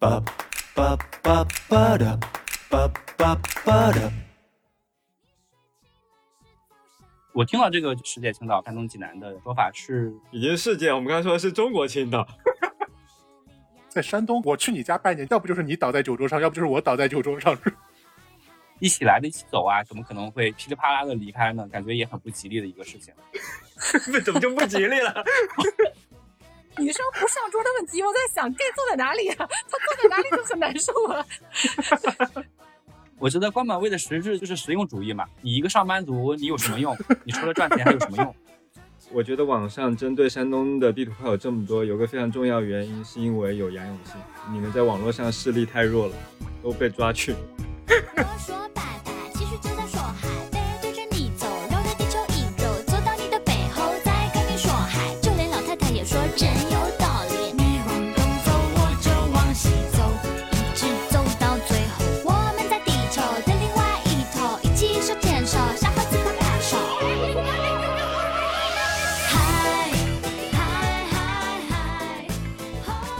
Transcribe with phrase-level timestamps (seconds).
[0.00, 0.22] ba
[0.76, 2.16] ba ba ba da
[2.70, 4.12] ba ba ba da
[7.34, 12.24] 我听到这个世界青岛山东济南的说法是，已经世界，我们刚才说的是中国青岛。
[13.88, 17.58] 在山东，我去你家拜年，要不就是你倒在酒桌上，要不就是我倒在酒桌上。
[18.78, 21.66] 一起来的一起走啊，怎么可能会噼里啪啦的离开呢？
[21.66, 23.12] 感觉也很不吉利的一个事情。
[24.12, 25.24] 那怎么就不吉利了？
[26.78, 29.36] 女生不上桌的问题，我在想 gay 坐在哪里啊？
[29.38, 31.24] 他坐在哪里都很难受啊。
[33.18, 35.24] 我觉得官本位的实质就是实用主义嘛。
[35.42, 36.96] 你一个上班族，你有什么用？
[37.24, 38.34] 你除了赚钱还有什么用？
[39.10, 44.14] 我觉得网上针对山东的地图炮有这么多，有个非常重要原因，是因为有杨永信。
[44.52, 46.14] 你们在网络上势力太弱了，
[46.62, 47.34] 都被抓去。
[48.16, 49.98] 我说拜拜，其实就在说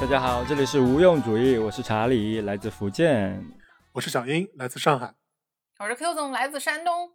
[0.08, 3.44] 家好，这里是无用主义，我是查理，来自福建。
[3.92, 5.14] 我是小英，来自上海。
[5.80, 7.12] 我是 Q 总，来自山东。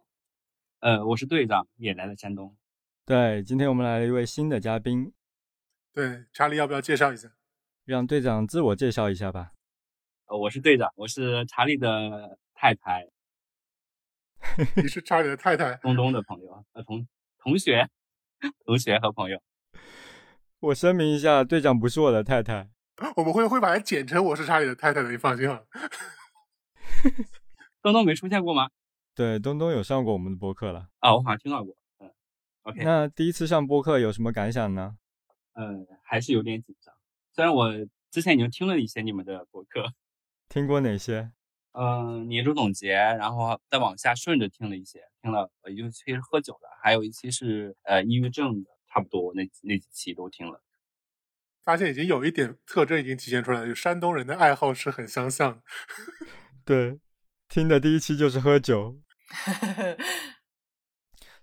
[0.78, 2.56] 呃，我是队长，也来自山东。
[3.04, 5.12] 对，今天我们来了一位新的嘉宾，
[5.92, 7.28] 对，查理要不要介绍一下？
[7.84, 9.50] 让队长自我介绍一下吧。
[10.26, 13.08] 呃，我是队长，我是查理的太太，
[14.80, 17.04] 你是查理的太太，东东的朋友，呃，同
[17.38, 17.88] 同学，
[18.64, 19.42] 同学和朋友。
[20.60, 22.68] 我声明一下，队长不是我的太太。
[23.16, 25.66] 我们会会把它剪成我是查理的太太的，你放心好了。
[27.82, 28.70] 东东没出现过吗？
[29.14, 30.88] 对，东东有上过我们的播客了。
[31.00, 31.76] 啊，我好像听到过。
[31.98, 32.10] 嗯
[32.62, 34.96] ，OK，那第一次上播客有什么感想呢？
[35.54, 36.94] 嗯，还是有点紧张。
[37.32, 37.70] 虽然我
[38.10, 39.92] 之前已经听了一些你们的播客，
[40.48, 41.32] 听过哪些？
[41.72, 50.62] 嗯，年终总结，然后再往下顺着听了一些，听了呃有一期是喝酒的，还有一期是呃抑郁症的，差不多那那几期都听了。
[51.64, 55.62] 发现已经有一点特征已经体现出来了，就山东人的爱好是很相像。
[56.64, 57.00] 对，
[57.48, 59.00] 听的第一期就是喝酒。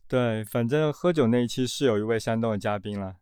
[0.07, 3.15] 对，反正喝酒那一期是有一位山东的嘉宾了。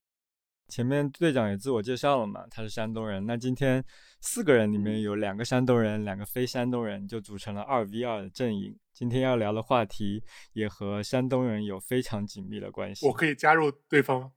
[0.68, 3.26] 前面队长也自我介绍了嘛，他是山东人。
[3.26, 3.84] 那今天
[4.22, 8.78] 四个人里面有两个山东人，两个非山东人，就组成了二 v 二的阵营。
[8.94, 10.24] 今天要聊的话题
[10.54, 13.08] 也和山东人有非常紧密的关系。
[13.08, 14.32] 我可以加入对方，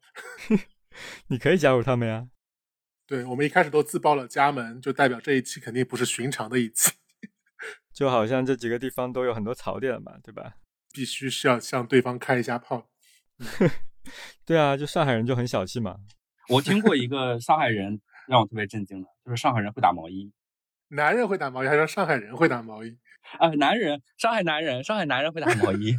[1.28, 2.28] 你可以加入他们呀。
[3.12, 6.92] 对我们一开始都自报了家门，就代表这一期肯定不是寻常的一期，
[7.92, 10.54] 就好像这几个地方都有很多槽点嘛，对吧？
[10.94, 12.88] 必须是要向对方开一下炮。
[14.46, 15.98] 对啊，就上海人就很小气嘛。
[16.48, 20.32] 我听过一个上海人让我特别震惊的，就是上海人会打毛衣。
[20.88, 22.96] 男人会打毛衣，还是上海人会打毛衣？
[23.38, 25.94] 啊、男人，上海男人，上海男人会打毛衣。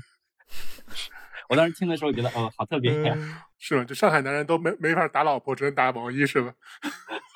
[1.50, 3.84] 我当时听的时候觉得，哦，好特别呀、嗯是吗？
[3.84, 6.54] 就上海男人都没没法打老婆，只能打毛衣是吧？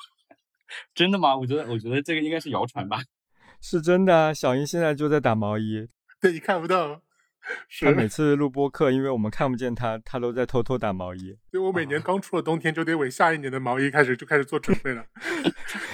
[0.94, 1.36] 真的吗？
[1.36, 2.98] 我觉得，我觉得这个应该是谣传吧。
[3.60, 5.88] 是真的啊，小英现在就在打毛衣。
[6.20, 7.00] 对你看不到，
[7.68, 11.36] 是他每次录播客，因为我们看不见他，他都在偷偷打毛衣。
[11.50, 15.04] 所以我每年刚出了冬天，就得为下一年的毛衣开始就开始做准备了。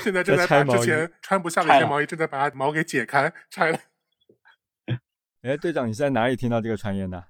[0.01, 3.79] 现在正在把之前穿不下的一拆了些毛衣，正在把它毛给解开拆了。
[5.43, 7.25] 哎，队长，你是在哪里听到这个传言的？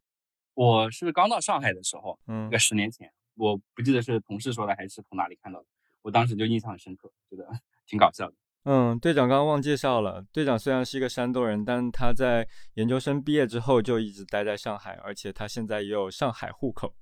[0.54, 5.66] 我是刚到上海的时候，嗯大概十年前，我不记得是同事说的还是从哪里看到的，
[6.02, 7.46] 我当时就印象很深刻，觉得
[7.86, 8.34] 挺搞笑的。
[8.64, 10.24] 嗯，队长刚刚忘介绍了。
[10.32, 16.94] 队长虽然是一个山东人，但他在研究生毕业之后就一直待在上海，而且他现在也有上海户口。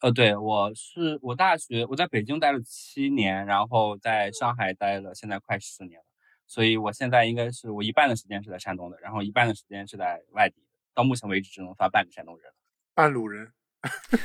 [0.00, 6.04] 呃，对，我是我大学我在北京待了七年，然后在上海待了现在快十年了，
[6.46, 10.67] 所以我现在应该是我一半的时间是在山东的，然后一半的时间是在外地的。
[10.98, 12.50] 到目前为止只能发半个山东人。
[12.92, 13.52] 半路人，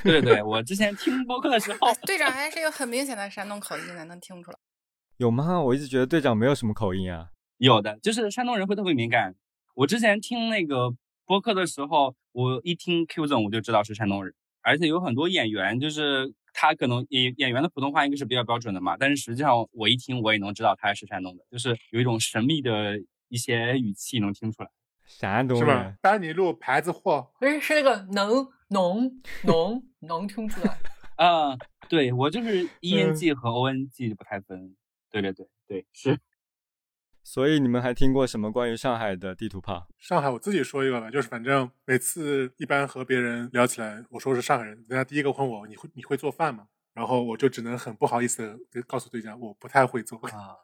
[0.03, 4.57] 对对对，我 之前听播客的时候，队长还是有很明显的山东口音的，能听出来。
[5.17, 5.61] 有吗？
[5.61, 7.29] 我一直觉得队长没有什么口音啊。
[7.57, 9.35] 有的，就是山东人会特别敏感。
[9.75, 10.91] 我之前听那个
[11.27, 14.33] 播客的时候，我一听 Q 总我就知道是山东人，
[14.63, 22.99] 而且有很多演员，就是他可能演演员的普通话应该是比较标准的嘛，但是实际上我一听我也能知道他是山东的，就是有一种神秘的
[23.29, 24.69] 一些语气能听出来。
[25.05, 30.77] 山东是吧人？，丹尼路牌子货，不是是那个能农农农听出来。
[31.17, 31.55] 啊、
[31.87, 34.75] 对我就是 E N 嗯 G 和 O N G 不太分。
[35.11, 36.19] 对对对对，是。
[37.23, 39.87] 所以你们还听过什么关于上海的地图炮？
[39.97, 46.67] 上海我自己说一个吧，就是反正每次一般和别人聊起来，我说是上海人，人家第一个问我你会你会做饭吗？
[46.93, 50.19] 然后我就只能很不好意思的告诉对家我不太会做。
[50.27, 50.57] 啊，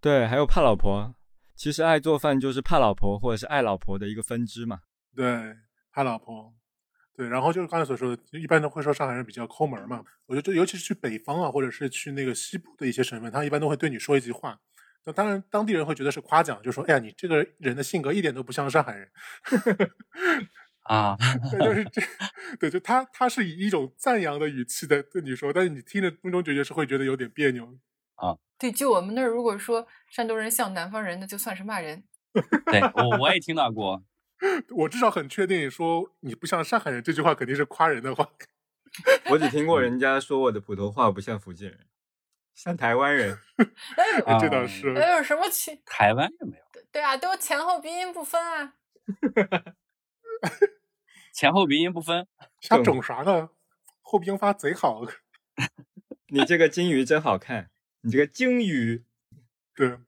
[0.00, 1.14] 对，还有怕老婆。
[1.58, 4.82] 其实爱做饭就是怕老婆或者是爱老婆的一个分支嘛。
[5.16, 5.56] 对，
[5.90, 6.54] 怕老婆。
[7.16, 10.04] 对，然后就是刚才所说的，一般都会说上海人比较抠门嘛。
[10.26, 14.56] 我觉得，尤其是去北方啊，或者是去那个西部的一些省份，他一般都会对你说一句话。
[15.04, 19.10] 那当然，当地人会觉得是夸奖，就说：“哎呀，你这个人的性格一点都不像上海人。
[20.86, 21.16] 啊，
[21.50, 22.02] 对，就是这，
[22.60, 27.76] 对，就他他是以一种赞扬的语气在对你说，但是你听着中中觉觉是会觉得有点别扭。
[28.58, 32.02] 对，就我们那儿，如果说山东人像南方人，那就算是骂人。
[32.66, 34.02] 对我我也听到过，
[34.76, 38.28] 我至少很确定说你不像上海人这句话肯定是夸人的话。
[39.30, 41.86] 我只听过人家说我的普通话不像福建人，
[42.54, 43.38] 像台湾人。
[44.26, 44.92] 哎这倒是。
[44.94, 45.80] 哎呦，什么区？
[45.86, 48.74] 台湾也没有，对啊，都前后鼻音不分啊。
[51.32, 52.26] 前后鼻音不分。
[52.60, 53.50] 瞎整啥呢？
[54.02, 55.02] 后鼻音发贼好。
[56.30, 57.70] 你这个金鱼真好看，
[58.02, 59.04] 你这个鲸鱼。
[59.74, 59.98] 对，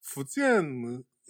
[0.00, 0.64] 福建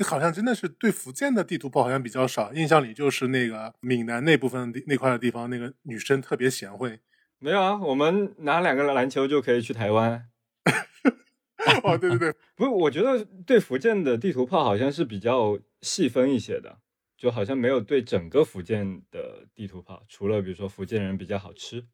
[0.01, 7.01] 好像真的是对福建的地图炮好像比较少，印象里就是那个闽南那部分地那块的地方，那个女生特别贤惠。
[7.39, 10.29] 没有啊，我们拿两个篮球就可以去台湾。
[11.83, 16.79] 哦，对对对， 不是，我觉得对福建的地图炮好像是比较细分一些的，
[17.17, 21.85] 就好像没有对整个福建的地图炮，除了比如说福建人比较好吃。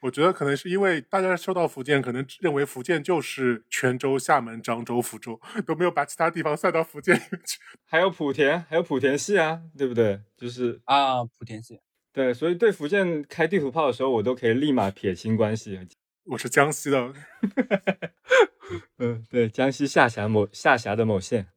[0.00, 7.58] 我觉得可能是因为大家说到福建，可能认为福建就是泉州、厦门、漳州、福州，都没有把其他地方算到福建里面去。
[7.86, 10.20] 还有莆田，还有莆田系啊，对不对？
[10.36, 11.80] 就是啊，莆田系。
[12.12, 15.78] 对，所以对福建开地图炮的时候，我都可以立马撇清关系。
[16.24, 17.12] 我是江西的
[18.98, 21.48] 嗯，对，江西下辖某下辖的某县。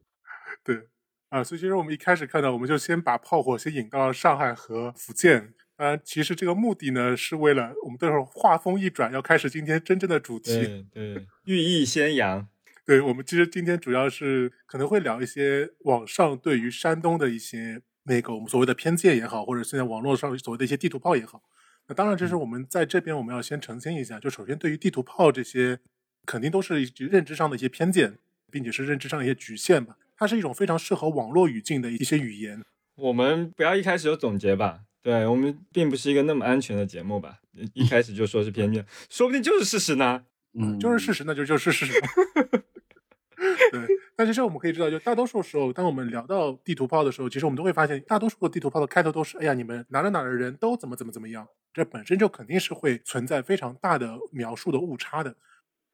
[0.64, 0.88] 对
[1.30, 5.54] 啊，所以其实我们一开始看到，我们就先把炮火先引到了上海和福建。
[5.78, 10.86] 当然，其实这个目的呢，是为了我们待会儿话锋一转，要开始今天真正的主题。
[10.94, 12.48] 对对，寓意先扬。
[12.86, 21.42] 对我们其实今天主要是可能会聊一些网上对于山东的一些那个我们所谓的偏见也好，或者现在网络上所谓的一些地图炮也好。
[21.88, 25.80] 那当然，这是我们在这边我们要先澄清一下，就首先对于地图炮这些，
[26.26, 28.18] 肯定都是认知上的一些偏见，
[28.50, 29.98] 并且是认知上的一些局限吧。
[30.16, 32.64] 它是一种非常适合网络语境的一些语言。
[32.96, 37.38] 我们不要一开始就总结吧，对我们并不是一个那么安全的节目吧，
[37.76, 40.26] 一开始就说是偏见，说不定就是事实呢。
[40.54, 41.94] 嗯，就是事实，那就就是事实。
[43.72, 51.48] 对，但其实我们可以知道，就大多数时候，当我们聊到地图炮的时候，其实我们都会发现，大多数的地图炮的开头都是：哎呀，你们哪哪哪的人都怎么怎么怎么样。
[51.72, 55.36] 这本身就肯定是会存在非常大的描述的误差的。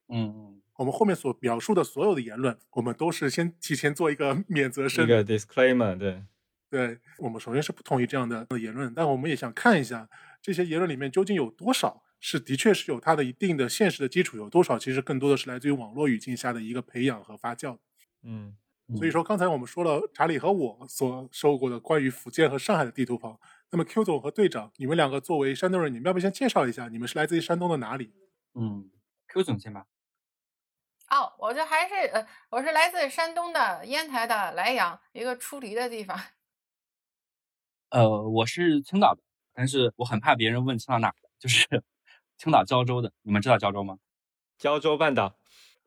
[0.07, 5.07] 嗯，我们后面所描述的所有的言论，我们都是先提前做一个免责声一。
[5.09, 6.23] 个 disclaimer，对，
[6.71, 10.09] 对我们首先是不同意这样的言论，但我们也想看一下
[10.41, 17.77] 这些言论里面究竟有多少是的确是有它的一定的现实的基础，有多少其实更多的是来自于网络语境下的一个培养和发酵。
[18.23, 18.55] 嗯，
[18.95, 23.41] 所以说，刚才我们说了查理和我所收过的关于福建和上海的地图炮。
[23.69, 28.13] 那么 Q 总和队长，你们两个作为山东人，你们要不要先介绍一下，你们是来自于山东的哪里？
[28.55, 28.89] 嗯
[29.27, 29.85] ，Q 总先吧。
[31.09, 36.17] 哦，我这还是呃，我是来自山东的烟台的莱阳一个出离的地方。
[37.91, 39.21] 呃，我是青岛的，
[39.53, 41.67] 但是我很怕别人问青岛哪的，就是
[42.37, 43.11] 青岛胶州的。
[43.21, 43.97] 你们知道胶州吗？
[44.57, 45.35] 胶州半岛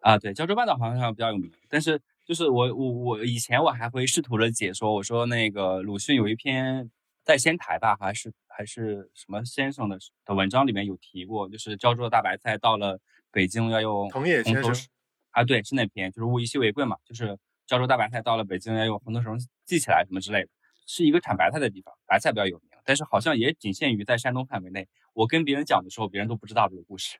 [0.00, 6.90] 啊，对，胶州半岛好像比较有名，但是就是我我我以前我还会试图的解说，我说那个鲁迅有一篇
[7.24, 12.98] 在仙台吧，还是还是什么先生的的文章里面有提过，就是胶州的大白菜到了
[13.32, 14.86] 北京要用藤野先生红头绳
[15.30, 20.48] 啊，对，是那篇，就是物以稀为贵嘛，就是胶州大白菜到了北京要用红头绳系起来什么之类的，
[20.86, 24.88] 是一个产白菜的地方，白菜比较有名，但是好像也仅限于在山东范围内。
[25.12, 27.18] 我跟别人讲的时候，别人都不知道这个故事。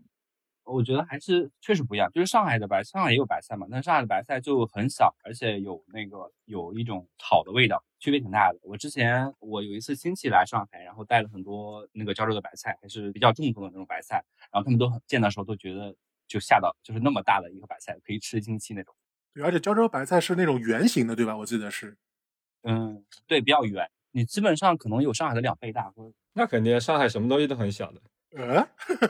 [0.64, 8.59] 我觉得还是确实不一样，就是上海的白，上海也有白菜嘛，但上海的白菜就很小，而且有那个有一种草的味道，区别挺大的。
[8.62, 15.94] 我之前我有一次亲戚来上海，然后带了很多那个胶州的白菜，还是比较正宗的那种白菜，然后他们都很见的时候都觉得
[16.26, 18.94] 就吓到，就是那么大的一个白菜可以吃一星期那种。
[19.35, 21.37] 对，而且胶州白菜是那种圆形的，对吧？
[21.37, 21.99] 我记得是。
[22.64, 25.92] 嗯，对，比较远，你基本上可能有上海的两倍大，
[26.33, 28.00] 那肯定，上海什么东西都很小的。
[28.37, 28.66] 呃，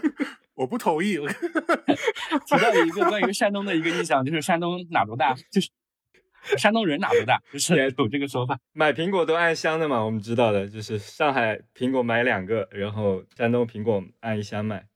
[0.55, 1.17] 我不同意。
[2.47, 5.71] 提到了一个关于山东的一个印象，就是山东哪都大，就是
[6.59, 8.59] 山东人哪都大，就是有这个说法。
[8.73, 14.87] 买苹果都按箱的嘛，我们知道的，就是上海苹果买两个，然后山东苹果按一箱卖。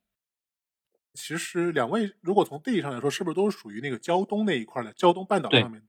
[1.15, 5.83] 其实两位如果从地理上来说，是不是都是属于那个胶东那一块的胶东半岛对上面？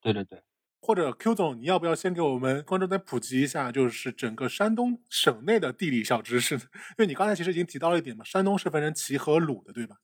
[0.00, 0.40] 对对对，
[0.80, 6.62] 或者 Q 总，你要不要先给我们观众再普及一下，就是整个山东省内的地理小知识呢？
[6.72, 9.96] 因为你刚才其实已经提到了一点嘛，山东是分成齐和鲁的，对吧？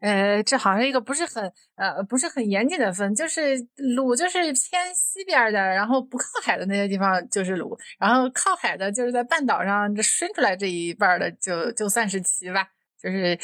[0.00, 12.68] 呃，这好像一个不是很呃不是很严谨的分，就是鲁就是偏西边的，然后不靠海的那些地方就是鲁，然后靠海的就是在半岛上这伸出来这一半的就就算是齐吧，
[13.00, 13.34] 就是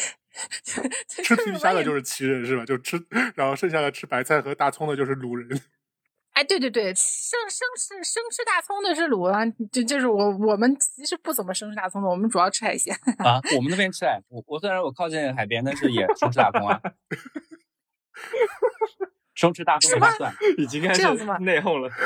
[0.63, 0.83] 就
[1.23, 2.67] 吃皮皮虾的就是是齐人是吧？
[2.67, 3.03] 就吃，
[3.35, 5.49] 然后剩下的吃白菜和大葱的就是鲁人。
[6.33, 12.95] 哎，对对对，生生吃生吃大葱的是鲁啊，就就是我我们其实不怎么生吃大葱的，我们主要吃海鲜。
[13.19, 16.81] 啊，我们那边吃哎，我我虽然我靠近海边，但是也生吃大葱啊，
[19.35, 20.33] 生吃大葱的大蒜。
[20.57, 21.91] 已经开始这样子吗内讧了。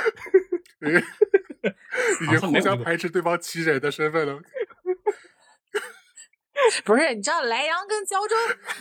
[2.21, 4.39] 已经互相排斥对方齐人的身份了。
[6.85, 8.35] 不是，你知道莱阳跟胶州，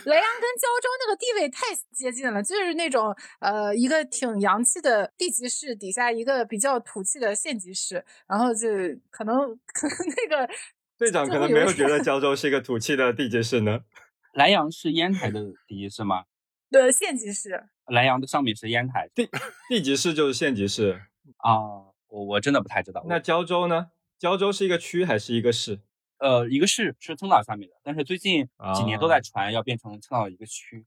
[0.04, 8.68] 莱阳跟胶州那个地位太接近了，就是那种呃一个挺洋气的地级市底下一个比较土气的县级市，然后就
[9.10, 9.36] 可能
[9.66, 10.52] 可能那个
[10.98, 13.80] 队长可能没有觉得胶州是一个土气的地级市呢。
[14.34, 16.24] 莱阳是烟台的第一市吗？
[16.70, 19.28] 对县级市，莱阳的上面是烟台地
[19.68, 21.02] 地级市就是县级市。
[21.38, 21.58] 啊，
[22.08, 23.04] 我我真的不太知道。
[23.08, 23.88] 那胶州呢？
[24.18, 25.80] 胶州是一个区还是一个市？
[26.24, 30.82] 呃，一个市是青岛下面的，但是最近几年都在传要变成青岛的一个区。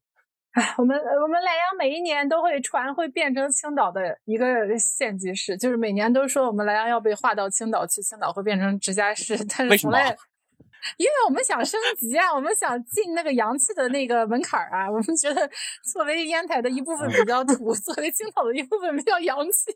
[0.54, 10.18] 哎，我们我们莱阳每一年都会传会变成青岛的一个县级市，就是每年都说我们莱阳要被划到青岛去，青岛会变成直辖市，但为什么是从来。
[10.98, 15.48] 因为我们想升级啊，我们想进那个洋气的那个门槛儿啊，我们觉得
[15.84, 19.72] 作为烟台的一部分比较土， 作为青岛的一部分比较洋气。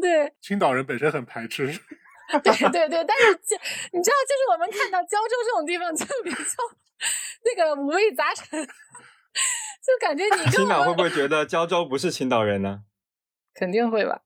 [0.00, 1.66] 对青岛人本身很排斥，
[2.42, 3.56] 对对对，但是就
[3.92, 6.38] 你知道，就是我们看到胶州这种地方就比较
[7.44, 12.80] 那个五味杂陈，就感觉你青岛会不会觉得胶州不是青岛人呢？
[13.54, 14.20] 肯定会吧？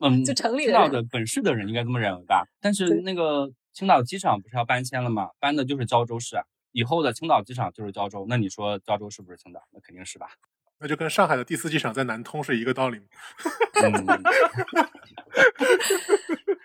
[0.00, 2.44] 嗯，就城里青岛的 本市的人应该这么认为吧？
[2.60, 5.30] 但是那个青岛机场不是要搬迁了吗？
[5.38, 8.26] 搬的就是胶州市啊，以后的青岛机场就是胶州。
[8.28, 9.60] 那你说胶州是不是青岛？
[9.72, 10.28] 那肯定是吧？
[10.80, 12.98] 那就跟上海的第四机场在南通是一个道理。
[12.98, 13.92] 嗯，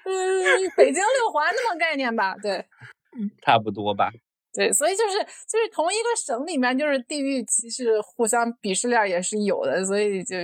[0.05, 2.35] 嗯，北京六环那么概念吧？
[2.41, 2.65] 对
[3.41, 4.11] 差不多吧。
[4.51, 10.35] 对，所以就是就是同一个省里面，就是地域其实、互相鄙视链也是有的，所以就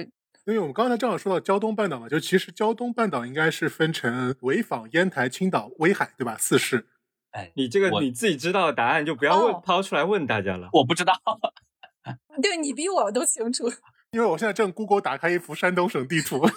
[0.45, 6.37] 因为我们刚才正好说到胶东半岛嘛，就其实胶东半岛应该是分成潍坊、烟台、青岛、威海，对吧？
[6.37, 6.87] 四市。
[7.31, 10.69] 哎，你这个你自己知道的答案就不要问、哦抛出来问大家了。
[10.71, 11.13] 我不知道。
[12.41, 13.69] 对你比我都清楚。
[14.11, 16.45] 因为我现在正 Google 打开一幅山东省地图。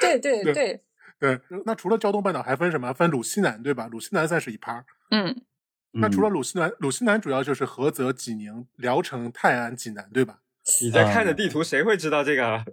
[0.00, 0.80] 对对对对，
[1.18, 2.92] 对，那除了胶东半岛还分什么？
[2.92, 3.88] 分鲁西南，对吧？
[3.90, 4.84] 鲁西南算是一趴儿。
[5.10, 5.42] 嗯，
[5.92, 10.38] 那除了嗯鲁西南，鲁西南主要就是菏泽、济宁、聊城、泰安、济南，对吧？
[10.80, 12.64] 你在看着地图，谁会知道这个啊？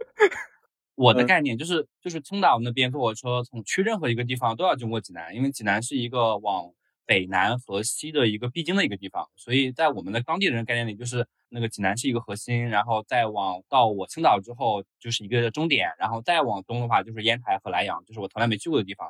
[0.93, 6.71] 我的嗯概念就是，就是青岛那边坐火车从去任何一个地方都要经过济南，因为济南是一个往
[7.09, 19.09] 北南和西的一个必经的一个地方，所以在我们的当地人概念里，就是那个济南是一个核心，然后再往到我青岛之后就是一个终点，然后再往东的话就是烟台和莱阳，就是我从来没去过的地方。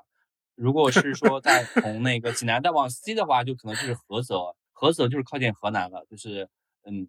[0.56, 6.48] 如果是说 再从那个济南再往西的话，就可能就是菏泽，菏泽就是靠近河南了，就是
[6.86, 7.06] 嗯，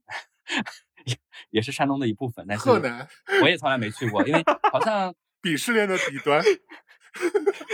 [1.06, 1.16] 也
[1.50, 4.42] 也是山东的一部分，但是我也从来没去过，因为
[4.72, 6.42] 好像鄙视链的底端。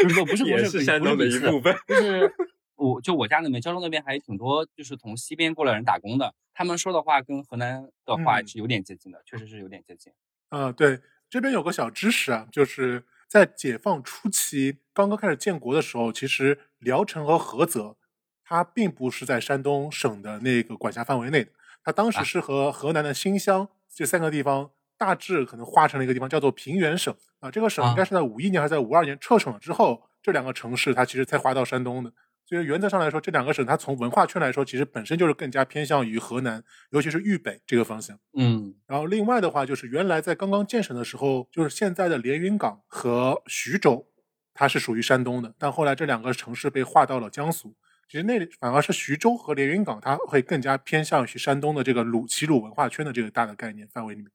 [0.02, 1.76] 不是不是不是山东的一部分。
[1.86, 2.34] 就是
[2.76, 10.12] 我就我家那边胶州那边还挺多，就是从西边过来人打工的，他们说的话跟河南的话嗯是有点接近的，确实是有点接近。
[10.50, 17.96] 啊，对，这边有个小知识啊，就是在解放初期刚刚开始建国的时候，其实聊城和菏泽
[18.44, 21.50] 它并不是在山东省的那个管辖范围内的，
[21.82, 27.50] 它当时啊是和河南的新乡这三个地方大致可能划成了一个地方，叫做平原省啊。
[27.50, 32.12] 这个省应该啊是在五一年还是在五二年撤省了之后，这两个城市它其实才划到山东的。
[32.48, 38.18] 所以原则上来说，这两个省它从文化圈来说，其实本身就是更加偏向于河南，尤其是豫北这个方向。
[38.34, 44.06] 嗯然后另外的话，就是原来在刚刚建省的时候，就是现在的连云港和徐州，
[44.54, 47.74] 它是属于山东的，但后来这两个城市被划到了江苏。
[48.08, 54.30] 其实那里反而是徐州和连云港，它会更加偏向于山东的这个鲁齐鲁文化圈的这个大的概念范围里面。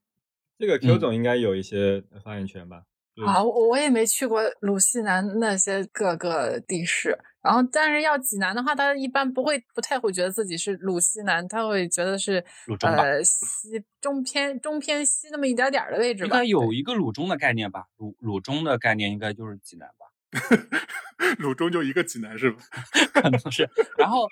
[0.60, 2.77] 这个 Q 嗯总应该有一些发言权吧？
[2.77, 2.90] 就是
[3.25, 16.27] 啊，我我也没去过鲁西南那些各个地市，然后但是要济南的话，他一般不会不太会觉得自己是鲁西南，他会觉得是鲁中吧呃西中偏中偏西那么一点点儿的位置吧。
[16.27, 17.86] 应该有一个鲁中的概念吧？
[17.98, 20.08] 鲁鲁中的概念应该就是济南吧？
[21.38, 22.63] 鲁中就一个济南是吧？
[23.13, 23.70] 可能是。
[23.98, 24.25] 然后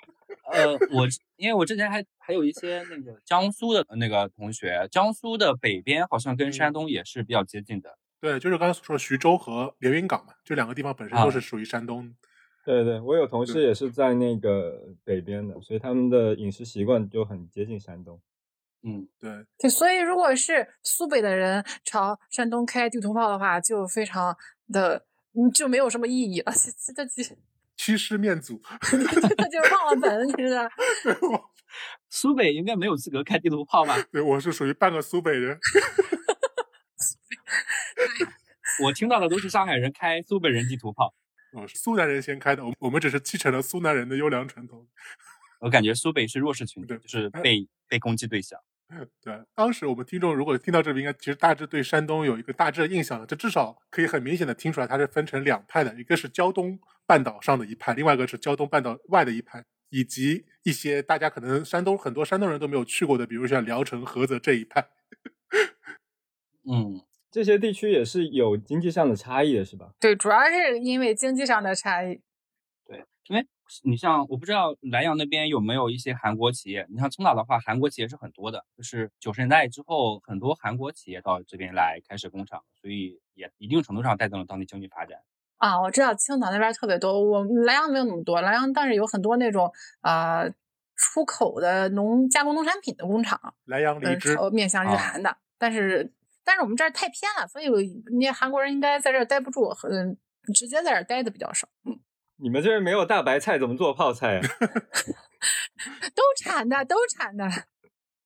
[0.52, 1.06] 呃，我
[1.36, 7.98] 因为我之前还还有一些那个江苏的那个同学，江苏的北边好像跟山东也是比较接近的。
[8.20, 12.14] 对，就是刚才所说的徐州和连云港嘛，这两个地方本身都啊是属于山东的。
[12.62, 18.20] 对对，我有同事也是在那个北边的，所以他们的饮食习惯就很接近山东。
[18.82, 24.36] 嗯，对，对，所以如果是苏北的人朝山东开地图炮的话，就非常
[24.70, 26.52] 的嗯就没有什么意义了，
[26.84, 27.36] 这这这
[27.76, 28.60] 欺师灭祖。
[29.38, 30.68] 那就是忘了本，你知道？
[31.02, 31.14] 对，
[32.10, 33.96] 苏北应该没有资格开地图炮吧？
[34.12, 35.58] 对我是属于半个苏北人。
[38.84, 41.14] 我听到的都是上海人开苏北人地图炮，
[41.52, 44.86] 哦，是苏南人先开的，我我们只是继承了苏南人的优良传统。
[45.60, 48.58] 我感觉苏北是弱势群体，就是被被攻击对象。
[49.22, 53.26] 对，当时我们听众如果听到这边，应该其实大致对山东有一个大致的印象了。
[53.26, 56.76] 这至少可以很明显的听出来，它是分成两派的，一个是胶东
[57.06, 64.88] 半岛上的一派，另外一个是胶东半岛外的一派，以及一些大家可能山东很多山东人都没有去过的，比如像聊城、菏泽这一派。
[66.68, 67.00] 嗯，
[67.30, 69.90] 这些地区也是有经济上的差异的，是吧？
[70.00, 72.20] 对，主要是因为经济上的差异。
[72.84, 73.46] 对，因为
[73.84, 85.20] 你像我不知道莱阳那边有没有一些韩国企业，你像青岛的话，韩国企业是很多的，就是九十年代之后，很多韩国企业到这边来开设工厂，所以也一定程度上带动了当地经济发展。
[85.58, 90.54] 啊，我知道青岛那边特别多，我们莱阳没有那么多，莱阳但是有很多那种啊、呃
[90.96, 96.12] 出口的农加工农产品的工厂，莱阳荔呃，枝，朝面向日啊韩的，但是
[96.50, 97.68] 但是我们这儿太偏了，所以
[98.18, 100.18] 那韩国人应该在这儿待不住，嗯，
[100.52, 102.00] 直接在这儿待的比较少，嗯，
[102.38, 104.42] 你们这边没有大白菜，怎么做泡菜啊？
[106.12, 107.48] 都产的都产的，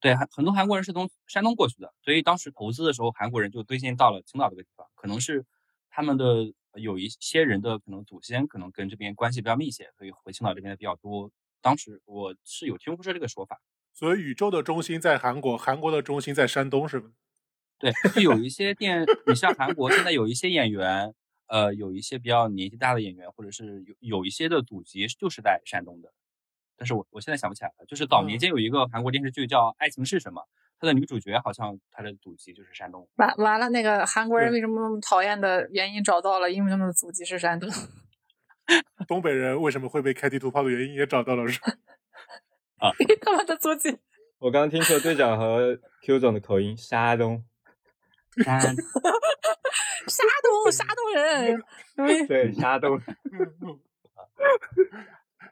[0.01, 5.45] 对，很很多韩国人是从山东过去的，所以当时投资的时候，韩国人就最先到了青岛这个地方，可能是
[5.91, 11.29] 他们的有一些人的可能祖先可能跟这边关系比较密切，所以回青岛这边的比较多。
[11.61, 13.61] 当时我是有听说这个说法，
[13.93, 17.09] 所以宇宙的中心在韩国，韩国的中心在山东，是吧？
[17.85, 21.13] 对，就有一些电，你像韩国现在有一些演员，
[21.45, 26.11] 呃，有一些比较年纪大的演员，或者是有有一些的祖籍就是在山东的，
[26.75, 27.85] 但是我我现在想不起来了。
[27.87, 30.41] 就是早年嗯间有一个韩国电视剧叫《爱情是什么》，
[30.79, 33.07] 它的女主角好像她的祖籍就是山东。
[33.17, 37.69] 完完了，那个韩国人为什么那么讨厌的原因找到了，因为他们的祖籍是山东。
[39.07, 41.67] 东北人为什么会被开地图炮的原因也找到了，是吧？
[43.21, 43.95] 他们的祖籍。
[44.39, 47.43] 我刚刚听出队长和 Q 总的口音，山东。
[48.43, 48.75] 山山
[50.43, 51.63] 东， 山东人，
[51.95, 52.99] 嗯 对，山东。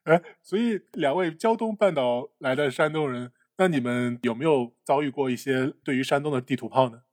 [0.04, 7.04] 哎，所以两位胶东半岛来的山东人，那你们有没有遭遇过一些对于山东的地图炮呢？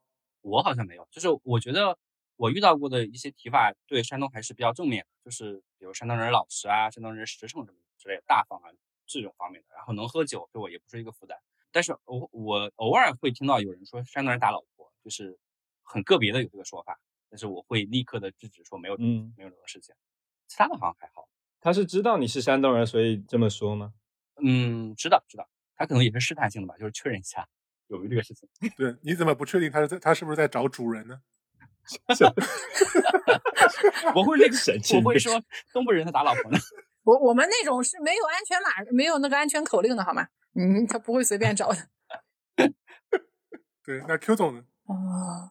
[0.42, 1.96] 我好像没有，就是我觉得
[2.36, 8.70] 我遇到过的一些提法对山东还是比较正面的，就是比如山东人老实啊，山东人实诚什么之类的，大方啊
[9.06, 11.38] 这种方面的，然后能喝酒对我也不是一个负担。
[11.70, 15.38] 但是我我偶尔会听到有人说山东人打老婆，就是
[15.90, 16.98] 很个别的有这个说法，
[17.28, 19.94] 但是我会立刻的制止说没有这嗯，没有这种事情，
[20.46, 21.28] 其他的好像还好。
[21.60, 23.92] 他是知道你是山东人，所以这么说吗？
[24.42, 27.46] 嗯，知道知道，他可能也是试探性的吧，就是确认一下
[27.88, 28.48] 有没有这个事情。
[28.76, 31.20] 对，你怎么不确定他是在他是不是在找主人呢？
[34.14, 36.58] 我会那个神经我会说东北人他打老婆呢。
[37.02, 40.28] 我我们那种是没有安全码，没有那个安全口令的好吗？
[40.54, 41.76] 嗯，他不会随便找的。
[43.82, 44.64] 对，那 Q 总呢？
[44.92, 45.50] 哦，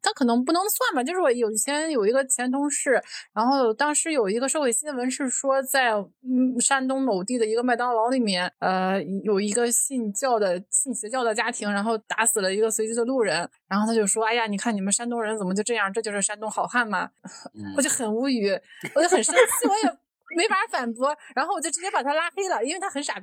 [0.00, 3.02] 他可能不能算吧，就是我有以前有一个前同事，
[3.34, 15.92] 然后当时有一个社会新闻是说在嗯山东某地的一个麦当劳里面，呃有一个信教的信邪教的家庭，然后打死了一个随机的路人，然后他就说，哎呀，你看你们山东人怎么就这样？
[15.92, 17.10] 这就是山东好汉吗？
[17.54, 18.50] 嗯我就很无语，
[18.94, 19.98] 我就很生气，我也
[20.36, 23.20] 没法反驳，然后我就直接把他拉黑了，因为他很傻。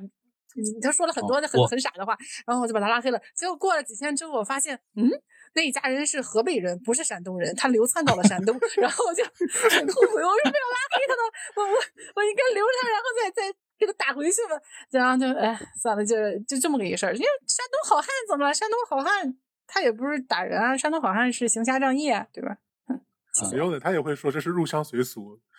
[0.58, 3.20] 你他说了很多很、哦很傻的话，然后我就把他拉黑了。
[3.34, 5.06] 结果过了几天之后，我发现，嗯，
[5.56, 11.22] 那一家人是河北人，不是山东人，他流窜到了山东，然后我就很后悔，我为什么要拉黑他呢？
[11.56, 11.78] 我我
[12.16, 14.60] 我应该留着他，然后再再给他打回去吧。
[14.90, 16.14] 然后就哎，算了，就
[16.46, 17.14] 就这么个一事儿。
[17.14, 18.52] 因为山东好汉怎么了？
[18.52, 19.34] 山东好汉
[19.66, 22.58] 他也不是打人啊，山东好汉是行侠仗义啊，对吧？
[23.50, 25.40] 没有的，他也会说这是入乡随俗。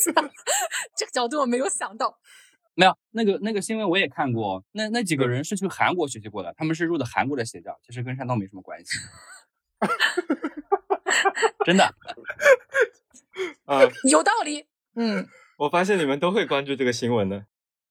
[0.96, 2.18] 这个角度我没有想到。
[2.74, 8.98] 没有那个那个新闻我也看过，那那几个人是去韩国学习过的，他们是入的韩国的邪教，其实跟山东没什么关系。
[11.64, 11.84] 真的，
[13.66, 14.66] 啊，有道理。
[14.94, 15.26] 嗯，
[15.58, 17.46] 我发现你们都会关注这个新闻的。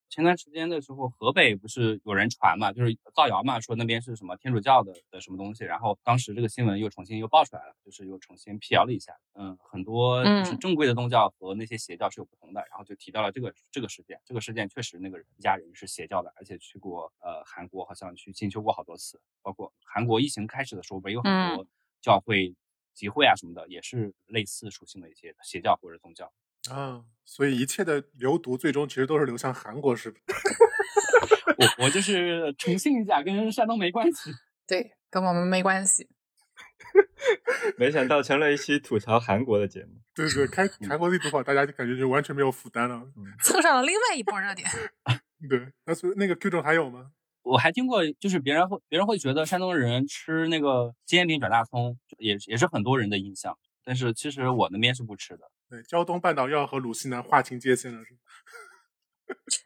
[0.09, 9.13] 前段时间的时候，河北不是有人传嘛，就是造谣嘛，说那边是什么天主教的的什么东西，然后当时这个新闻又重新又爆出来了，就是又重新辟谣了一下。
[9.35, 14.19] 嗯，很多就是嗯正规的宗教和那些邪教是有不同的，然后就提到了这个这个事件。
[14.25, 21.67] 这个事件确实那个人一家人是邪教的，而且去过呃韩国，好像去进修过好多次，包括韩国疫情开始的时候，不是有很多
[22.01, 22.55] 教会
[22.95, 26.31] 集会啊什么的，也是类似属性的一些邪教或者宗教。
[26.71, 30.19] 啊，所以一切的流毒最终其实都是流向韩国， 是吧？
[31.57, 34.31] 我我就是澄清一下，跟山东没关系。
[34.67, 36.09] 对，跟我们没关系。
[37.77, 40.01] 没想到成了一期吐槽韩国的节目。
[40.13, 43.01] 对对，开韩国地图炮，大家就感觉就完全没有负担了。
[43.43, 44.67] 蹭上了另外一波热点。
[45.49, 47.11] 对，那所以那个 Q 种还有吗？
[47.41, 53.57] 我还听过，就是别人会别人会觉得山东人吃那个煎饼卷大葱，也也是很多人的印象。
[53.83, 55.49] 但是其实我那边是不吃的。
[55.69, 58.19] 对，胶东半岛要和鲁西南划清界限了，是吗？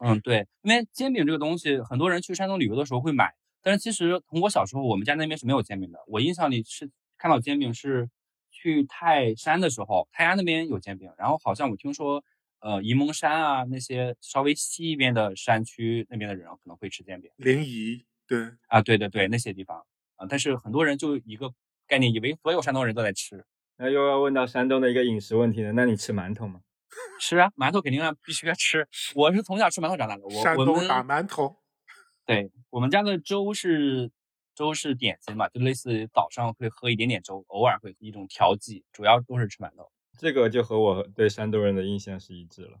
[0.00, 5.98] 嗯，对，因为煎饼这个东西，很多人去山东旅游的时候会买，但是其实从我小时候，我们家那边是没有煎饼的。
[6.06, 8.10] 我印象里是看到煎饼是
[8.50, 12.22] 去泰山的时候，泰安那边有煎饼，然后好像我听说，
[12.60, 19.78] 呃，沂蒙山啊那些稍微西一边的山区那边的人可能会吃煎饼临沂，对，啊，对对对，那些地方
[20.16, 21.54] 啊，但是很多人就一个
[21.86, 23.46] 概念，以为所有山东人都在吃。
[23.76, 26.60] 那又要问到山东的一个饮食问题了，那你吃馒头吗？
[27.20, 28.86] 吃啊，馒头肯定要必须要吃。
[29.14, 30.22] 我是从小吃馒头长大的。
[30.24, 31.56] 我山我们东打馒头，
[32.24, 34.10] 对我们家的粥是
[34.54, 39.90] 粥是点心嘛，就类似于早上会喝一点点粥，偶尔会一种调剂，主要都是吃馒头。
[40.16, 42.78] 这个就和我对山东人的印象是一致了。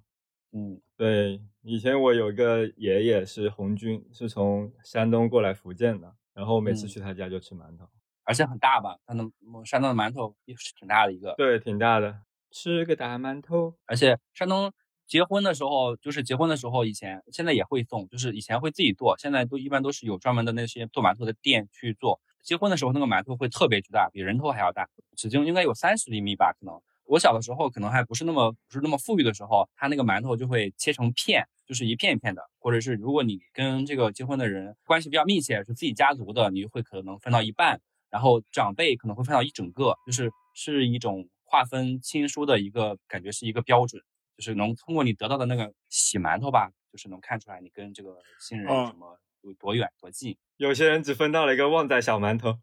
[0.52, 7.88] 嗯，对，以前我有一个爷爷是红军，是从山东过来福建的，然后每次嗯去他家就吃馒头。
[8.24, 9.22] 而且很大吧，它的
[9.64, 11.34] 山东的馒头也是挺大的一个。
[11.36, 13.74] 对，挺大的，吃个大馒头。
[13.86, 14.72] 而且山东
[15.06, 22.20] 结婚的时候，就是结婚的时候，以前现在也会送，就是以前会自己做，现在都一般都是有专门的那些做馒头的店去做。
[22.42, 26.80] 结婚的时候那个馒头会特别巨大，比人头还要大，直径应该有三十厘米吧，可能。
[27.06, 37.82] 我小的时候可能还不是那么不是那么富裕的时候，他那个馒头就会切成片，就是一片一片的，或者是如果你跟这个结婚的人关系比较密切，是自己家族的，你会可能分到一半，
[38.14, 44.00] 然后长辈可能会分到一整个，就是是一种划分亲疏的一个感觉，是一个标准，
[44.36, 50.38] 就是能通过你得到的那个洗馒头吧，就是能看出来你跟这个新人哦什么有多远多近。
[50.58, 52.56] 有些人只分到了一个旺仔小馒头。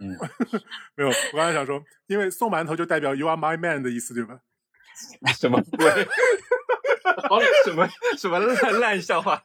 [0.00, 0.16] 嗯，
[0.96, 1.10] 没有。
[1.10, 4.40] 我刚才想说，因为送馒头就代表 you are my man 的意思，对吧？
[5.36, 6.08] 什么鬼？
[7.28, 9.44] 好 什么什么烂烂笑话？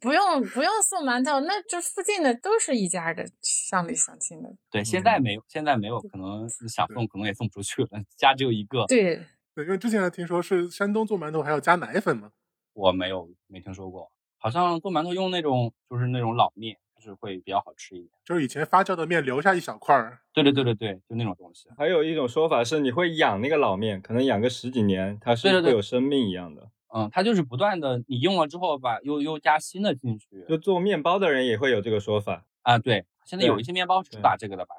[0.00, 4.48] 不用不用送馒头，那这附近的都是一家的，乡里乡亲的。
[4.70, 8.86] 对，现在没有，现在没有，可能你想送可能也送不出去了，家只有一个。
[8.86, 9.16] 对，
[9.54, 12.30] 对，因为之前还听说是山东做馒头还要加奶粉嘛。
[12.74, 18.10] 我没有没听说过，好像做馒头用那种就是那种老面，就是会比较好吃一点。
[18.24, 21.68] 就是以前发酵的面留下一小块儿，对对对对对，就那种东西。
[21.76, 26.70] 还有一种说法是，你会养那个老面，可能养个十几年，它是会有生命一样的。
[26.94, 30.44] 嗯，它就是不断的，你用了之后吧，又又加新的进去。
[30.48, 32.46] 就做面包的人也会有这个说法。
[32.62, 34.74] 啊，对，现在有一些面包是主打这个的吧，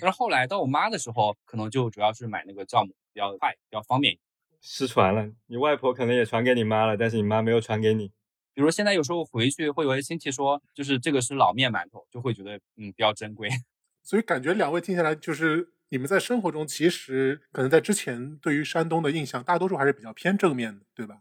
[0.00, 4.18] 但是后来到我妈的时候，可能就主要是买那个酵母，比较快，比较方便。
[4.60, 8.08] 失传了，你外婆可能也传给你妈了，但是你妈没有传给你。
[8.52, 13.48] 比如现在有时候回去会有些亲戚说，就是这个是老面馒头，就会觉得嗯比较珍贵。
[14.02, 21.20] 所以感觉两位听下来，就是你们在生活中其实可能在之前对于山东的印象，大多数还是比较偏正面的，对吧？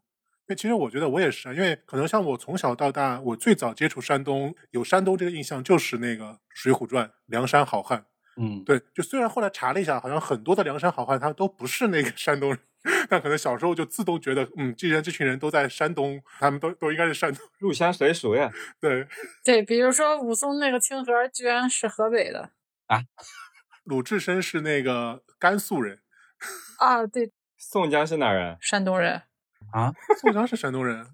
[0.49, 8.05] 因为其实我觉得我也是啊，因为可能像我从小到大，我最早接触山东，有山东这个印象就是那个《水浒传》梁山好汉。
[8.35, 12.59] 嗯，对，就虽然后来查了一下，好像很多的梁山好汉他都不是那个山东人，
[13.07, 17.45] 但可能小时候就自动觉得，嗯，既然这群人都在山东，他们都都应该是山东。
[17.59, 19.07] 入乡随俗呀，对，
[19.45, 22.49] 对，比如说武松那个清河，居然是河北的
[22.87, 23.03] 啊
[23.85, 25.99] 鲁智深是那个甘肃人，
[26.79, 28.57] 啊，对，宋江是哪人？
[28.59, 29.21] 山东人。
[30.19, 31.05] 宋江是山东人，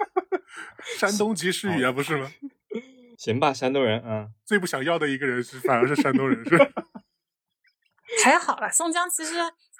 [0.98, 2.30] 山东及时雨啊，不是吗？
[3.18, 6.66] 行吧，山东人，嗯，最不想要的一个人是反而是山东人，是吧？
[8.24, 9.34] 还好了，宋江其实，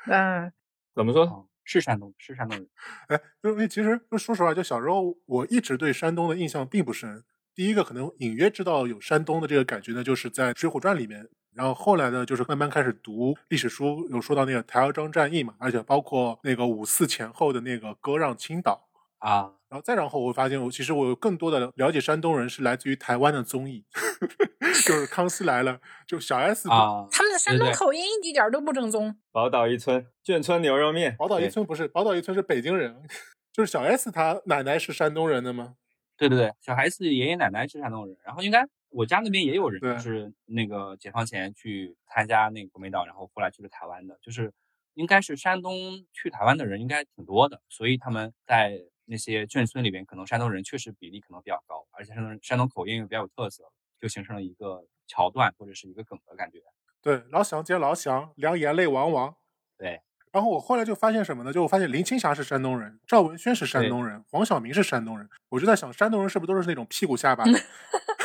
[0.06, 0.52] 嗯、
[0.94, 1.24] 怎么说？
[1.24, 2.68] 哦是山东，是山东人。
[3.08, 7.24] 哎，因为其实说实话，就小时候我一直对山东的印象并不深。
[7.54, 11.26] 第一个可能隐约知道有山东的这个感觉呢，就是在《水浒传》里面。
[11.54, 18.88] 然后后来呢，就是慢慢开始读历史书，有说到那个台儿庄战役嘛，而且包括那个五四前后的那个割让青岛。
[19.18, 23.82] 啊，然后再然后，我发现我其实我有更多的了解山东人是来自于台湾的综艺，
[24.84, 25.74] 就是《康熙来了》，
[26.06, 29.16] 就小 S 啊，他们的山东口音一点儿都不正宗。
[29.32, 32.94] 宝岛一村眷村牛肉面，宝岛一村不是，宝岛一村是北京人，
[33.50, 35.76] 就是小 S 她奶奶是山东人的吗？
[36.18, 44.52] 对对对，小孩子爷爷奶奶是山东人，然后应该我家那边也有人，就是那个解放前去参加那个国民党，然后后来去了台湾的，就是
[44.94, 53.64] 应该是山东去台湾的人应该挺多的，所以他们在那些眷村里边，可能山东人确实比例可能比较高，而且山东人山东口音又比较有特色，
[54.00, 56.58] 就形成了一个桥段或者是一个梗的感觉。
[57.02, 59.34] 对，老祥接老祥，两眼泪汪汪。
[59.76, 61.52] 对，然后我后来就发现什么呢？
[61.52, 65.28] 就我发现林青霞是山东人，赵文轩是山东人，黄晓明是山东人。
[65.48, 67.50] 我就在想，山东人是不是都是那种屁股下巴的？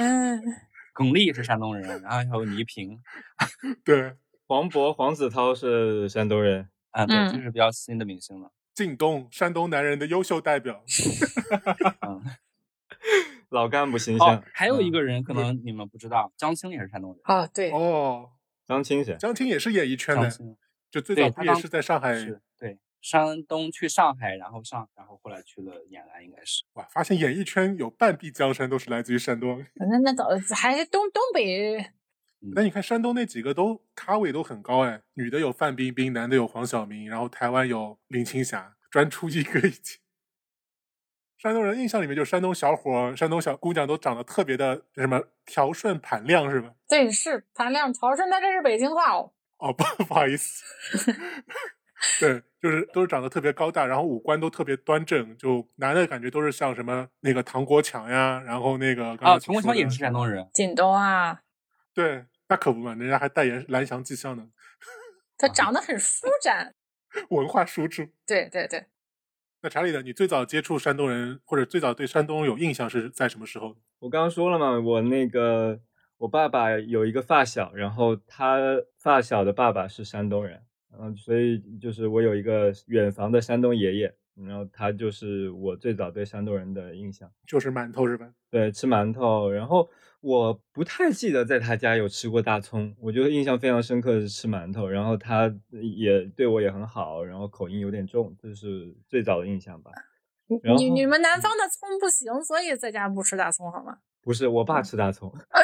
[0.00, 0.42] 嗯，
[0.94, 2.98] 巩俐是山东人，然后还有倪萍，
[3.84, 4.14] 对，
[4.46, 8.50] 黄渤、黄子韬是山东人，啊，对，嗯这是比较新的明星了。
[8.74, 10.82] 靳东，山东男人的优秀代表。
[12.08, 12.22] 嗯，
[13.50, 14.36] 老干部形象。
[14.36, 17.20] 哦，还有一嗯个人可能你们不知道，张青也是山东人。
[17.24, 18.30] 啊，对，哦，
[18.66, 19.14] 张青谁？
[19.18, 20.30] 江青也是演艺圈的，
[20.90, 22.14] 就最早对他也是在上海？
[23.00, 26.62] 山东去上海，然后上，然后后来去了延安，应该是。
[26.74, 29.64] 哇，发现演艺圈有半壁江山都是来自于山东。
[29.74, 31.92] 那那早还是东东北，
[32.54, 39.98] 那你看山东那几个都咖位都很高哎，女的有范冰冰，男的有黄晓明，然后台湾有林青霞，专出一个已经。
[41.38, 46.74] 山东人印象里面就山东小伙、山东小姑娘都长得特别的什么调顺盘亮是吧？
[46.86, 49.32] 对，是盘亮调顺，那这是北京话哦。
[49.56, 50.62] 哦，不 不好意思，
[52.18, 60.48] 对，就是都是长得特别高大，然后五官都特别端正，就男的感觉都是像什么那个唐国强呀，然后那个刚啊，才陈国强也是山东人。
[60.54, 61.42] 锦东啊，
[61.92, 64.48] 对，那可不嘛，人家还代言蓝翔技校呢，
[65.36, 66.74] 他长得很舒展。
[67.30, 68.08] 文化输出。
[68.24, 68.86] 对对对，
[69.62, 70.00] 那查理呢？
[70.00, 73.76] 你最早接触山东人，或者最早对山东有印象是在什么时候？
[73.98, 75.80] 我刚刚说了嘛，我那个
[76.18, 78.58] 我爸爸有一个发小，然后他
[78.96, 80.62] 发小的爸爸是山东人，
[80.98, 87.30] 嗯，所以就是我有一个远房的山东爷爷，然后他就是我最早对山东人的印象。
[87.46, 88.28] 就是馒头是吧？
[88.50, 89.88] 对，吃馒头，然后
[90.20, 99.90] 我不太记得在他家有吃过大葱，我觉得印象非常深刻的是吃馒头，然后他也对我也很好，然后口音有点重，这是最早的印象吧。
[100.64, 103.98] 然后你你们南方的葱不行，所以在家不吃大葱好吗？
[104.22, 105.62] 不是我爸吃大葱，哎，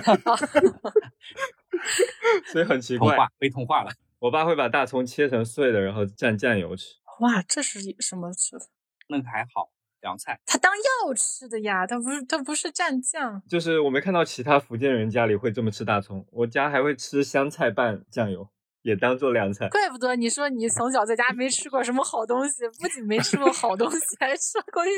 [2.46, 3.16] 所以很奇怪。
[3.38, 3.90] 被同化了。
[4.24, 6.94] 我爸会把大葱切成碎的，然后蘸酱油吃。
[7.20, 8.64] 哇，这是什么吃法？
[9.10, 10.40] 那个还好，凉菜。
[10.46, 13.42] 他当药吃的呀，他不是他不是蘸酱。
[13.46, 18.48] 就是我没看到其他福建人家里会这么吃大葱，我家还会吃香菜拌酱油，
[18.80, 19.68] 也当做凉菜。
[19.68, 24.90] 怪不得你说你从小在家没吃过什么好东西，不仅没吃过好东西，还吃过一，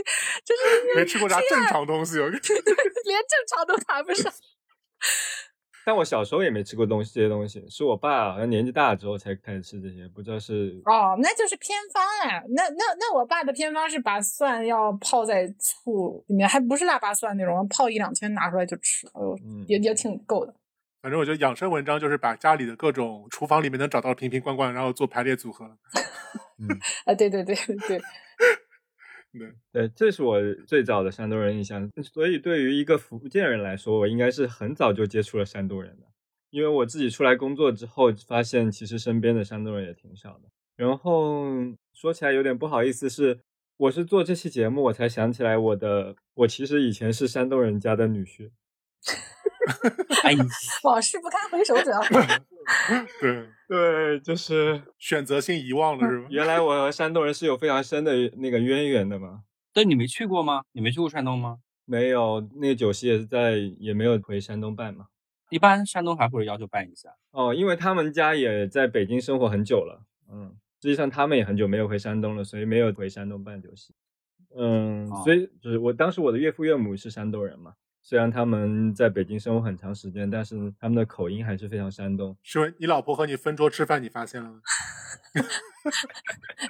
[0.45, 2.15] 真是没吃过啥正常东西。
[2.23, 2.47] 连正
[3.53, 4.33] 常都谈不上。
[5.87, 12.43] 但我小时候也没吃过东西这些东西，是我爸好像年纪大了之后才开始吃这些，不知道是哦，那就是偏方啊。
[12.49, 20.53] 那那那我爸的偏方是把蒜要泡在醋里面，还不是腊八蒜那种，泡一两天拿出来就吃，哎呦，嗯也也挺够的。
[21.03, 25.65] 反正我觉得养生文章就是把家里的各种厨房里面能找到的瓶瓶罐罐，然后做排列组合。
[26.59, 26.67] 嗯，
[27.07, 27.55] 啊，对对对
[27.87, 28.03] 对，
[29.73, 31.91] 对，这是我最早的山东人印象。
[32.03, 36.07] 所以对于一个福建人来说，我应该是很早就接触了山东人的，
[36.51, 40.49] 因为我自己出来工作之后，发现其实身边的山东人也挺少的。
[40.77, 41.45] 然后
[41.93, 43.39] 说起来有点不好意思是，
[43.77, 48.51] 我是做这期节目我才想起来我的，我其实以前是山东人家的女婿。
[50.25, 50.35] 哎，
[50.85, 51.93] 往事不堪回首者。
[53.21, 56.27] 对， 对，就是选择性遗忘了是吧？
[56.31, 59.43] 原来我和山东人是有非常深的那个渊源的嘛。
[59.73, 60.63] 但，你没去过吗？
[60.73, 61.59] 你没去过山东吗？
[61.85, 65.07] 没有，那个酒席也是在，也没有回山东办嘛。
[65.51, 67.11] 一般山东还会要求办一下。
[67.31, 73.95] 哦，因为他们家也在北京生活很久了，嗯，实际上他们也很久没有回山东了，所以没有回山东办酒席。
[74.57, 77.75] 嗯，哦所以就是我当时我的岳父岳母是山东人嘛，
[78.09, 82.37] 虽然他们在北京生活很长时间，但是他们的口音还是非常山东。
[82.41, 84.61] 是你老婆和你分桌吃饭，你发现了吗？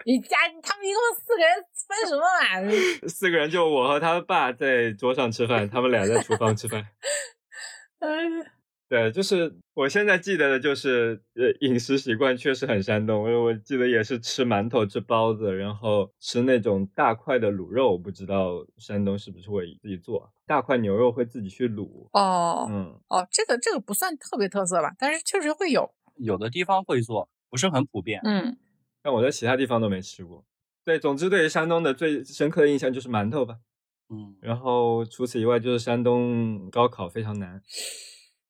[0.06, 2.70] 你家他们一共四个人分什么碗？
[3.06, 6.86] 四个人就我和他爸在桌上吃饭，他们俩在厨房吃饭。
[7.98, 8.46] 嗯，
[8.88, 13.20] 对，就是我现在记得的就是，呃，饮食习惯确实很山东。
[13.24, 17.90] 我我记得也是吃馒头、吃包子，然后吃那种大块的卤肉。
[17.90, 22.08] 我不知道山东是不是会自己做大块牛肉，会自己去卤。
[22.12, 25.90] 哦嗯，哦，这个这个不算特别特色吧，但是确实会有。
[26.16, 28.20] 有的地方会做，不是很普遍。
[28.22, 28.56] 嗯，
[29.02, 30.44] 但我在其他地方都没吃过。
[30.84, 33.56] 对，总之对于山东的最深刻的印象就是馒头吧。
[34.10, 37.60] 嗯，然后除此以外，就是山东高考非常难。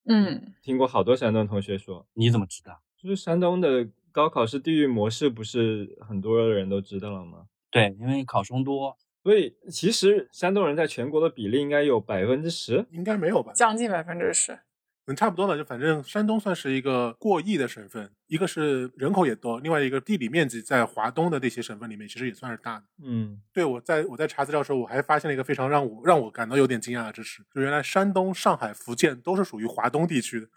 [0.07, 2.81] 嗯，听过好多山东同学说，你怎么知道？
[2.97, 7.47] 就是山东的高考是地域模式，不是很多人都知道了吗？
[7.71, 12.87] 对，因为考生多，所以其实山东人在全国的比例应该有百分之十。
[12.93, 13.53] 应该没有吧？
[13.53, 14.59] 将近百分之十。
[15.07, 15.57] 嗯，差不多了。
[15.57, 22.85] 就反正山东算是一个过亿的省份，一个是人口也多，另外一个地理面积在华东的那些省份里面其实也算是大的。
[23.05, 30.49] 嗯，对我在我在查资料的时候，我还发现了一个非常让我让我感到有点惊讶的知识，就原来山东、上海、福建都是属于华东地区的。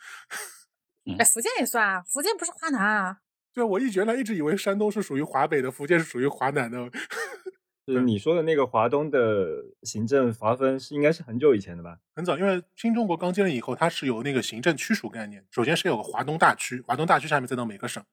[1.18, 3.18] 哎，福建也算啊，福建不是华南啊。
[3.54, 6.90] 对，我一原来一直以为山东是属于华北的，福建是属于华南的。
[7.93, 11.99] 就是你说的那个华东的行政划分是应该是很久以前的吧？
[12.15, 15.45] 很早，因为新中国刚建立以后，它是有那个行政区属概念。
[15.52, 18.04] 首先是有个华东大区，华东大区下面再到每个省，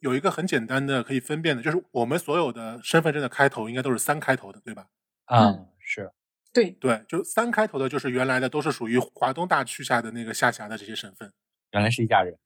[0.00, 4.86] 有一个很简单的可以分辨的，就是我们所有的身份证的开头应该都是三开头的，对吧？
[5.26, 6.10] 啊，是
[6.52, 11.32] 对，对，就三开头的，就是原来的都是属于华东大区下的那个下辖的这些省份。
[11.72, 12.38] 原来是一家人。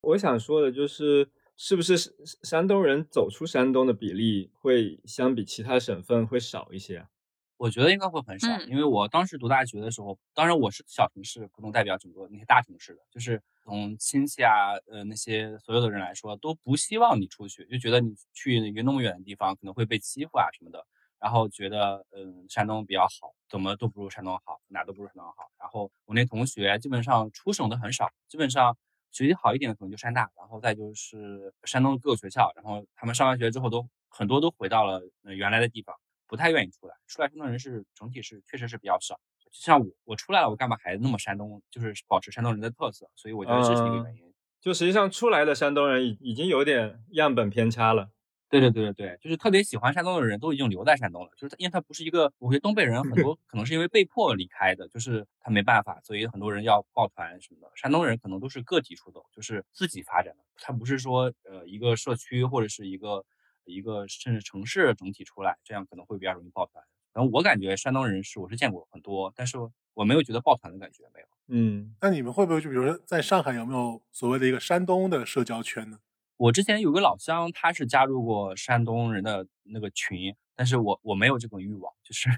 [0.00, 7.08] 我想说的就是，是不是山山东人走出山东的比例会相比其他省份会少一些啊？
[7.56, 20.86] 我觉得应该会很少，嗯因为我当时读大学的时候，当然我是小城市，不能代表整个那些大城市的，就是从亲戚啊，呃那些所有的人来说，都不希望你出去，就觉得你去一个那么远的地方可能会被欺负啊什么的，
[21.18, 25.50] 然后觉得嗯山东比较好，怎么都不如山东好，哪都不如山东好。
[25.58, 28.76] 然后我那同学基本上出省的很少，基本上
[29.10, 35.94] 学习好一点的可能就山大，然后再就是山东各个学校，然后他们上完学之后都很多都回到了呃原来的地方。
[36.28, 39.14] 不太愿意出来，出来山东人是整体是确实是比较少。
[39.38, 41.62] 就像我，我出来了，我干嘛还那么山东？
[41.70, 44.34] 就是保持山东人的特色，所以我觉得这是一个原因。
[44.60, 48.10] 就实际上出来的山东人已已经有点样本偏差了。
[48.48, 57.70] 对对对对对，就是特别喜欢山东的人都已经留在山东了，就是因为他不是一个，我觉得东北人很多可能是因为被迫离开的，就是他没办法，所以很多人要抱团什么的。
[57.74, 63.24] 山东人可能都是个体出走，就是自己发展的，他不是说呃一个社区或者是一个
[63.64, 66.84] 一个甚至城市整体出来，这样可能会比较容易抱团。
[67.12, 69.56] 然后我感觉山东人是我是见过很多，但是
[69.94, 71.26] 我没有觉得抱团的感觉，没有。
[71.48, 75.98] 嗯，那你们会不会就比如说在上海有没有所谓的一个山东的社交圈呢？
[76.38, 82.28] 我之前有个老乡，他是加入过山东人的那个群，但是我我没有这种欲望，就是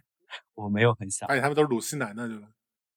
[0.55, 1.37] 我没有很想而。
[1.37, 2.49] 且他们都是鲁西南的，对吧？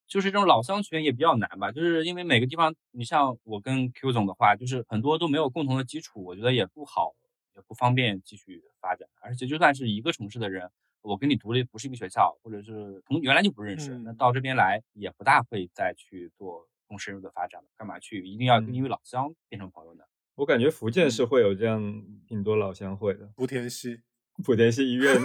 [0.07, 7.15] 就是这种老乡群也比较难吧，就是因为每个地方，你像我跟 Q 总的话，就是很多都没有共同的基础，我觉得也不好，
[7.55, 9.07] 也不方便继续发展。
[9.21, 10.69] 而且就算是一个城市的人，
[11.01, 20.03] 我跟你读的不是一个学校，或者是从原来就不认识，嗯那到这边来也不大会再去做更深入的发展了，干嘛去一定要跟一位老乡变成朋友呢？
[20.41, 23.99] 我感觉福建是会有这样挺多老乡会的，莆田系，
[24.43, 25.15] 莆田系医院、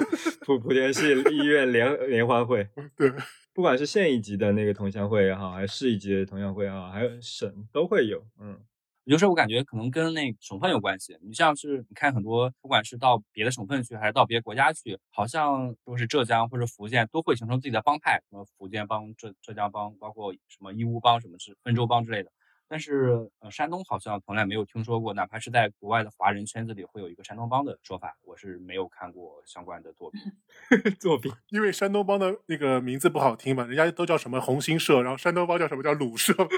[0.44, 3.10] 莆莆田系医院联联欢会，对，
[3.54, 8.22] 不管是县一级的那个同乡会也好，还是市一级的同乡会也好，还有省都会有。
[8.38, 8.60] 嗯，
[9.04, 11.16] 有时候我感觉可能跟那个省份有关系。
[11.22, 22.30] 你像是你看很多，不管是到别的省份去，还是到别的国家去，好像都是浙江或者福建都会形成自己的帮派，什么福建帮、浙浙江帮，包括什么义乌帮、什么是温州帮之类的。
[22.68, 30.20] 但是呃，山东好像从来没有听说过，哪怕是在国外的华人圈子里会有一个山东帮的说法，我是没有看过相关的作品。
[31.00, 36.34] 作品因为山东帮的那个名字不好听嘛，人家都叫什么红星社，然后山东帮叫什么叫鲁社。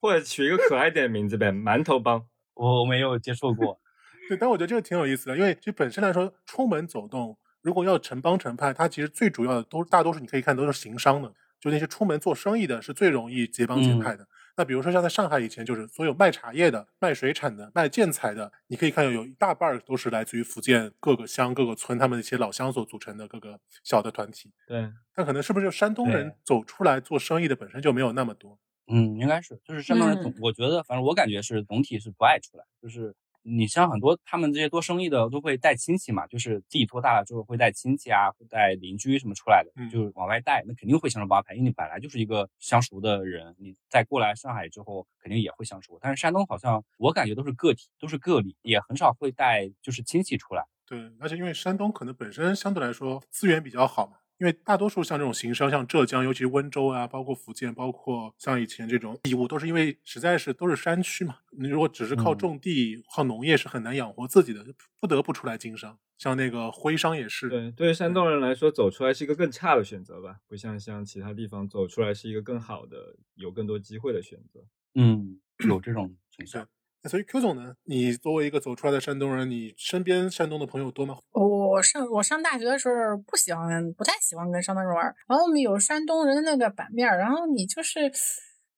[0.00, 2.26] 或者取一个可爱点的名字呗，馒头帮。
[2.54, 3.80] 我没有接触过，
[4.28, 14.26] 对，但我觉得这个挺有意思的，因为就本身来说，出门走动，如果要成帮成派，它其实最主要的都大多数你可以看都是行商的，就那些出门做生意的是最容易结帮结派的。
[14.56, 24.52] 那比如说像在上海以前，就是所有卖茶叶的、卖水产的、卖建材的，你可以看到有一大半儿都是来自于福建各个乡、各个村他们一些老乡所组成的各个小的团体。
[24.66, 28.58] 对，但可能是不是就山东人走出来做生意的本身就没有那么多？
[28.92, 45.98] 嗯，应该是，就是山东人总，嗯我觉得，反正我感觉是总体是不爱出来，就是你像很多他们这些做生意的都会带亲戚嘛，就是自己做大了之后会带亲戚啊，会带邻居什么出来的，嗯就是往外带，那肯定会形成帮派，因为你本来就是一个相熟的人，你再过来上海之后肯定也会相熟。
[46.00, 50.64] 但是山东好像我感觉都是个体，都是个例，也很少会带就是亲戚出来。
[50.86, 61.36] 对，而且因为山东可能本身相对来说资源比较好嘛，因为大多数像这种行商，像浙江，尤其是温州啊，包括福建，包括像以前这种义乌，都是因为实在是都是山区嘛。
[61.50, 64.64] 你如果只是靠嗯种地、靠农业是很难养活自己的，
[64.98, 65.98] 不得不出来经商。
[66.16, 74.64] 像那个徽商也是，对，对于山东人来说，走出来是一个更差的选择吧，不像像其他地方走出来是一个更好的、有更多机会的选择。
[74.94, 76.66] 嗯，有这种倾向。
[77.02, 81.16] 那所以 Q 总呢，你作为一个走出来的山东人，你身边山东的朋友多吗？
[81.32, 82.94] 我上我上大学的时候
[83.26, 85.04] 不喜欢，不太喜欢跟山东人玩。
[85.26, 88.12] 然后我们有山东人的那个版面，然后你就是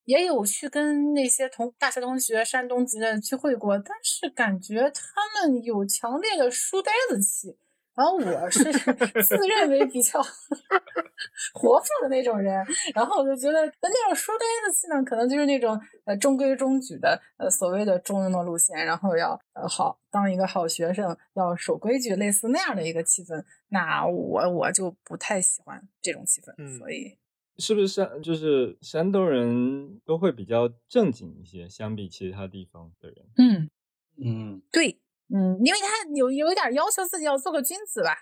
[0.04, 7.56] 也有去跟那些同大学同学山东籍的聚会过，但是感觉他们有强烈的书呆子气。
[7.94, 8.64] 然后我是
[9.22, 10.20] 自认为比较
[11.54, 12.64] 活泼的那种人，
[12.94, 23.44] 然后我就觉得那那种书呆子气呢，可能就是那种呃中规中矩的呃所谓的中庸的路线，然后要呃好当一个好学生，要守规矩，类似那样的一个气氛。
[23.68, 27.18] 那我我就不太喜欢这种气氛，嗯所以
[27.58, 33.26] 是不是山就是山东人都会比较正经一些，相比其他地方的人？
[33.36, 33.70] 嗯，
[34.16, 34.98] 嗯对，
[35.34, 38.14] 嗯，因为他有有一点要求自己要做个君子吧。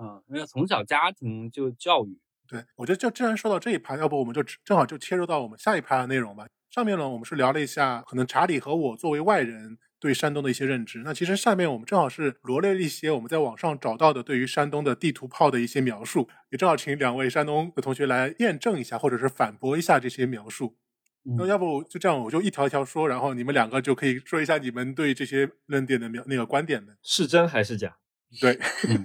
[0.00, 6.46] 嗯，因为从小家庭就教育，对，我觉得就既然说到这一趴，要不我们就正好就切入到我们下一趴的内容吧。
[6.70, 11.02] 上面呢，我们是聊了一下可能查理和我作为外人对山东的一些认知。
[11.04, 20.76] 那其实下面我们正好是罗列了一些我们在网上找到的对于山东的地图炮的一些描述，也正好请两位山东的同学来验证一下，或者是反驳一下这些描述。
[21.24, 26.96] 那嗯要不就这样，我就一条一条说，然后你们两个就可以说一下你们对这些论点的描那个观点的。
[27.02, 27.96] 是真还是假？
[28.40, 28.52] 对，
[28.88, 29.04] 嗯，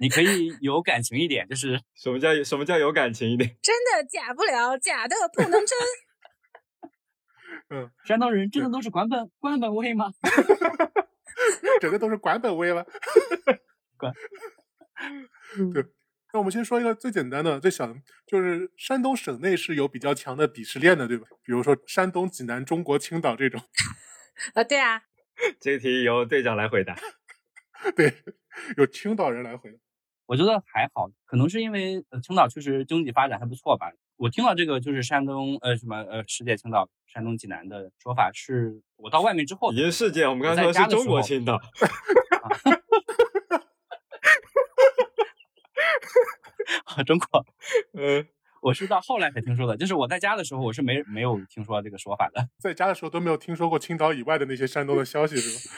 [0.00, 3.56] 你可以有感情一点，就是 什么叫什么叫有感情一点？
[3.62, 5.78] 真的假不了，假的不能真。
[8.04, 10.10] 山东人真的都是管本官本位吗？
[11.80, 12.84] 整个都是管本位了。
[13.96, 14.12] 管。
[15.72, 15.84] 对，
[16.32, 17.94] 那我们先说一个最简单的、最小的，
[18.26, 21.26] 就是山东省内是有比较强的鄙视链的，对吧？
[21.42, 23.60] 比如说山东、济南、中国青岛这种，
[24.54, 25.02] 啊，对啊，
[25.60, 26.96] 这个题由队长来回答。
[27.96, 28.14] 对，
[28.76, 29.78] 由青岛人来回答。
[30.26, 33.90] 我觉得还好，可能是因为呃青岛确实经济发展还不错吧。
[34.16, 41.44] 我听到这个就是山东呃什么呃世界青岛、山东济南的说法，是我到外面之后已经世界，我们刚才说是中国青
[46.96, 47.02] 岛。
[47.04, 47.46] 中国，
[47.94, 48.26] 嗯，
[48.62, 49.76] 我是到后来才听说的。
[49.76, 52.48] 就是我在家的时候，我是没没有听说这个说法的。
[52.58, 55.74] 在家的时候都没有听说过青岛以外的那些山东的消息，是吧？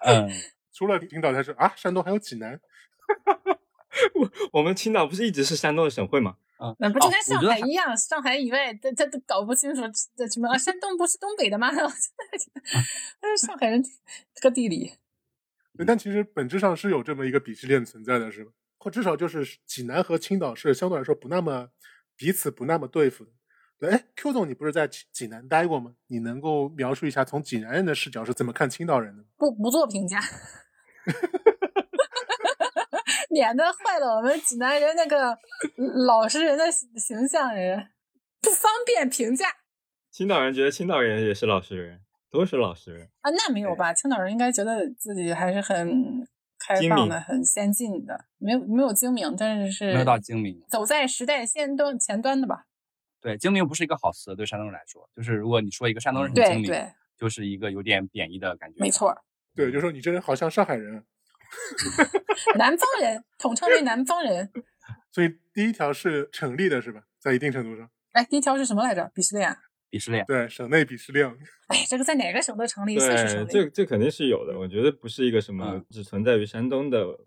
[0.06, 0.28] 嗯，
[0.72, 2.60] 除了青岛才是啊，山东还有济南。
[4.14, 6.36] 我我们青岛不是一直是山东的省会吗？
[6.62, 9.82] 嗯，那不就哦跟上海一样，上海以外，他他都搞不清楚
[10.16, 11.70] 这什么啊，山东不是东北的吗？
[11.72, 14.92] 但是上海人这个地理，
[15.86, 18.52] 但其实本质上是有这么一个鄙视链存在的，是吧？
[18.80, 21.68] 或至少就是济南和青岛是相对来说不那么
[22.16, 23.30] 彼此不那么对付的。
[23.78, 25.92] 对，哎，Q 总，你不是在济济南待过吗？
[26.08, 29.28] 你能够描述一下从济南人的视角是怎么看青岛人的吗？
[29.36, 30.18] 不不做评价，
[33.30, 35.38] 免得坏了我们济南人那个
[36.06, 37.90] 老实人的形形象人，
[38.40, 39.46] 不方便评价
[40.10, 42.00] 青岛人觉得青岛人也是老实人，
[42.30, 43.08] 都是老实人。
[43.20, 43.30] 啊。
[43.30, 43.94] 那没有吧？
[43.94, 46.26] 青岛人应该觉得自己还是很
[46.60, 50.62] 开精明放的、很先进的，没有没有精明，但是是没有到精明。
[50.68, 52.66] 走在时代先端前端的吧？
[53.20, 58.78] 对，精明不是一个好词，对山东人来说，就是如果你说一个山东人很精明，对对，就是一个有点贬义的感觉。
[58.78, 59.16] 没错，
[59.56, 61.04] 对，就说你这人好像上海人。
[62.56, 64.52] 南方人统称为南方人。
[65.10, 67.02] 所以第一条是成立的，是吧？
[67.18, 69.10] 在一定程度上，哎，第一条是什么来着？
[69.14, 69.56] 鄙视链。
[69.90, 70.24] 鄙视链。
[70.26, 71.26] 对省内鄙视链。
[71.68, 73.50] 哎，这个在哪个省都成立，确实成，立。
[73.50, 74.58] 这这肯定是有的。
[74.58, 77.18] 我觉得不是一个什么嗯只存在于山东的。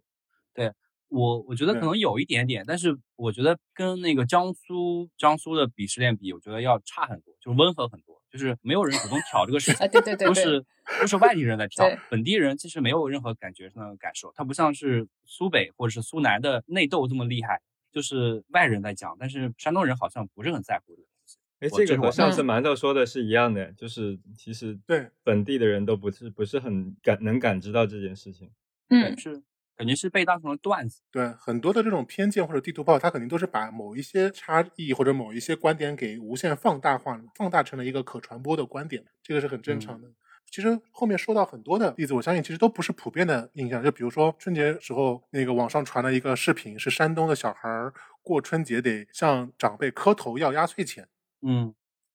[0.53, 0.71] 对
[1.09, 10.65] 我我觉得可能有一点点，但是我觉得跟那个江苏江苏的鄙视链比，我觉得要差很多，就是温和很多，就是没有人主动挑这个事情 啊，，对对对对，都是
[10.99, 17.61] 都是外地人在 挑，本地人其实没有任何感觉上的感受，它不像是苏北或者是苏南的内斗这么厉害，
[17.91, 21.12] 就是外人在讲，但是山东人好像不是很在乎这个东西。
[21.63, 28.51] 哎，这个和上次嗯馒头说的是一样的，就是其实对本地的人都不是不是很感能感知到这件事情。
[28.89, 29.41] 嗯，是
[29.75, 31.01] 感觉是被当成了段子。
[31.09, 40.09] 对，很多的这种偏见或者地图炮，它肯定都是把某一些差异或者某一些观点给无限放大化了，放大成了一个可传播的观点，这个是很正常的。
[40.51, 43.81] 其实后面说到很多的例子，我相信其实都不是普遍的印象。
[43.83, 47.91] 就比如说春节时候，那个网上传了一个视频，是山东的小孩儿
[48.21, 51.07] 过春节得向长辈磕头要压岁钱。
[51.45, 51.73] 嗯，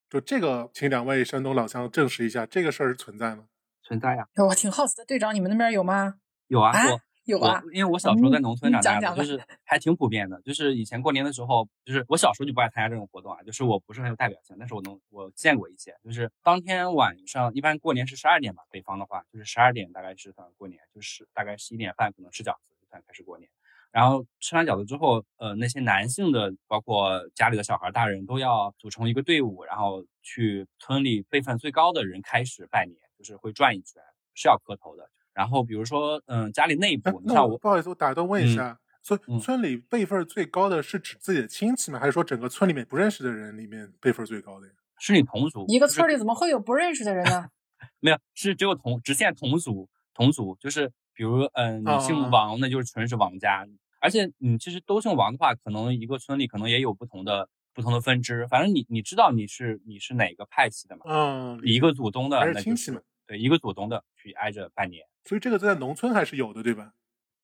[0.09, 3.45] 就这个，请两位山东老乡证实一下，这个事儿是存在吗？
[3.83, 6.15] 存在呀，我挺好奇的，队长，你们那边有吗？
[6.49, 10.41] 有啊，啊我有啊我，因为我小时候在嗯农村长大的，讲讲就是还挺普遍的。
[10.43, 23.51] 就是以前过年的时候，就是我小时候就不爱参加这种活动啊，就是我不是很有代表性，但是我能我见过一些，就是当天晚上一般过年是十二点吧，北方的话就是十二点大概是算过年，就是大概十一点半可能吃饺子就算开始过年。
[23.91, 34.03] 然后吃完饺子之后，呃，那些男性的，包括家里的小孩、大人都要组成一个队伍，然后去村里辈分最高的人开始拜年，就是会转一圈，
[34.35, 35.09] 是要磕头的。
[35.33, 41.99] 然后比如说，嗯，家里内哎部，你那像我，我不好意思，我打断问一嗯下，村、嗯村里辈分最高的是指自己的亲戚吗？
[41.99, 44.73] 还是说整个村里面不认识的人里面辈分最高的呀？
[44.99, 47.49] 是你同族，一个村里怎么会有不认识的人呢？
[48.01, 53.67] 没有，是只有同只限同族，同族就是比如，嗯、你哦姓王，那就是纯是王家，
[54.01, 65.05] 而且你其实都姓王的话，可能一个村里可能也有不同的不同的分支，反正你你知道你是你是哪个派系的嘛，嗯，一个祖宗的还是那就是亲戚嘛对，一个祖宗的去挨着拜年。
[65.25, 66.93] 所以这个在农村还是有的，对吧？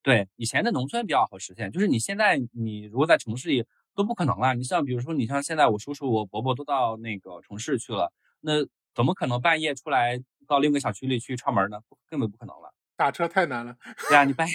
[0.05, 3.65] 对，以前的农村比较好实现，就是你现在你如果在城市里
[3.97, 4.55] 都不可能了。
[4.55, 8.65] 你像比如说，你像现在我叔叔、我伯伯都到那个城市去了，那
[8.95, 11.81] 怎么可能半夜出来到另一个小区里去串门呢？
[12.09, 12.74] 根本不可能了。
[12.97, 13.77] 打车太难了，
[14.09, 14.55] 对啊，你半夜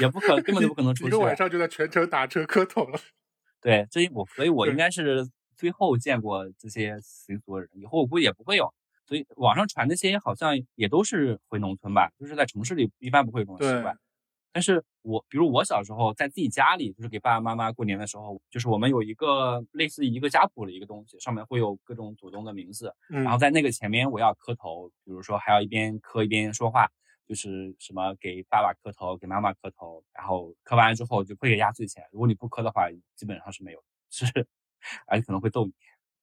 [0.00, 1.18] 也不可根本就不可能出去一个。
[1.18, 2.98] 晚上就在全程打车磕头了。
[3.60, 8.72] 对，这我所以，我应该是最后见过这些习俗的人，以后我估计也不会有。
[9.04, 13.96] 所以网上传那些好像也都是回农村吧，就是在城市里一般不会有这种习惯。
[14.52, 26.88] 但是我比如我小时候在自己家里，就是给爸爸妈妈过年的时候，就是我们有一个类似于一个家谱的一个东西，上面会有各种祖宗的名字，嗯然后在那个前面我要磕头，比如说还要一边磕一边说话，
[27.30, 34.26] 就是什么给爸爸磕头，给妈妈磕头，然后磕完之后就会给压岁钱，如果你不磕的话，基本上是没有，是
[35.06, 35.72] 而且可能会逗你。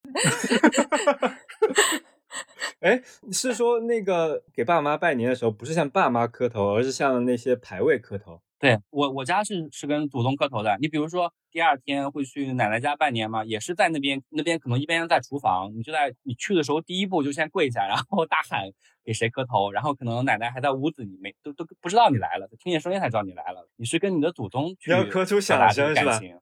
[2.82, 3.02] 哎，
[3.32, 8.42] 是说那个给爸妈拜年的时候，不是向爸妈磕头，而是向那些牌位磕头。
[8.60, 18.64] 对我我家是是跟祖宗磕头的，你比如说第二天会去奶奶家拜年嘛，也是在那边那边可能一边在厨房，你就在你去的时候第一步就先跪下，然后大喊
[19.06, 26.40] 给谁磕头，然后可能奶奶还在屋子里没都都不知道你来了，听见声音才知道你来了，你是跟你的祖宗去要磕出表响达这个声是吧感情，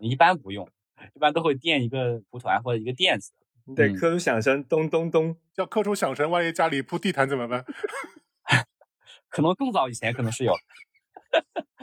[0.00, 0.68] 你一般不用，
[1.14, 3.32] 一般都会垫一个蒲团或者一个垫子。
[3.64, 5.36] 你得嗯磕出响声，咚咚咚。
[5.56, 7.64] 要刻出响声，万一家里铺地毯怎么办？
[9.28, 10.54] 可能更早以前可能是有，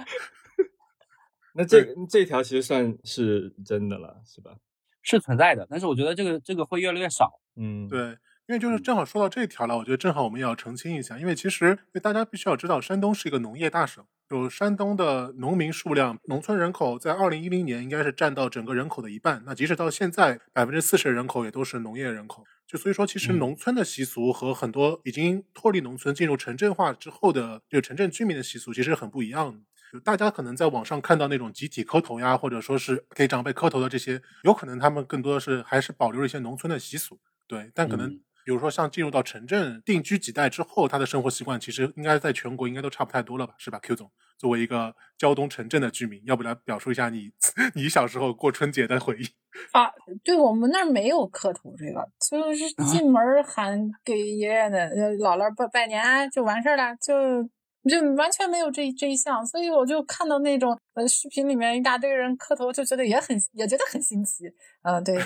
[1.53, 4.55] 那这这条其实算是真的了，是吧？
[5.01, 7.41] 是存在的，但是我觉得这个这个会越来越少。
[7.55, 8.17] 嗯，对，
[8.51, 22.43] 因为就是正好说到这一条了，我觉得正好我们也要澄清一下，因为其实大家必须要知道，山东是一个农业大省，就山东的农民数量，农村人口在二零一零年应该是占到整个人口的一半，那即使到现在，百分之四十的人口也都是农业人口。
[22.67, 29.59] 就所以说，其实嗯农村的习俗和很多已经脱离农村进入城镇化之后的这个城镇居民的习俗其实很不一样的。
[29.93, 38.21] 就大家可能在网上看到那种集体磕头呀，或者说是给长辈磕头的这些，有可能他们更多的是还是保留了一些农村的习俗，对，但可能嗯
[38.51, 47.31] 比如说像进入到城镇定居几代之后，他的生活习惯其实应该在全国应该都差不太多了吧，是吧？Q 总，作为一个胶东城镇的居民，要不来表述一下你
[47.75, 49.23] 你小时候过春节的回忆？
[49.71, 49.89] 啊，
[50.21, 57.49] 对我们那儿没有磕头这个，就是进门儿喊给爷爷的、呃姥姥拜拜年就完事儿了，就
[57.89, 64.45] 就完全没有这这一项，所以我就看到那种呃视频里面一大堆人磕头，就觉得也很也觉得很新奇，
[64.83, 65.17] 嗯、对，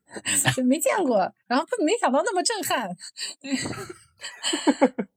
[0.56, 2.88] 就没见过，然后没想到那么震撼，
[3.40, 3.52] 对，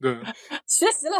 [0.00, 0.22] 对，
[0.66, 1.16] 学习了。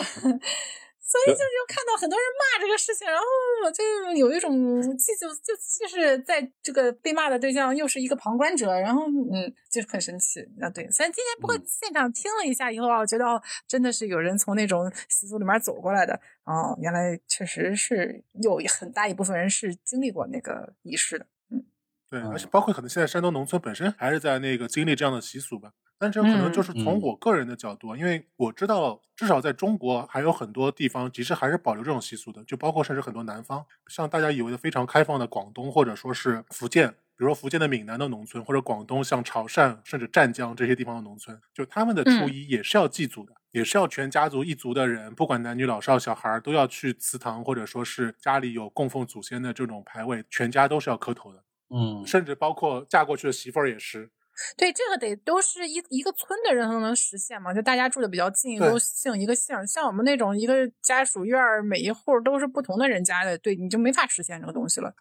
[1.13, 3.25] 所以就就看到很多人骂这个事情，然后
[3.67, 3.85] 我就
[4.17, 10.71] 有一种既就就既是在这个被骂的对象，又是一个旁观者，然后嗯，就是很生气啊。
[10.71, 21.27] 对，虽然今天不过嗯现场听了一下以后啊，我觉得哦，真的是有人从那种习俗里面走过来的哦，原来确实是有很大一部分人是经历过那个仪式的。
[21.51, 21.63] 嗯
[22.09, 25.73] 对，而且嗯包括可能现在山东农村本身还是在那个经历这样的习俗吧，
[26.03, 43.33] 但是可能就是从嗯我个人的角度啊，因为我知道至少在中国还有很多地方其实还是保留这种习俗的，就包括甚至很多南方，像大家以为的非常开放的广东或者说是福建，比如说福建的闽南的农村，或者广东像潮汕甚至湛江这些地方的农村，就他们的初嗯一也是要祭祖的。
[43.53, 51.45] 也是要全家族一族的人，不管男女老少小孩儿，都要去祠堂，或者说是家里有供奉祖先的这种牌位，全家都是要磕头的。
[51.69, 54.11] 嗯，甚至包括嫁过去的媳妇儿也是。
[54.57, 59.67] 对，这个得都是一一个村的人才能实现嘛，就大家住的比较近，都姓一个姓。
[59.67, 64.95] 像我们那种一个家属院儿，每一户都是不同的人家的，对，你就没法实现这个东西了。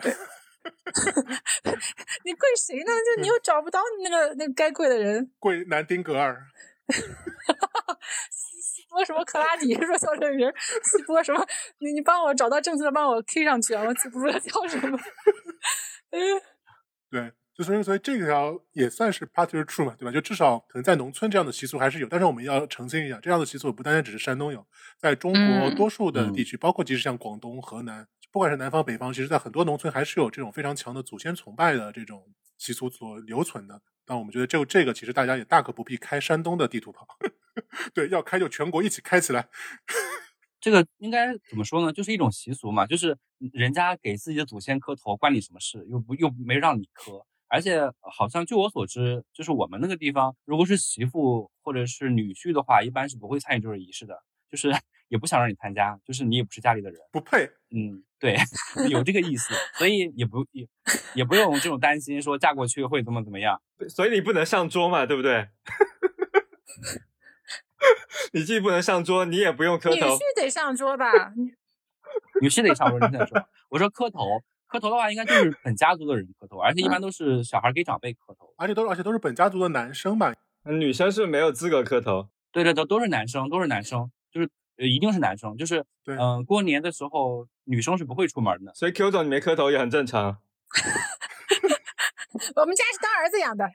[0.00, 0.12] 对，
[2.24, 2.92] 你跪谁呢？
[3.16, 5.30] 就你又找不到你那个那个该跪的人。
[5.38, 6.46] 跪南丁格尔，
[8.30, 11.46] 西波什么克拉底说叫这个名儿，西波什么？
[11.78, 13.84] 你你帮我找到正确的，帮我 K 上去啊！
[13.84, 14.98] 我记不住他叫什么。
[16.10, 16.20] 嗯，
[17.10, 20.12] 对，就所以所以这条也算是 part of true 嘛，对吧？
[20.12, 24.64] 就至少可能在农村这样的习俗还是有，但是我们要澄清一下，这样的习俗不单单只是山东有，
[24.96, 33.82] 在中国嗯多数的嗯地区，包括即使像广东、河南，不管是南方北方，其实在很多农村还是有这种非常强的祖先崇拜的这种习俗所留存的。
[34.06, 37.04] 但我们觉得就这个其实大家也大可不必开山东的地图炮，
[37.92, 39.48] 对，要开就全国一起开起来。
[40.60, 41.92] 这个应该怎么说呢？
[41.92, 43.16] 就是一种习俗嘛，就是
[43.52, 45.84] 人家给自己的祖先磕头，关你什么事？
[45.90, 54.70] 又不又没让你磕，而且好像据我所知，就是我们那个地方，如果是媳妇或者是女婿的话，一般是不会参与这种仪式的，就是
[55.08, 57.00] 也不想让你参加，就是你也不是家里的人。
[57.10, 58.36] 不配，嗯，对，
[58.90, 60.68] 有这个意思，所以也不也
[61.14, 63.60] 也不用这种担心，说嫁过去会怎么怎么样。
[63.88, 65.48] 所以你不能上桌嘛，对不对？
[68.32, 70.18] 你既不能上桌，你也不用磕头女婿。
[70.36, 71.32] 得上桌吧？
[72.42, 78.52] 女婿得上桌，你再说，我说磕头，磕头的话，应该就是本家族的人磕头，而且一般都是小孩给长辈磕头。
[78.56, 80.34] 而且都是而且都是本家族的男生吧？
[80.64, 82.28] 女生是没有资格磕头？
[82.52, 88.72] 对对对，都是男生，都是男生，就是呃一定是男生，就是对嗯、过年的时候女生是不会出门的。
[88.74, 90.38] 所以 Q 总你没磕头也很正常。
[92.54, 93.70] 我们家是当儿子养的。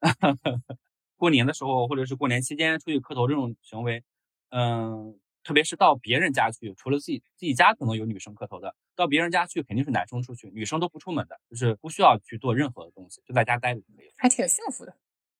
[1.16, 4.02] 过年的时候或者是过年期间出去磕头这种行为，
[4.50, 5.14] 嗯、
[5.48, 14.12] 特别是到别人家去，除了自己自己家可能有女生磕头的，到别人家去肯定是男生出去，女生都不出门的，就是不需要去做任何的东西，就在家待着就可以了。
[14.18, 14.94] 还挺幸福的。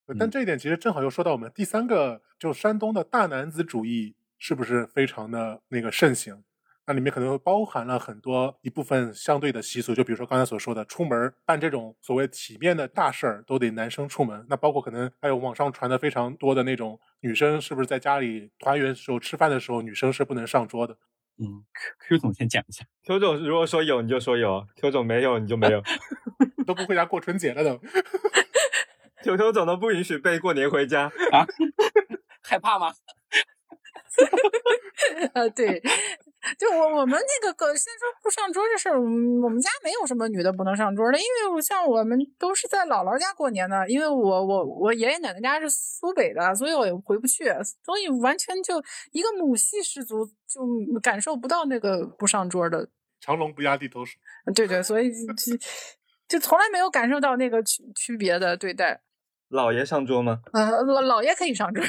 [0.07, 6.43] 嗯但这一点其实正好又说到我们第三个，就山东的大男子主义是不是非常的那个盛行？
[6.89, 14.43] 那里面可能包含了很多一部分相对的习俗，就比如说刚才所说的，出门办这种所谓体面的大事儿都得男生出门。
[14.49, 20.97] 那包括可能还有网上传的非常多的那种女生是不是在家里团圆时候吃饭的时候，女生是不能上桌的。
[21.37, 21.63] 嗯
[22.07, 22.83] ，Q 总先讲一下。
[23.05, 25.83] Q 总如果说有你就说有，Q 总没有你就没有。
[26.65, 27.79] 都不回家过春节了都。
[29.21, 31.45] Q Q 总都不允许被过年回家啊。
[32.41, 32.91] 害怕吗？
[35.33, 35.81] 呃，对，
[36.57, 47.45] 就我我们那个个先说不上桌这事儿，我们我们家没有什么女的不能上桌的，因为我像我们都是在姥姥家过年的，因为我我我爷爷奶奶家是苏北的，所以我也回不去，
[47.83, 48.81] 所以完全就
[49.11, 52.89] 一个母系氏族，就感受不到那个不上桌的，
[53.21, 54.17] 长龙不压地头蛇。
[54.53, 55.57] 对对，所以就
[56.27, 59.01] 就从来没有感受到那个区区别的对待。
[59.49, 60.41] 老爷上桌吗？
[60.53, 61.83] 呃，老老爷可以上桌，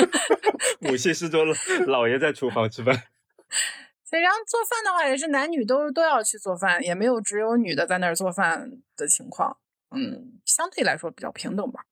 [0.80, 1.44] 母系是桌，
[1.86, 2.94] 老爷在厨房吃饭。
[4.04, 9.58] 所以然后做饭的话也是男女都都要去做饭，也没有只有女的在那儿做饭的情况。
[9.94, 11.84] 嗯，相对来说比较平等吧。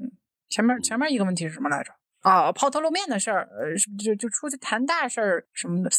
[0.00, 0.12] 嗯，
[0.48, 1.92] 前面前面一个问题是什么来着？
[2.20, 5.90] 啊，抛头露面的事儿，呃，是不是就就出去谈大事儿什么的？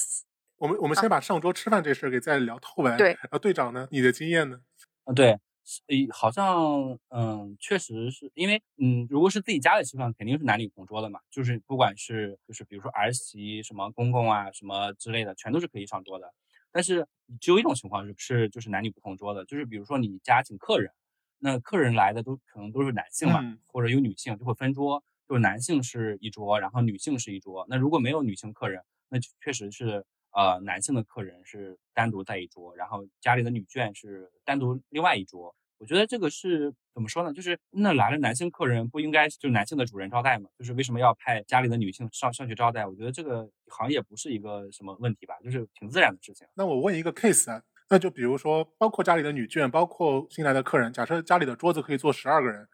[0.58, 2.96] 我们我们先把上桌吃饭这事儿给再聊透呗。
[2.96, 4.58] 对然后队长呢，你的经验呢？
[5.04, 5.40] 啊，对，是
[5.88, 16.34] 诶，好像嗯，确实是因为嗯，如果是自己家里吃饭，肯定是男女同桌的嘛，就是不管是就是比如说儿媳、什么公公啊、什么之类的，全都是可以上桌的。
[16.72, 17.08] 但是
[17.40, 20.92] 只有一种情况是是就是男女不同桌的，就是比如说你家请客人，
[21.40, 27.66] 那客人来的都可能都是男性嘛，嗯或者有女性，就会分桌，就是男性是一桌，然后女性是一桌。
[27.70, 30.06] 那如果没有女性客人，那确实是
[30.36, 35.56] 呃男性的客人是单独在一桌，然后家里的女眷是单独另外一桌。
[35.78, 37.34] 我觉得这个是怎么说呢？
[37.34, 40.50] 就是那来了男性客人，不应该就男性的主人招待吗？
[40.58, 42.86] 就是为什么要派家里的女性上上去招待？
[42.86, 46.48] 我觉得这个好像也不是一个什么问题吧，就是挺自然的事情。
[46.54, 52.66] 那我问一个 case 啊，那就比如说，包括家里的女眷，包括新来的客人，假设家里的桌子可以坐十二个人，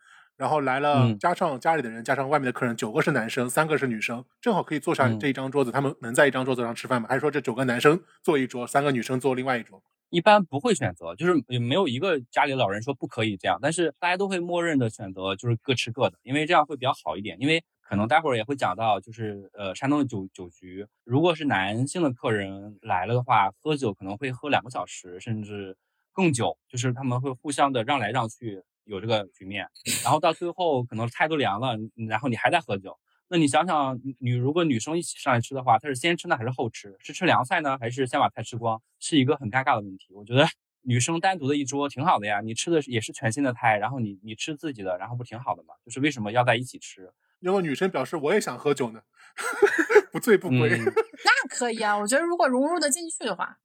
[0.42, 7.08] 然后来了嗯加上家里的人，加上外面的客人，九个是男生，三个是女生，正好可以坐上嗯这一张桌子，他们能在一张桌子上吃饭吗？
[7.08, 9.84] 还是说这九个男生坐一桌，三个女生坐另外一桌？
[10.10, 17.38] 一般不会选择，就是也没有一个家里老人说不可以这样，但是大家都会默认的选择就是各吃各的，因为这样会比较好一点。
[17.40, 25.78] 因为可能待会儿也会讲到，就是呃山东的酒酒局，如果是男性的客人来了的话，喝酒可能会喝两个小时甚至
[26.12, 29.68] 更久，就是他们会互相的让来让去，有这个局面，
[30.04, 31.78] 然后到最后可能菜都凉了，
[32.10, 32.98] 然后你还在喝酒。
[33.28, 36.96] 那你想想，女如果女生一起上来吃的话，她是先吃呢还是后吃？
[37.00, 38.82] 是吃凉菜呢，还是先把菜吃光？
[39.00, 40.14] 是一个很尴尬的问题。
[40.14, 40.46] 我觉得
[40.82, 45.74] 女生单独的一桌挺好的呀，你吃的也是全新的菜，然后你你吃自己的，然后不挺好的吗？
[45.86, 47.12] 就是为什么要在一起吃？
[47.40, 49.02] 如果女生表示我也想喝酒呢，
[50.12, 50.78] 不醉不归。
[50.78, 50.86] 嗯
[51.24, 53.58] 那可以啊，我觉得如果融入的进去的话，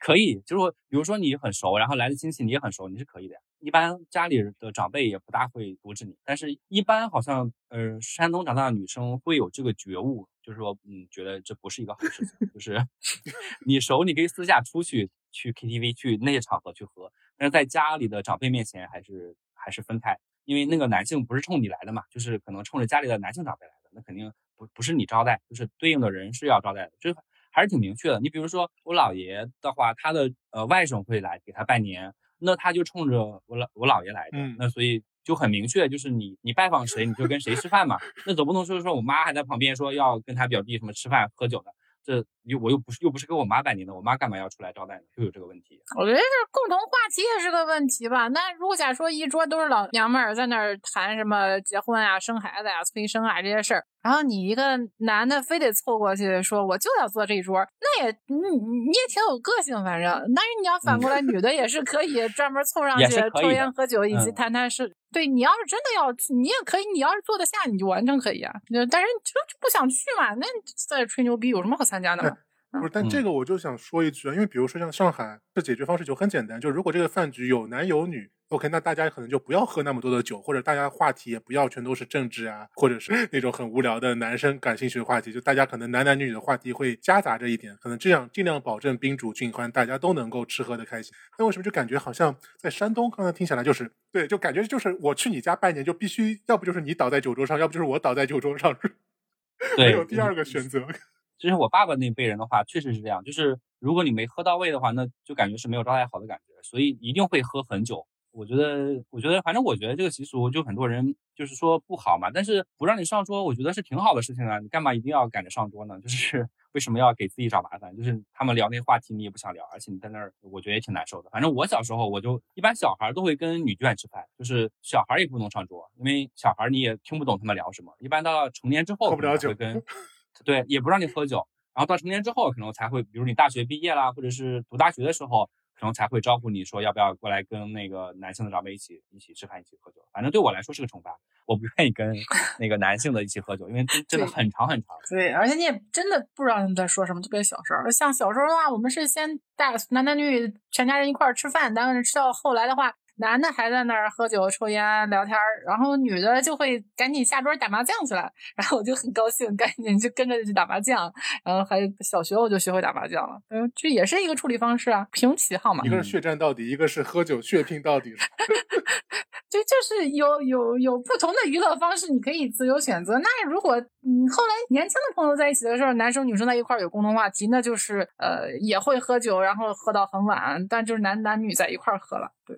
[0.00, 3.40] 可以，就是说，比如说你很熟，然后来的亲戚你也很熟，你是可以的呀。
[3.60, 12.82] 一般家里的长辈也不大会阻止你，但是一般好像，呃，山东长大的女生会有这个觉悟，就是说，嗯，觉得这不是一个好事情，就是
[13.66, 27.16] 你熟，你可以私下出去去 KTV 去那些场合去喝，但是在家里的长辈面前还是还是分开，因为那个男性不是冲你来的嘛，就是可能冲着家里的男性长辈来的，那肯定不不是你招待，就是对应的人是要招待的，就是
[27.50, 28.20] 还是挺明确的。
[28.20, 37.98] 你比如说我姥爷的话，他的呃外甥会来给他拜年，那他就冲着我老我姥爷来的，嗯那所以就很明确，就是你你拜访谁，你就跟谁吃饭嘛。
[38.26, 41.72] 那总不能说说我妈还在旁边说要跟他表弟什么吃饭喝酒的，
[42.04, 45.02] 这又我又不是又不是给我妈拜年的，我妈干嘛要出来招待呢？
[45.16, 45.80] 就有这个问题。
[45.98, 48.28] 我觉得这共同话题也是个问题吧。
[48.28, 60.10] 那如果假说一桌都是老娘们儿在那儿谈什么结婚啊、生孩子呀、催生啊这些事儿，然后你一个男的非得凑过去说我就要坐这一桌，那也你你也挺有个性，反正。
[60.34, 64.94] 但是你要反过来， 女的也是可以专门凑上去抽烟喝酒，以及嗯谈谈事。
[65.12, 68.52] 对你要是真的要去，你也可以，你要是坐得下，你就完全可以啊。
[68.72, 70.46] 就但是就就不想去嘛，那
[70.88, 72.36] 在这吹牛逼有什么好参加的嘛？
[72.72, 91.12] 不是，但这嗯个我就想说一句啊，因为比如说像上海，这解决方式就很简单，就如果这个饭局有男有女，OK，那大家可能就不要喝那么多的酒，或者大家话题也不要全都是政治啊，或者是那种很无聊的男生感兴趣的话题，就大家可能男男女女的话题会夹杂着一点，可能这样尽量保证宾主尽欢，大家都能够吃喝的开心。
[91.38, 98.76] 那为什么就感觉好像在山东，刚才听起来就是对，就感觉就是我去你家拜年，就必须要不就是你倒在酒桌上，要不就是我倒在酒桌上，
[99.76, 100.86] 没有第二个选择。
[101.40, 103.24] 就是我爸爸那辈人的话，确实是这样。
[103.24, 108.06] 就是如果你没喝到位的话，那就感觉是没有招待好的感觉，所以一定会喝很久。
[108.32, 114.60] 我觉得，我觉得，反正我觉得这个习俗就很多人就是说不好嘛，但是不让你上桌，我觉得是挺好的事情啊。
[114.60, 115.98] 你干嘛一定要赶着上桌呢？
[116.02, 117.96] 就是为什么要给自己找麻烦？
[117.96, 121.30] 就是他们聊那些话题你也不想聊，而且你在那儿，我觉得也挺难受的。
[121.30, 127.92] 反正我小时候我就一般小孩都会跟女眷吃饭，就是小孩也不能上桌，因为小孩你也听不懂他们聊什么。
[127.98, 129.82] 一般到成年之后喝不了酒跟，
[130.44, 131.46] 对，也不让你喝酒。
[131.72, 140.02] 然后到成年之后，可能才会，比如你大学毕业啦，或者是读大学的时候，可能才会招呼你说要不要过来跟那个男性的长辈一起一起吃饭，一起喝酒。
[140.12, 141.16] 反正对我来说是个惩罚，
[141.46, 142.12] 我不愿意跟
[142.58, 144.96] 那个男性的一起喝酒，因为真真的很长很长。
[145.08, 147.88] 对，而且你也真的不知道他们在说什么，特别小时候。
[147.90, 158.28] 像小时候的话，我们是先带男男女女全家人一块儿吃饭，但是吃到后来的话，男的还在那儿喝酒、抽烟、聊天儿，然后女的就会赶紧下桌打麻将去了。
[158.56, 161.12] 然后我就很高兴，赶紧就跟着去打麻将。
[161.44, 165.88] 然后还小学我就学会打麻将了，嗯，这也是一个处理方式啊，凭喜好嘛一。
[165.90, 168.14] 个是血战到底，一个是喝酒血拼到底。
[169.50, 173.18] 就就是有有有不同的娱乐方式，你可以自由选择。
[173.18, 182.30] 那如果嗯后来年轻的朋友在一起的时候，男生女生在一块儿有共同话题，那就是呃也会喝酒，然后喝到很晚，但就是男男女在一块儿喝了。
[182.46, 182.56] 对，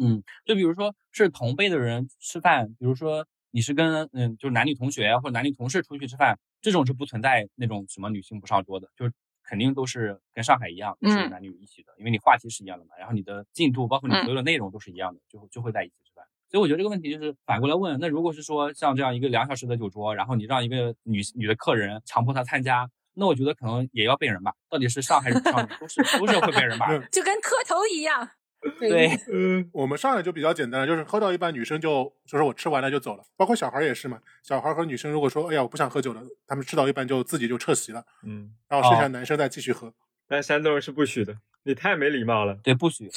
[0.00, 16.24] 嗯，就比如说是同辈的人吃饭，比如说你是跟嗯就是男女同学或者男女同事出去吃饭，这种是不存在那种什么女性不上桌的，就是肯定都是跟上海一样，男女一起的，因为你话题是一样的嘛，然后你的进度包括你嗯所有的内容都是一样的，就就会在一起吃饭。
[16.48, 26.98] 所以我觉得这个问题就是反过来问，那如果是说像这样一个两小时的酒桌，然后你让一个女女的客人强迫她参加，那我觉得可能也要被人骂，到底是上还是不上，都是都是会被人骂。
[27.08, 28.30] 就跟磕头一样。
[28.78, 34.20] 对，嗯，我们上来就比较简单，就是喝到一半，女生就就说我吃完了就走了，包括小孩也是嘛。
[34.42, 39.92] 小孩和女生如果说哎呀我不想喝酒了，他们吃到一半就自己就撤席了，嗯，然后剩下哦男生再继续喝，
[40.28, 42.58] 但山东人是不许的，你太没礼貌了。
[42.62, 43.10] 对，不许。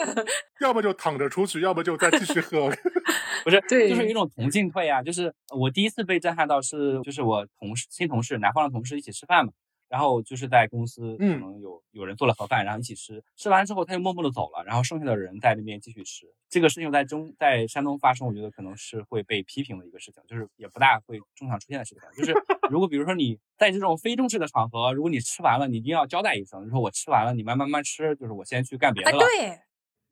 [0.60, 2.70] 要么就躺着出去，要么就再继续喝。
[3.44, 5.02] 不是，对就是一种同进退啊。
[5.02, 9.52] 就是我第一次被震撼到是，就是我同事新同事南方的同事一起吃饭嘛，
[9.92, 16.24] 然后就是在公司可嗯能有有人做了盒饭，然后一起吃，吃完之后他就默默的走了，然后剩下的人在那边继续吃。
[16.48, 22.02] 这个事情在中在山东发生，我觉得可能是会被批评的一个事情，就是也不大会经常出现的事情。
[22.16, 22.34] 就是
[22.70, 29.24] 如果比如说你在这种非正式的场合，如果你吃完了，你一定要交代一声，就说我吃完了，你慢慢慢吃，就是我先去干别哎，的了。
[29.26, 29.60] 对，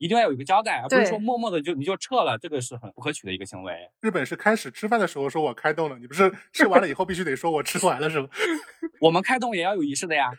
[0.01, 3.75] 一定要有一个交代，而不是说默默的就你就撤了，这个是很不可取的一个行为。
[4.01, 8.29] 日本是开始吃饭的时候说我开动了，你不是 吃完了以后必须得说我吃完了是吧？
[8.99, 10.31] 我们开动也要有仪式的呀。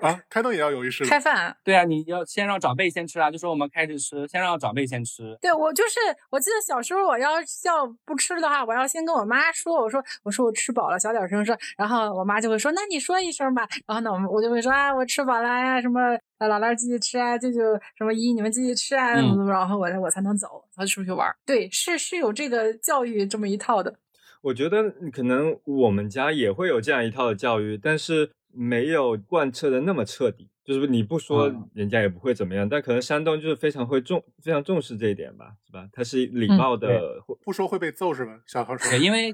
[0.00, 1.10] 啊，开动也要有仪式的。
[1.10, 1.54] 开饭。
[1.62, 5.36] 对啊，你要先让长辈先吃啊，就说我们开始吃，先让长辈先吃。
[5.40, 6.00] 对我就是，
[6.30, 7.32] 我记得小时候我要
[7.64, 13.68] 要不吃的话，我要先跟我妈说，我说我说我吃饱了，小点声说，然后我妈就会说，那你说一声吧。
[13.86, 16.00] 然后呢，我们我就会说啊，我吃饱了呀，什么
[16.40, 17.60] 呃姥姥继续吃啊，舅舅
[17.96, 21.36] 什么姨你们继续吃啊，怎么怎么，然后我我才能走，才出去玩儿。
[21.44, 23.94] 对，是是有这个教育这么一套的。
[24.40, 30.48] 我觉得可能我们家也会有这样一套的教育，但是没有贯彻的那么彻底。
[30.64, 32.66] 就是你不说嗯，人家也不会怎么样。
[32.66, 35.86] 但可能山东就是非常会重、非常重视这一点吧，是吧？
[35.92, 38.40] 他是礼嗯貌的，或不说会被揍是吧？
[38.46, 39.30] 小孩说对，，因为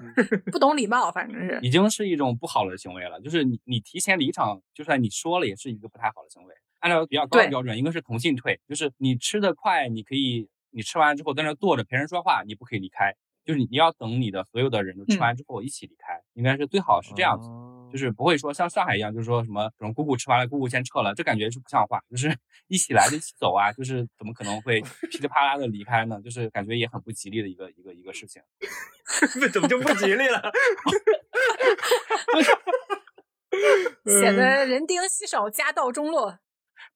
[0.50, 1.60] 不懂礼貌，反正是。
[1.62, 3.20] 已经是一种不好的行为了。
[3.20, 6.54] 就是你你提前离场，就算你说了，也是一个不太好的行为。
[6.86, 13.12] 按照比较高的标准，应该是同性退，就是你吃的快，你可以你吃完之后在那坐着陪人说话，你不可以离开。
[13.44, 17.48] 就是你你要等你的所有的人都吃嗯完之后一起离开，应该是最好是这样子。
[17.48, 22.00] 哦就是不会说像上海一样，就是说什么什么姑姑吃完了，姑姑先撤了，这感觉是不像话。
[22.10, 26.20] 就是一起来就一起走啊，就是怎么可能会噼里啪啦的离开呢？
[26.20, 28.42] 就是感觉也很不吉利的一个一个一个事情。
[29.52, 30.42] 怎么就不吉利了？
[34.04, 36.40] 显得人丁稀少，家道中落。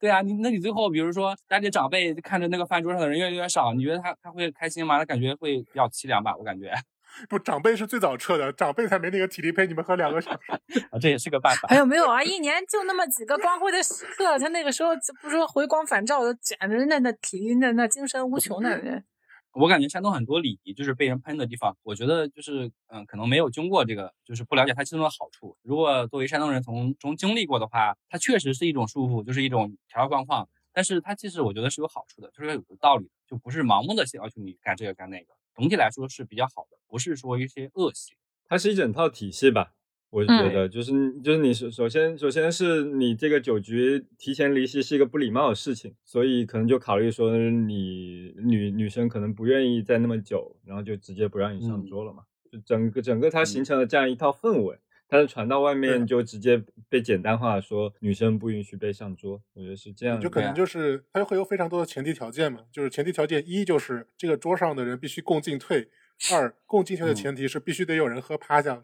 [0.01, 4.99] 对啊，你那你最后比如说家里长辈看着那个饭桌上的人越来越少，你觉得他他会开心吗？
[4.99, 6.35] 他感觉会比较凄凉吧？
[6.37, 6.73] 我感觉
[7.29, 10.53] 不，长辈是最早撤的，长辈才没那个体力陪你们喝两个小时。
[10.91, 11.77] 啊，这也是个办法还。
[11.77, 12.23] 有没有啊？
[12.23, 14.91] 一年就那么几个光辉的时刻，他那个时候
[15.21, 19.05] 不说回光返照的，简直那那体力那那精神无穷的人。
[19.53, 25.57] 我感觉山东很多礼仪就是被人喷的地方，我觉得就是嗯，可能没有经过这个，就是不了解它其中的好处。
[25.63, 30.49] 如果作为山东人从中经历过的话，它确实是一种束缚，就是一种条条框框。
[30.73, 35.35] 但是它其实我觉得是有好处的，就是有个道理的，就不是盲目的要求你干这个干那个。
[35.57, 38.13] 总体来说是比较好的，不是说一些恶习。
[38.49, 39.75] 它是一整套体系吧。
[40.11, 40.93] 我觉得就是
[41.23, 52.25] 就是你首首先首先是你这个酒局提前离席是一个不礼貌的事情，所以可能就考虑说你女女生可能不愿意在那么久，然后就直接不让你上桌了嘛。
[52.51, 54.77] 就整个整个它形成了这样一套氛围，
[55.09, 59.41] 但是传到外面就直接被简单化说女生不允许被上桌。
[59.55, 65.89] 我觉得是这样，就可能就是它会有非常多的前提条件嘛，就是前提条件一就是这个桌上的人必须共进退，
[66.33, 68.83] 二共进退的前提是必须得有人喝趴下。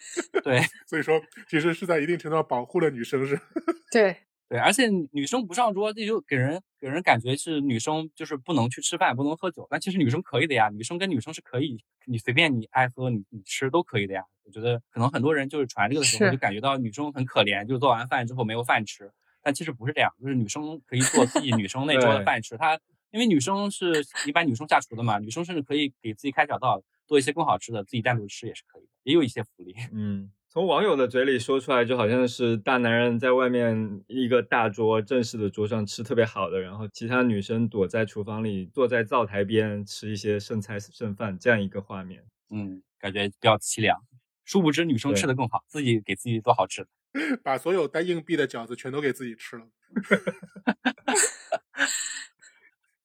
[0.42, 3.40] 对，所以说其实是在一定程度上保护了女生，是。
[3.92, 4.16] 对
[4.48, 9.66] 对，而且女生不上桌，这就给人给人感觉是女生就是不能去吃饭，不能喝酒。
[9.68, 14.24] 但其实女生可以的呀，女生跟女生是可以，你随便你爱喝你你吃都可以的呀。
[14.44, 19.10] 我觉得可能很多人就是传这个的时候就感觉到女生很可怜，就做完饭之后没有饭吃。
[19.42, 22.56] 但其实不是这样，就是女生可以做自己女生那桌 的饭吃。
[22.56, 22.80] 她
[23.10, 26.82] 因为女生是一般女生下厨的嘛，女生甚至可以给自己开小灶。
[27.08, 29.74] 做一些更好吃的，自己单独吃也是可以的，也有一些福利。
[29.92, 42.22] 嗯，从网友的嘴里说出来，就好像是大男人在外面一个大桌正式的桌上吃特别好的，然后其他女生躲在厨房里，坐在灶台边吃一些剩菜剩饭这样一个画面。
[42.50, 43.98] 嗯，感觉比较凄凉。
[44.44, 46.88] 殊不知女生吃的更好，自己给自己做好吃的，
[47.44, 49.66] 把所有带硬币的饺子全都给自己吃了。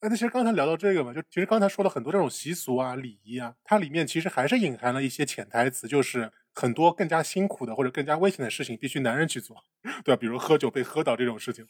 [0.03, 9.55] 那其实刚才聊到这个嘛，就其实刚才说了很多这种习俗啊、礼仪啊，它里面其实还是隐含了一些潜台词，就是很多更加辛苦的或者更加危险的事情必须男人去做，
[10.03, 10.19] 对吧？
[10.19, 11.65] 比如喝酒被喝倒这种事情。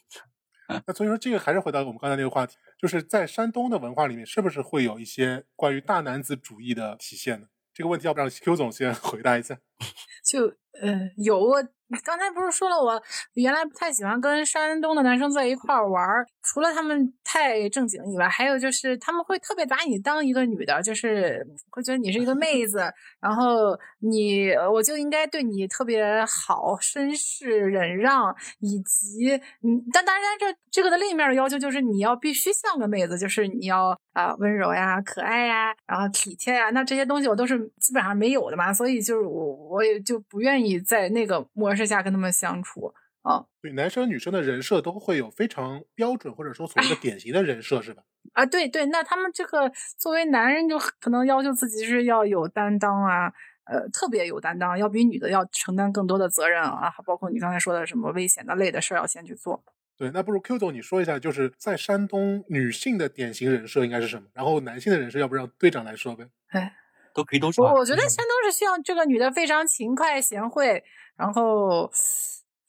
[0.86, 7.48] 那所以说，这个还是回到我们刚才那个话题，就是在山东的文化里面，是不是会有一些关于大男子主义的体现呢？
[7.74, 9.58] 这个问题要不让 Q 总先回答一下？
[10.24, 11.62] 就呃有我。
[12.02, 13.00] 刚才不是说了，我
[13.34, 29.30] 原来不太喜欢跟山东的男生在一块儿玩儿，除了他们太正经以外，还有就是他们会特别把你当一个女的，就是会觉得你是一个妹子，然后你我就应该对你特别好，绅士忍让，以及
[29.62, 41.84] 嗯，但当然这这个的另一面的要求就是你要必须像个妹子，就是你要啊温柔呀、可爱呀，然后体贴呀，那这些东西我都是基本上没有的嘛，所以就是我我也就不愿意在那个模式。
[41.84, 48.02] 下跟他们相处啊，对男生女生的人设都会有非常标准或者说所谓的典型的人设是吧？
[48.32, 53.30] 啊，对对，那他们这个作为男人就可能要求自己是要有担当啊，
[53.66, 59.62] 呃，特别有担当，要比女的要承担更多的责任啊，包括你刚才说的什么危险的累的事儿要先去做。
[59.98, 64.28] 对，那不如 Q 总你说一下，就是在山东女性的典型人设应该是什么？
[64.32, 66.26] 然后男性的人设，要不让队长来说呗？
[66.48, 66.74] 哎，
[67.14, 67.72] 都可以都说。
[67.72, 70.84] 我觉得山东是需要这个女的非常勤快贤惠。
[71.16, 71.88] 然后，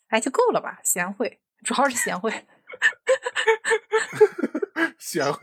[0.10, 0.80] 哎，就够了吧？
[0.84, 2.32] 贤惠，主要是贤惠。
[5.00, 5.40] 贤惠，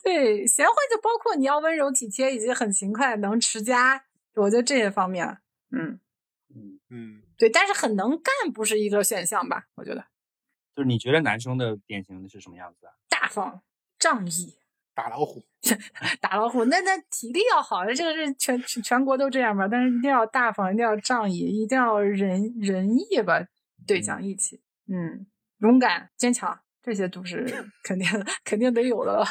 [0.00, 4.04] 对，贤惠就包括你要温柔体贴，以及很勤快、能持家。
[4.34, 5.26] 我觉得这些方面，
[5.72, 5.98] 嗯
[6.54, 9.66] 嗯嗯，对，但是很能干不是一个选项吧？
[9.74, 10.06] 我觉得，
[10.76, 12.92] 就是你觉得男生的典型的是什么样子啊？
[13.08, 13.62] 大方、
[13.98, 14.56] 仗义。
[14.94, 15.42] 打老虎，
[16.20, 19.66] 打老虎， 那那体力要好，这个是全全国都这样吧？
[19.68, 23.44] 但是一定要大方，一定要仗义，一定要仁仁义吧？
[23.86, 25.26] 对，讲义气，嗯，
[25.58, 27.44] 勇敢、坚强，这些都是
[27.82, 28.06] 肯定
[28.44, 29.26] 肯定得有的了。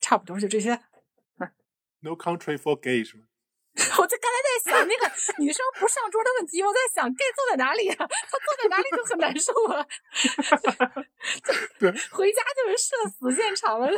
[0.00, 0.78] 差不多就这些。
[2.00, 3.24] No country for gay 是吗？
[3.98, 5.10] 我就刚才在想那个
[5.42, 7.96] 女生不上桌的问题，我在想 gay 坐在哪里啊？
[7.98, 9.84] 他坐在哪里就很难受啊。
[11.78, 13.88] 对，回家就是社死现场了。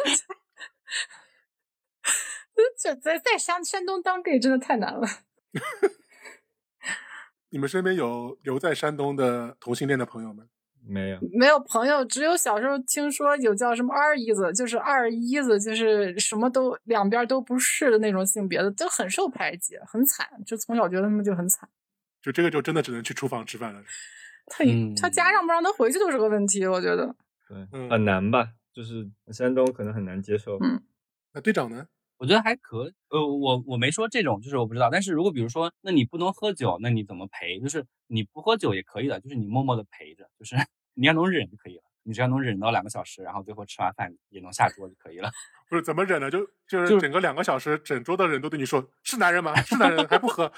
[2.79, 5.07] 这在在山山东当 gay 真的太难了。
[7.51, 10.45] 你们身边有留在山东的同性恋的朋友吗？
[10.83, 20.27] 没有，没有朋友，只有小时候听说有叫什么二姨子，就是二姨子，就是什么都两边都不是的那种性别的，就很受排挤，很惨。
[20.47, 21.69] 就从小觉得他们就很惨。
[22.23, 23.83] 就这个就真的只能去厨房吃饭了。
[24.47, 24.65] 他
[24.97, 27.15] 他家让不让他回去都是个问题，我觉得。
[27.47, 28.53] 对，很难吧？
[28.73, 30.57] 就是山东可能很难接受。
[30.61, 30.83] 嗯，
[31.35, 31.87] 那队长呢？
[32.21, 34.91] 我觉得还可，呃，我我没说这种，就是我不知道。
[34.93, 37.59] 但是如果比如说，那你不能喝酒，那你怎么陪？
[37.59, 40.55] 就是你不喝酒也可以的，就是你默默的陪着，就是
[40.93, 41.83] 你要能忍就可以了。
[42.03, 45.31] 你只要能忍到两个小时，然后最后吃完饭也能下桌就可以了。
[45.71, 46.31] 不是怎么忍呢？
[46.31, 49.55] 就就 是整个两个小时，整桌的人都对你说是男人吗？
[49.62, 50.53] 是男人还不喝？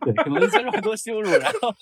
[0.00, 1.72] 对，可能接受很多羞辱，然后。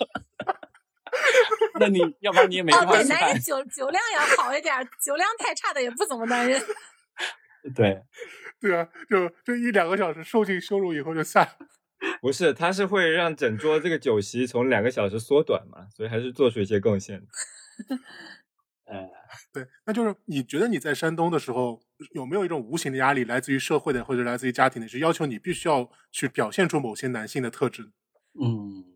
[1.81, 6.61] 那你要不然你也没办法对，男人酒酒量要好一点，酒量太差的也不怎么男人。
[7.75, 8.01] 对，
[8.61, 11.49] 对啊，就就一两个小时受尽羞辱以后就散，
[12.21, 17.27] 不是，他是会让整桌这个酒席从两个小时缩短嘛，所以还是做出一些贡献的。
[18.87, 19.07] 呃，
[19.53, 21.79] 对，那就是你觉得你在山东的时候
[22.15, 27.93] 有没有一种无形的压力，来自于社会的或者来自于家庭的，是要求你必须要去表现出某些男性的特质？
[28.41, 28.88] 嗯，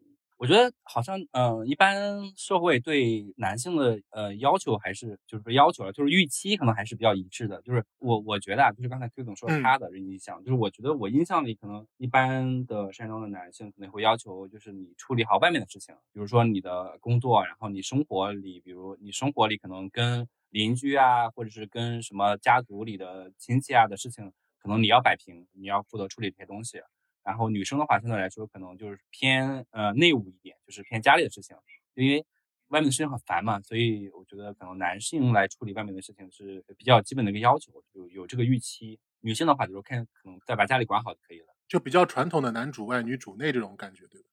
[0.43, 7.62] 我觉得好像，嗯、一般社会对男性的呃要求还是就是说要求了，就是预期可能还是比较一致的。
[7.62, 26.80] 就是我我觉得啊，就是刚才 Q 总说嗯他的印象，就是我觉得我印象里可能一般的山东的男性可能会要求就是你处理好外面的事情，比如说你的工作，然后你生活里，比如你生活里可能跟邻居啊，或者是跟什么家族里的亲戚啊的事情，可能你要摆平，你要负责处理这些东西。
[27.24, 31.56] 然后女生的话，相对来说可能就是偏呃内务一点，就是偏家里的事情，
[31.94, 32.24] 因为
[32.68, 38.98] 外面的事情很烦嘛，所以我觉得可能男性来处理外面的事情是比较基本的一个要求，有有这个预期。
[39.20, 41.54] 女性的话，就是看可能再把家里管好就可以了。
[41.68, 44.26] 就比较传统的男主外女主内这种感觉，对吧？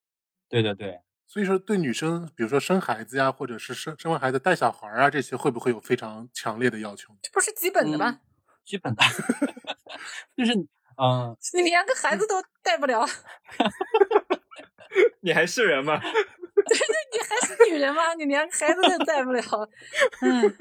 [0.49, 7.15] 对对对，所以说，对女生，比如说生孩子呀，或者是生生完孩子带小孩儿啊，这些会不会有非常强烈的要求？
[7.21, 8.19] 这不是基本的吗？
[8.65, 9.03] 基本的，
[10.35, 10.53] 就是
[10.99, 13.05] 嗯、呃 你连个孩子都带不了，
[15.21, 15.99] 你还是人吗？
[16.69, 18.13] 对对你还是女人吗？
[18.15, 19.41] 你连个孩子都带不了，
[20.21, 20.55] 嗯，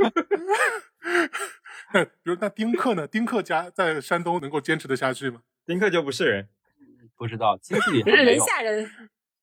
[1.93, 3.07] 那比如那丁克呢？
[3.07, 5.43] 丁克家在山东能够坚持得下去吗？
[5.67, 6.49] 丁克就不是人，
[7.17, 8.47] 不知道亲戚里还没人有。
[8.47, 8.85] 吓人。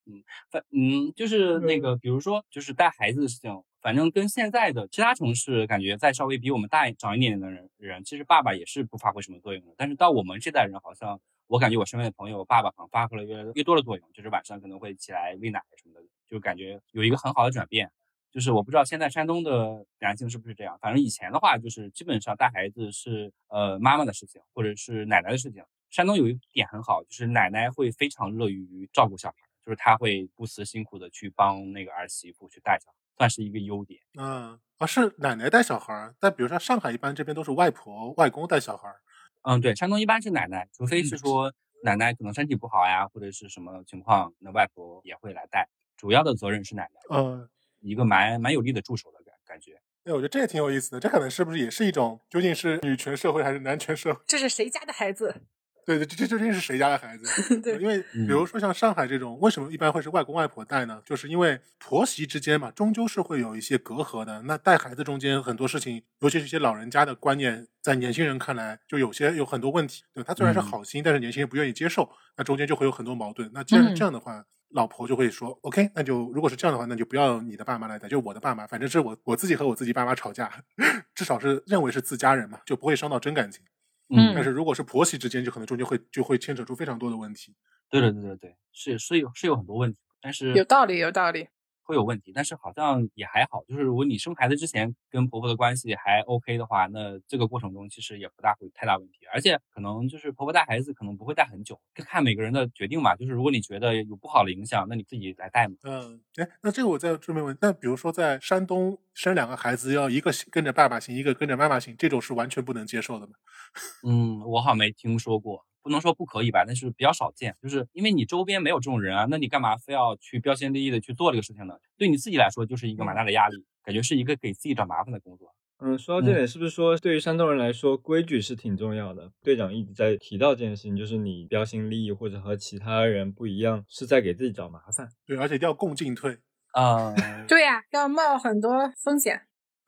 [0.08, 3.52] 嗯反嗯，就是那个，比如说，就是带孩子的事情，
[3.86, 9.76] 反正跟现在的其他城市感觉再稍微比我们大长一点点的人人，其实爸爸也是不发挥什么作用的。
[9.78, 17.92] 但是到我们这代人，好像我感觉我身边的朋友，爸爸好像发挥了越来越多的作用，就是晚上可能会起来喂奶什么的，就感觉有一个很好的转变。
[18.32, 25.64] 就是我不知道现在山东的男性是不是这样，反正以前的话，就是基本上带孩子是呃妈妈的事情，或者是奶奶的事情。
[25.92, 34.00] 山东有一点很好，就是奶奶会非常乐于照顾小孩，就是她会不辞辛苦的去帮那个儿媳妇去带小孩，算是一个优点。
[34.18, 39.02] 嗯，啊，是奶奶带小孩儿，但比如说上海一般这边都是外婆、外公带小孩儿。
[39.44, 41.54] 嗯，对，山东一般是奶奶，除非是说
[41.84, 47.48] 奶奶可能身体不好呀，或者是什么情况，那外婆也会来带，主要的责任是奶奶，嗯，
[47.80, 49.80] 一个蛮蛮有力的助手的感感觉。
[50.06, 51.00] 哎，我觉得这也挺有意思的。
[51.00, 54.22] 这可能是不是也是一种究竟是女权社会还是男权社会？
[54.28, 55.44] 这是谁家的孩子？
[55.86, 57.60] 对对，这这究竟是谁家的孩子？
[57.62, 61.02] 对因为比如说像上海这种，为什么一般会是外公外婆带呢？
[61.06, 64.42] 就是因为婆媳之间嘛，终究是会有一些隔阂的。
[64.44, 70.04] 那带孩子中间很多事情，尤其是一些老人家的观念，在年轻人看来就有些有很多问题。
[70.14, 73.50] 对他虽然是嗯好心，但是年轻人不愿意接受，那中间就会有很多矛盾。
[73.54, 80.52] 那既然是嗯这样的话，老婆就会说：“OK，那就如果是这样的话，那就不要你的爸妈来带，就我的爸妈，反正是我我自己和我自己爸妈吵架，
[81.14, 83.64] 至少是认为是自家人嘛，就不会伤到真感情。
[84.10, 87.56] 嗯但是如果是婆媳之间，就可能中间会就会牵扯出非常多的问题。
[87.90, 91.48] 对对对对对，是是有是有很多问题，但是有道理，有道理。
[91.86, 93.64] 会有问题，但是好像也还好。
[93.68, 99.20] 就是如果你生孩子之前跟婆婆的关系还 OK 的话，那这个过程中其实也不大会太大问题。
[99.32, 103.16] 而且可能就是婆婆带孩子可能不会带很久，看每个人的决定吧。
[103.16, 105.76] 就是如果你觉得有不好的影响，那你自己来带嘛。
[105.84, 113.34] 嗯，哎，那这个我再顺便问，那比如说在山东生两个孩子，要一个跟着爸爸姓，一个跟着妈妈姓，这种是完全不能接受的吗？
[114.08, 117.56] 嗯，我好像没听说过，不能说不可以吧，但是比较少见。
[117.62, 121.76] 就是因为你周边没有这种人啊，那你干嘛非要去标新立异的去做这个事情呢？
[121.96, 125.54] 对你自己来说就是一个蛮大的压力，感觉是一个给自己找麻烦的工作。
[125.78, 129.32] 嗯，说到这点，是不是说对于山东人来说，规矩是挺重要的？
[129.44, 135.08] 队长一直在提到这件事情，就是你标新立异或者和其他人不一样，是在给自己找麻烦。
[135.28, 136.36] 对，而且一定要共进退。
[136.74, 137.14] 嗯，
[137.48, 139.40] 对呀、要冒很多风险。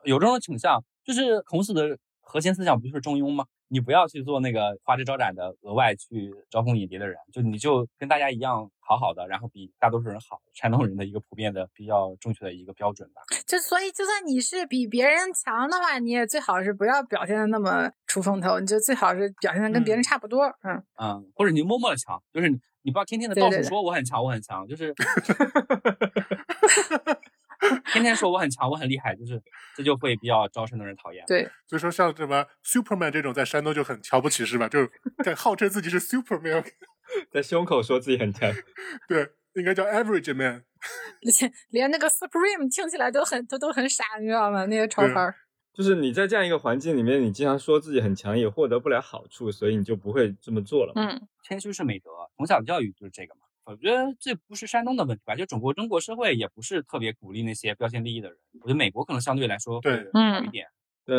[0.04, 3.46] 有这种倾向，就是孔子的核心思想不就是中庸吗？
[3.68, 13.22] 你不要去做那个花枝招展的，额外去招蜂引蝶的人，就你就跟大家一样好好的，然后比大多数人好，山东人的一个普遍的比较正确的一个标准吧。
[13.46, 20.46] 就所以，就算你是比别人强的话，你也最好是不要表现的那么出风头，你就最好是表现的跟别人嗯差不多。
[20.62, 24.94] 嗯，嗯，或者你默默的强，就是你你不要天天的到处说我很强，我很强，就是
[27.92, 29.40] 天天说我很强，我很厉害，就是
[29.76, 31.24] 这就会比较招生的人讨厌。
[31.26, 34.68] 对，所以说像什么 Superman 这种，在山东就很瞧不起，是吧？
[34.68, 34.90] 就是
[35.24, 36.64] 敢号称自己是 Superman，
[37.32, 38.52] 在胸口说自己很强，
[39.08, 40.64] 对，应该叫 Average Man。
[41.22, 44.66] 连 连那个 Supreme 听起来都很都都很傻，你知道吗？
[44.66, 45.34] 那些潮对牌儿。
[45.74, 51.08] 就是你在这样一个环境里面，你经常说自己很强，也获得不了好处，所以你就不会这么做了嘛。
[51.08, 53.42] 嗯，谦虚是美德，从小教育就是这个嘛。
[53.70, 58.38] 我觉得这不是山东的问题吧，就中国中国社会也不是特别鼓励那些标新立异的人。
[58.60, 60.66] 我觉得美国可能相对来说会对好一点。
[61.04, 61.16] 对，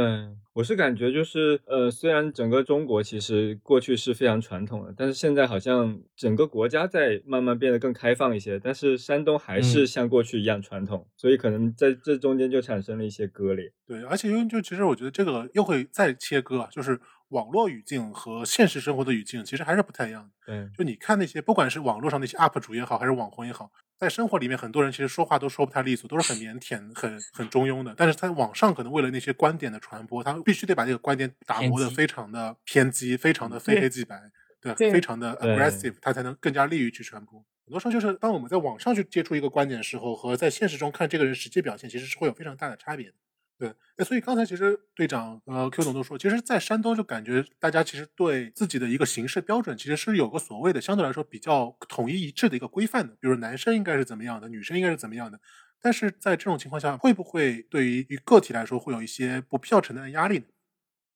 [0.54, 13.74] 我是感觉就是，呃，虽然整个中国其实过去是非常传统的，但是现在好像整个国家在慢慢变得更开放一些，但是山东还是嗯像过去一样传统，所以可能在这中间就产生了一些割裂。
[13.88, 20.30] 对，而且因为就其实我觉得这个又会再切割啊，就是网络语境和现实生活的语境其实还是不太一样的。
[20.46, 27.94] 对，就你看那些，不管是网络上那些 UP 主也好，还是网红也好，在生活里面，很多人其实说话都说不太利索，都是很腼腆、很很中庸的。
[27.96, 34.20] 但是在网上，可能为了那些观点的传播，他必须得把这个观点打磨的非常的偏激，非常的非黑即白，
[34.60, 37.44] 对，对非常的 aggressive，他才能更加利于去传播。
[37.66, 43.14] 很多时候就是当我们在网上去接触一个观点的时候，和在现实中看这个人实际表现，其实是会有非常大的差别的。
[43.60, 55.38] 对，那所以刚才其实队长呃 Q 总都说，其实，在山东就感觉大家其实对自己的一个形式标准，其实是有个所谓的相对来说比较统一一致的一个规范的，比如男生应该是怎么样的，女生应该是怎么样的。
[55.82, 60.46] 但是在这种情况下，会不会对于个体来说会有一些不必要承担的压力呢？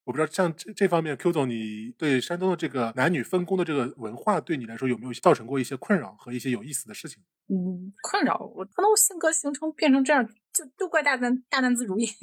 [0.05, 7.23] 我不知道像这这方面，Q 总，你对山东的这个男女分工的这个文化，对你来说有没有造成过一些困扰和一些有意思的事情？
[7.47, 12.05] 嗯，困扰我，可能我性格形成变成这样，就都怪大男大男子主义。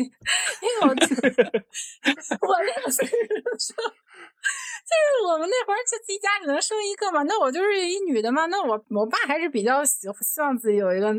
[0.61, 11.12] 因为我 我那个岁数，就是我们那会儿就自己家只能生一个嘛，那我就是一女的嘛，那我我爸还是比较喜希望自己有一个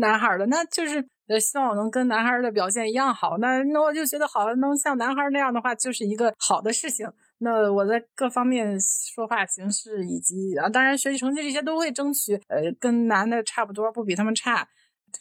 [0.00, 7.06] 男孩的，那就是呃希望我能跟男孩的表现一样好，那那我就觉得好像能像男孩那样的话，就是一个好的事情。
[7.38, 14.66] 那我在各方面说话形式以及啊，当然学习成绩这些都会争取，呃，跟男的差不多，不比他们差。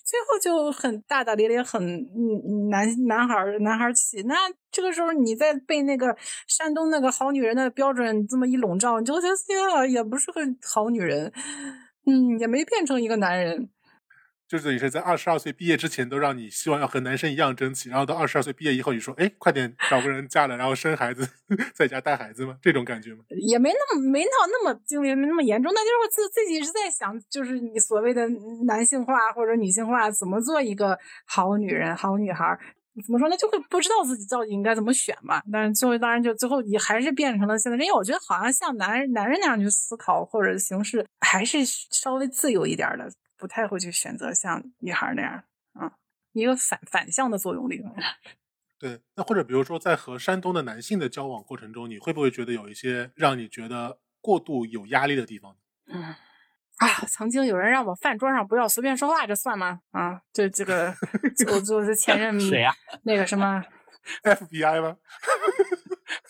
[0.03, 4.21] 最后就很大大咧咧，很嗯男男孩男孩气。
[4.23, 4.35] 那
[4.69, 6.13] 这个时候你再被那个
[6.47, 10.41] 山东那个好女人的标准这么一笼罩，你就觉得呀，也不是个
[10.73, 11.31] 好女人，
[12.05, 13.69] 嗯，也没变成一个男人。
[14.47, 21.27] 就是你是在二十二岁毕业之前都让你希望要和男生一样争气，然后到二十二岁毕业以后，你说哎，快点找个人嫁了，然后生孩子，
[21.75, 22.57] 在家带孩子吗？
[22.61, 23.23] 这种感觉吗？
[23.29, 28.25] 也没那么没到那么经历没那么严重，那就是我自自己是在想，就是你所谓的
[28.65, 32.57] 男性化或者女性化，怎么做一个好女人、好女孩？
[33.05, 33.37] 怎么说呢？
[33.37, 35.39] 就会不知道自己到底应该怎么选嘛。
[35.51, 41.59] 但是最后当然就最后也还是变成了现在，因为我觉得好像像男人男人那样去思考或者行事，还是
[41.91, 43.07] 稍微自由一点的，
[43.37, 45.43] 不太会去选择像女孩那样，
[45.79, 45.91] 嗯，
[46.33, 47.81] 一个反反向的作用力。
[48.79, 55.55] 对，那或者比如说在和山东的男性的交往过程中，你会不会觉得有一些让你觉得过度有压力的地方？
[55.87, 56.15] 嗯
[56.77, 59.79] 啊，曾经有人让我饭桌上不要随便说话，这算吗？
[59.91, 60.93] 啊，这这个
[61.35, 62.71] 就就是前任 谁呀、
[63.01, 63.63] 那个什么
[64.21, 64.97] FBI 吗？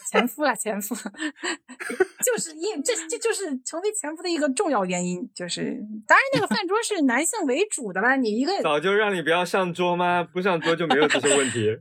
[0.10, 0.96] 前夫了，前夫，
[2.24, 5.78] 就是因这这就是成为前夫的一个重要原因，就是
[6.08, 10.24] 当然那个饭桌是男性为主的啦，你一个早就让你不要上桌吗？
[10.24, 11.78] 不上桌就没有这些问题。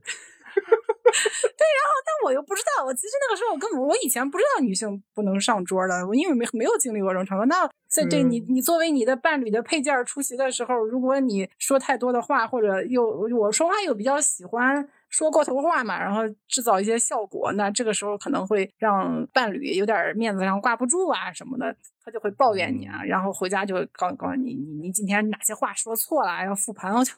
[0.57, 7.45] 对，然后但我又不知道，我其实那个时候我根本我以前不知道女性不能上桌的，我因为没没有经历过这种场合。
[7.47, 27.15] 那在这你你作为你的伴侣的配件儿出席的时候，如果你说太多的话，或者又我说话又比较喜欢说过头话嘛，然后制造一些效果，那这个时候可能会让伴侣有点面子上挂不住啊什么的，他就会抱怨你啊，然后回家就告告诉你你你今天哪些话说错了，要复盘，我就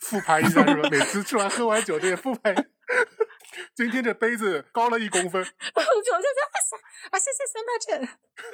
[0.00, 0.88] 复盘一下是吧？
[0.90, 2.54] 每次吃完喝完酒都得复盘。
[3.74, 5.42] 今天这杯子高了一公分，
[5.76, 6.40] 我就就就
[7.10, 8.06] 啊，行行行，那这那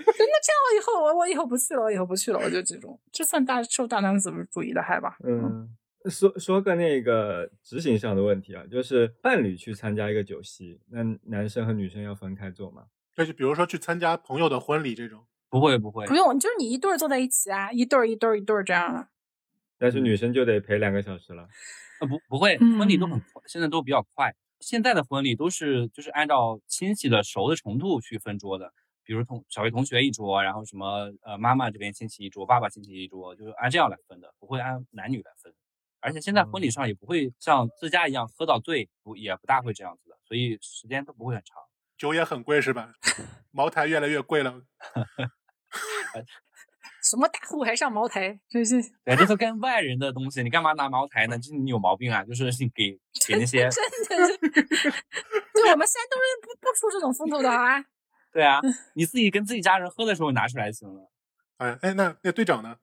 [0.04, 5.16] 这样我以后我我以后不去了，我以后不去了，我就这种，这算大受大男子主义的害吧？
[5.24, 5.68] 嗯，
[6.08, 12.84] 说说个那个执行上的问题啊，就是伴侣去参加一个酒席，那男生和女生要分开坐吗？
[13.14, 19.08] 就是比如说去参加朋友的婚礼这种，不会不会不，用，就是你一对儿坐在一起啊，一对儿一对儿一对儿这样的。
[19.78, 21.48] 但是女生就得陪两个小时了。
[22.00, 24.34] 呃不不会，婚礼都很现在都比较快。
[24.60, 28.72] 现在的婚礼都是就是按照亲戚的熟的程度去分桌的，
[29.02, 35.54] 比如同小学同学一桌，然后什么呃妈妈这边亲戚一桌，爸爸亲戚一桌，就是按这样来分的，不会按男女来分。
[36.06, 41.58] 而且现在婚礼上也不会像自家一样喝到醉，不也不大会这样子的，所以时间都不会很长。
[41.98, 42.92] 酒也很贵是吧？
[43.50, 44.62] 茅台越来越贵了。
[47.02, 51.36] 什么大户还上茅台，真是 对，这都跟外人的东西，你干嘛拿茅台呢？
[51.38, 52.22] 就是你有毛病啊！
[52.24, 52.96] 就是你给
[53.26, 53.84] 给那些，真
[54.18, 57.84] 的是，对我们山东人不不出这种风头的啊。
[58.32, 58.60] 对啊，
[58.94, 61.10] 你自己跟自己家人喝的时候拿出来就行了。
[61.58, 62.76] 哎哎，那那队长呢？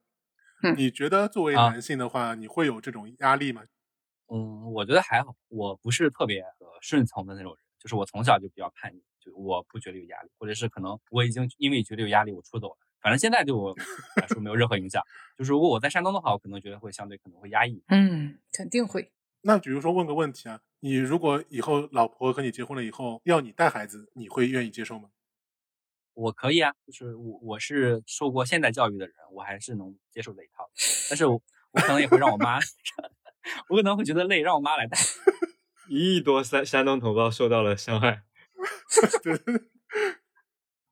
[0.64, 3.64] 嗯你觉得作为啊男性的话，你会有这种压力吗？
[4.28, 13.76] 嗯，我觉得还好，我不是特别呃顺从的那种人，就是我从小就比较叛逆，就我不觉得有压力，或者是可能我已经因为觉得有压力我出走了，反正现在对我
[14.16, 15.04] 来说没有任何影响。
[15.38, 17.84] 就是如果我在山东的话，我可能觉得会相对可能会压抑。
[17.90, 19.12] 嗯，肯定会。
[19.42, 25.10] 那比如说问个问题啊，你如果以后老婆和你结婚了以后要你带孩子，你会愿意接受吗？
[26.14, 30.70] 我可以啊，就是我我是受过现代教育的人，我还是能接受这一套。
[31.10, 31.42] 但是我
[31.74, 32.60] 我可能也会让我妈，
[33.70, 34.98] 我可能会觉得累，让我妈来带。
[35.90, 38.24] 一亿多山山东同胞受到了伤害。
[39.24, 39.34] 对，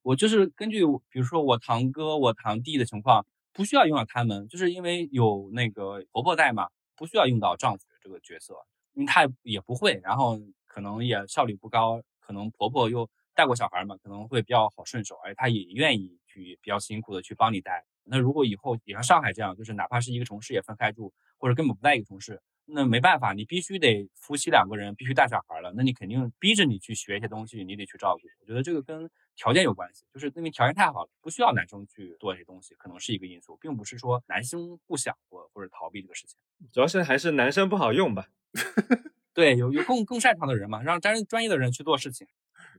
[0.02, 8.56] 我就是根据比如说我堂哥、我堂弟的情况，不需要用到他们，就是因为有那个婆婆带嘛，不需要用到丈夫这个角色，
[8.94, 13.10] 因为她也不会，然后可能也效率不高，可能婆婆又
[13.42, 17.84] 带过小孩嘛，可能会比较好顺手，而且他也愿意去比较辛苦的去帮你带。
[18.04, 28.28] 那如果以后也像上海这样，就是哪怕是一个城市也分开住，或者根本不在一个城市，那没办法，你必须得夫妻两个人必须带小孩了，那你肯定逼着你去学一些东西，你得去照顾。
[28.42, 36.38] 我觉得这个跟条件有关系，就是因为条件太好了，不需要男生去做这些东西，可能是一个因素，并不是说男生不想或或者逃避这个事情。
[36.72, 38.28] 主要是还是男生不好用吧。
[39.34, 42.28] 对，有有更更擅长的人嘛，让专专业的人去做事情。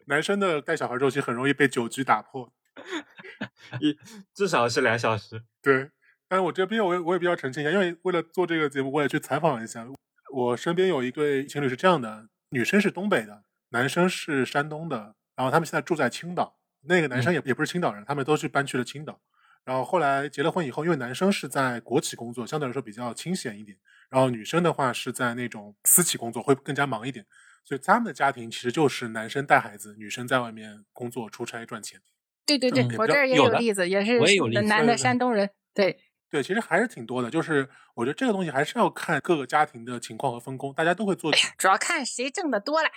[0.06, 2.52] 男生的带小孩周期很容易被酒局打破。
[3.80, 3.96] 一
[4.34, 5.42] 至少是两小时。
[5.60, 5.90] 对，
[6.28, 9.86] 但是我这边我也我也比较澄清一下，因为为了做这个节目，我也去采访了一下。
[10.32, 16.58] 我身边有一对情侣是这样的，女生是东北的，男生是山东的，然后他们现在住在青岛。
[16.84, 19.20] 那个男生也、也不是青岛人，他们都去搬去了青岛。
[19.64, 27.24] 然后后来结了婚以后，因为男生是在国企工作，相对来说比较清闲一点，然后女生的话是在那种私企工作，会更加忙一点。
[27.64, 32.00] 所以他们的家庭其实就是男生带孩子，女生在外面工作出差赚钱。
[32.44, 37.30] 对对对嗯，我这儿也有例子，也是我也有例子男的山东人，对，对，其实还是挺多的。
[37.30, 41.30] 就是我觉得这个东西还是要看各个家庭的情况和分工，大家都会做。
[41.56, 42.88] 主要看谁挣的多了，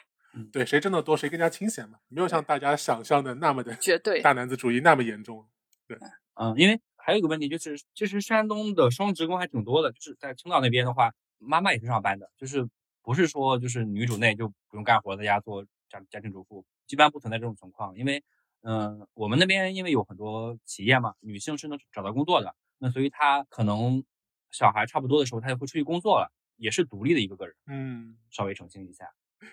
[0.51, 5.47] 对，谁挣得多，谁更加清闲嘛，没有像大家想象的那么的绝对大男子主义那么严重。
[5.87, 5.97] 对
[6.33, 12.67] 嗯，因为还有一个问题就是，其实山东的双职工还挺多的，就是在青岛那边的话，妈妈也是上班的，就是
[13.05, 17.95] 不是说就是女主内就不用干活，在家做家家庭主妇，一般不存在这种情况。
[17.95, 18.23] 因为，
[18.61, 24.03] 嗯、我们那边因为有很多企业嘛，女性是能找到工作的，那所以她可能
[24.49, 27.55] 小孩差不多的时候，她就会出去工作了，也是独立的一个个人。
[27.67, 29.05] 嗯，稍微澄清一下，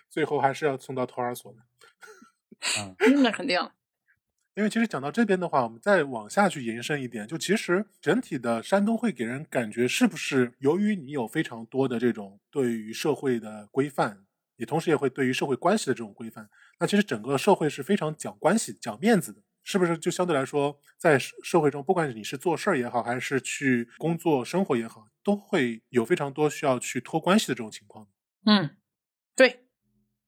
[0.09, 1.59] 最后还是要送到托儿所的。
[2.81, 3.61] 嗯，那肯定。
[4.55, 14.24] 因为其实讲到这边的话，我们再往下去延伸一点，就其实整体的山东会给人感觉是不是由于你有非常多的这种对于社会的规范，
[14.57, 19.97] 也同时也会对于社会关系的这种规范，那其实整个社会是非常讲关系、讲面子的，是不是？
[19.97, 28.07] 就相对来说，在社会中，不管你是做事儿也好，还是去工作生活也好，都会有非常多需要去托关系的这种情况。
[28.45, 28.69] 嗯，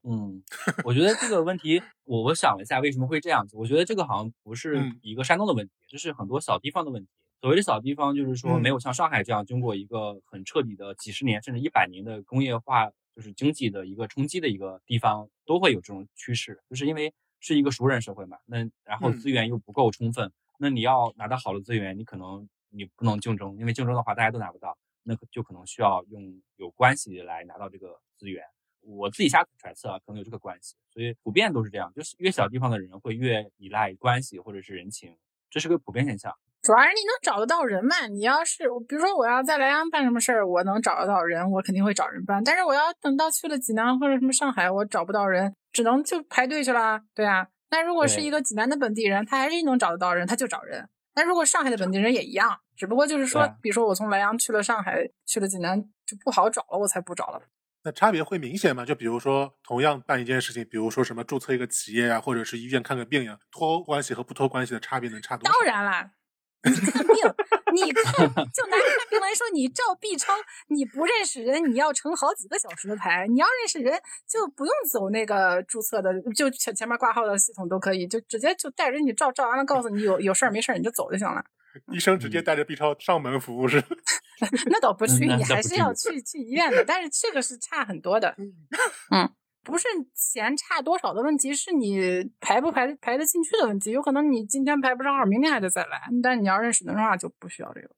[0.07, 0.43] 嗯，
[0.85, 3.57] 我觉得这个问题，我我想了一下，为什么会这样子？
[3.57, 7.09] 我觉得这个好像不是嗯一个山东的问题，这是很多小地方的问题。
[7.41, 18.37] 所谓的小地方，就是说嗯没有像上海这样经过一个很彻底的几十年甚至一百年的工业化，就是经济的一个冲击的一个地方，都会有这种趋势，就是因为是一个熟人社会嘛。
[18.45, 28.43] 那然后嗯资源又不够充分，那你要拿到好的资源，你可能你不能竞争，因为竞争的话大家都拿不到，那就可能需要用有关系来拿到这个资源。
[28.85, 35.17] 我自己瞎揣测啊，可能有这个关系，所以普遍都是这样，就是越小地方的人会越依赖关系或者是人情，
[35.49, 36.33] 这是个普遍现象。
[36.61, 38.07] 主要是你能找得到人嘛。
[38.07, 42.43] 你要是比如说我要在莱阳办什么事儿，我能找得到人，我肯定会找人办。
[42.43, 47.01] 但是我要等到去了济南或者什么上海，我找不到人，只能就排队去了。
[47.13, 50.89] 对啊，那如果是一个济南的本地人，他还是能找得到人，他就找人。
[51.13, 57.41] 那如果上海的本地人也一样，只不过就是说比如说我从莱阳去了上海，去了济南就不好找了，我才不找了。
[57.85, 58.83] 那差别会明显吗？
[58.83, 65.53] 就比如说，同样办一件事情，比如说什么注册一个企业啊，或者是医院看个病呀、托关系和不托关系的差别能差多少？
[65.53, 66.11] 当然啦，
[66.63, 67.15] 你看病，
[67.75, 68.03] 你看
[68.51, 70.33] 就拿看病来说，你照 B 超，
[70.69, 81.45] 你不认识人，你要乘好几个小时的牌；你要认识人，就不用走那个注册的，就前前面挂号的系统都可以，就直接就带着你照，照完了告诉你有有事儿没事儿你就走就行了。
[81.91, 83.83] 医生直接带着 B 超上门服务是？
[84.67, 88.35] 那倒不至你还是要去去医院的，但是这个是差很多的。
[89.11, 89.29] 嗯，
[89.63, 93.91] 不是钱差多少的问题，是你排不排排得进去的问题。
[93.91, 96.03] 有可能你今天排不上号，明天还得再来。
[96.21, 97.89] 但你要认识人的话，就不需要这个。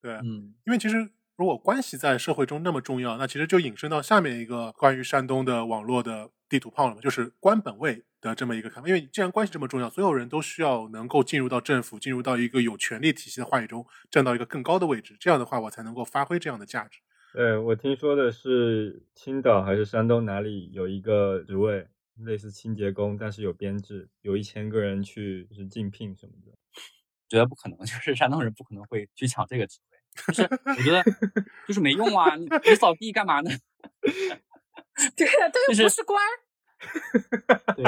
[0.00, 8.88] 对，嗯，因为其实如果关系在社会中那么重要，那其实就引申到下面一个关于山东的网络的地图炮了嘛，就是官本位的这么一个看法。
[8.88, 17.00] 因为既然关系这么重要，所有人都需要能够进入到政府，进入到一个有权力体系的话语中，站到一个更高的位置，这样的话我才能够发挥这样的价值。
[17.32, 21.86] 对，我听说的是青岛还是山东哪里有一个职位，
[22.16, 26.52] 类似清洁工，但是有编制，有一千个人去就是竞聘什么的。
[27.28, 29.98] 觉得不可能， 就是山东人不可能会去抢这个职位，
[30.32, 31.04] 就是我觉得
[31.66, 33.50] 就是没用啊，你你扫地干嘛呢？
[35.14, 36.32] 对呀，他就是又不是官儿，
[37.76, 37.84] 对，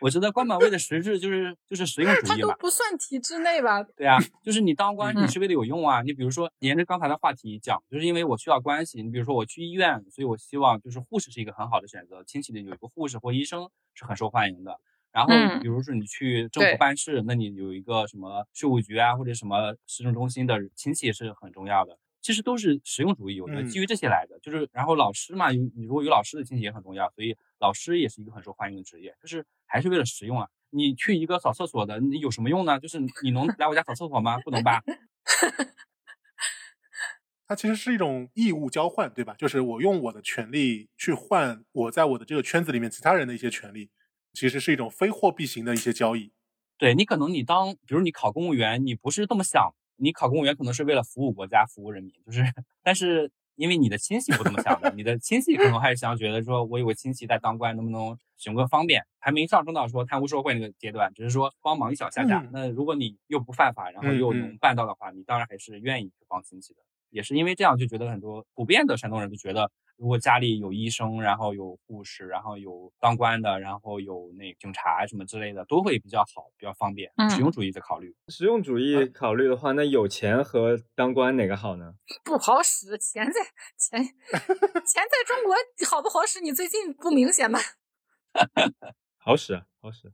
[0.00, 2.34] 我觉得官本位的实质就是就是实用主义嘛。
[2.34, 3.82] 他都不算体制内吧？
[3.82, 6.02] 对啊，就是你当官，你嗯是为了有用啊。
[6.02, 9.02] 你比如说，沿着刚才的话题讲，就是因为我需要关系。
[9.02, 14.78] 你比如说，我去医院，所以我希望就是护士是一个很好的选择，亲戚里有一个护士或医生是很受欢迎的。
[15.12, 21.96] 然后嗯比如说你去政府办事，那你有一个什么税务局啊，或者什么市政中心的亲戚是很重要的。
[22.20, 24.38] 其实都是实用主义，我觉得嗯基于这些来的。
[24.40, 30.46] 就是然后老师嘛，你如果有老师的亲戚也很重要，所以老师也是一个很受欢迎的职业，就是还是为了实用啊。
[30.68, 32.78] 你去一个扫厕所的，你有什么用呢？
[32.78, 34.38] 就是你能来我家扫厕所吗？
[34.44, 34.82] 不能吧？
[37.48, 39.34] 它其实是一种义务交换，对吧？
[39.38, 43.88] 就是我用我的权利去换我在我的这个圈子里面其他人的一些权利，
[44.34, 46.34] 其实是一种非货币型的一些交易。
[46.76, 52.44] 对你可能你当，比如你考公务员，你不是这么想，你考公务员可能是为了服务国家、服务人民，就是，
[52.82, 62.40] 但是因为你的亲戚不这么想的，你的亲戚可能还是想觉得说，我有个亲戚在当官，能不能寻个方便，还没上升到说贪污受贿那个阶段，只是说帮忙一小下下。
[62.40, 66.80] 嗯那如果你又不犯法，然后又能办到的话，你当然还是愿意去帮亲戚的。
[67.14, 77.12] 也是因为这样，就觉得很多普遍的山东人都觉得，如果家里有医生，然后有护士，然后有当官的，然后有那警察什么之类的，都会比较好，比较方便。
[77.16, 78.12] 嗯实用主义的考虑。
[78.26, 81.94] 实用主义考虑的话，那有钱和当官哪个好呢？
[82.24, 83.40] 不好使，钱在
[83.78, 85.54] 钱钱在中国
[85.88, 86.40] 好不好使？
[86.40, 87.60] 你最近不明显吗？
[89.18, 90.12] 好使，啊，好使。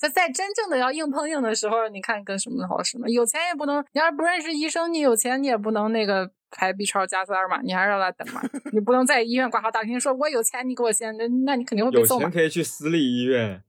[0.00, 3.06] 在在真正的要硬碰硬的时候，你看跟什么好使吗？
[3.06, 8.40] 有钱也不能，你要是不认识医生，你有钱你也不能那个排 B 超加塞儿嘛，你还是让他等嘛。
[8.72, 12.32] 你不能在医院挂号打听说我有钱，你给我先，那那你肯定会被有揍嘛钱。
[12.32, 13.62] 可以去私立医院，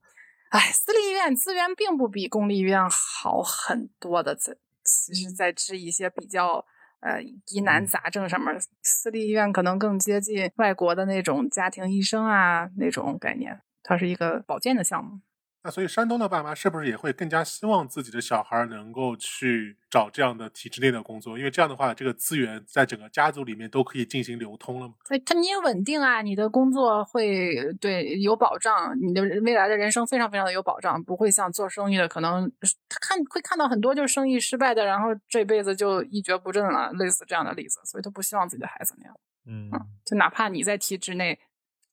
[0.48, 6.64] 哎，私立医院资源并不比公立医院好很多的，在其实在治一些比较
[7.00, 15.20] 呃疑难杂症上面，私立医院可能更接近外国的那种家庭医生啊那种概念，它是一个保健的项目。
[15.64, 21.38] 那所以山东的爸妈是不是也会更加希望自己的小孩能够去找这样的体制内的工作？
[21.38, 24.94] 因为这样的话，这个资源在整个家族里面都可以进行流通了嘛。
[25.08, 32.50] 对，它你也稳定啊，你的工作会对有保障，你的未来的人生非常非常的有保障，不会像做生意的可能
[32.88, 39.16] 他看会看到很多就是生意失败的，然后这辈子就一蹶不振了，类似这样的例子，所以他不希望自己的孩子那样。
[39.46, 39.70] 嗯，
[40.04, 41.38] 就哪怕你在体制内，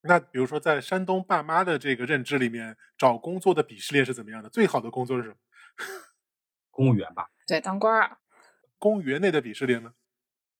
[0.01, 4.49] 那比如说，在山东爸妈的这个认知里面，找工作的鄙视链是怎么样的？
[4.49, 5.35] 最好的工作是什么？
[6.71, 8.17] 公务员吧，对当官儿啊，
[8.77, 9.93] 公务员内的鄙视链呢？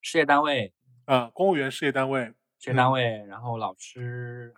[0.02, 0.74] 事业单位，
[1.06, 4.54] 啊、公务员事业单位，事业单位，然后老师，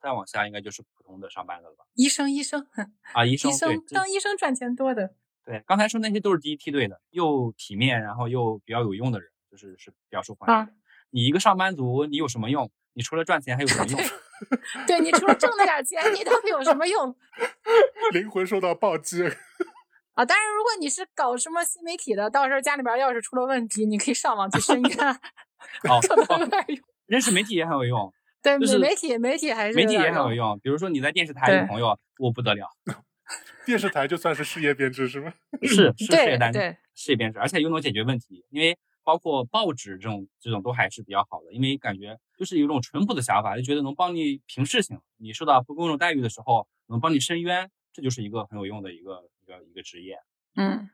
[0.00, 1.84] 再往下应该就是普通的上班的了吧？
[1.94, 2.66] 医生医生
[3.12, 5.14] 啊，医生，医生当医生赚钱多的，
[5.44, 10.72] 对，刚才说那些都是第一梯队的，又体面，然后又比较有用的人，就是是比较受欢迎的。
[11.10, 12.70] 你一个上班族，你有什么用？
[12.94, 14.00] 你除了赚钱还有什么用？
[14.86, 17.14] 对你除了挣那点钱，你到底有什么用
[18.12, 19.22] 灵魂受到暴击。
[20.14, 20.24] 啊？
[20.24, 25.08] 当然，如果你是搞什么新媒体的，到时候家里边要是出了问题，你可以上网去申冤，
[25.88, 26.78] 哦可能有点用。
[27.06, 28.12] 认识媒体也很有用，
[28.42, 30.58] 对，就是媒体媒体还是媒体也很有用。
[30.62, 32.66] 比如说你在电视台对有朋友，我不得了，
[33.64, 35.32] 电视台就算是事业编制是吗？
[35.62, 38.44] 是是事业单对事业编制，而且又能解决问题。
[38.50, 50.18] 因为包括报纸这种这种都还是比较好的，因为感觉就是有一种淳朴的想法，就觉得能帮你评事情，你受到不公正待遇的时候能帮你伸冤，这就是一个很有用的一个一个一个职业。
[50.56, 50.88] 嗯，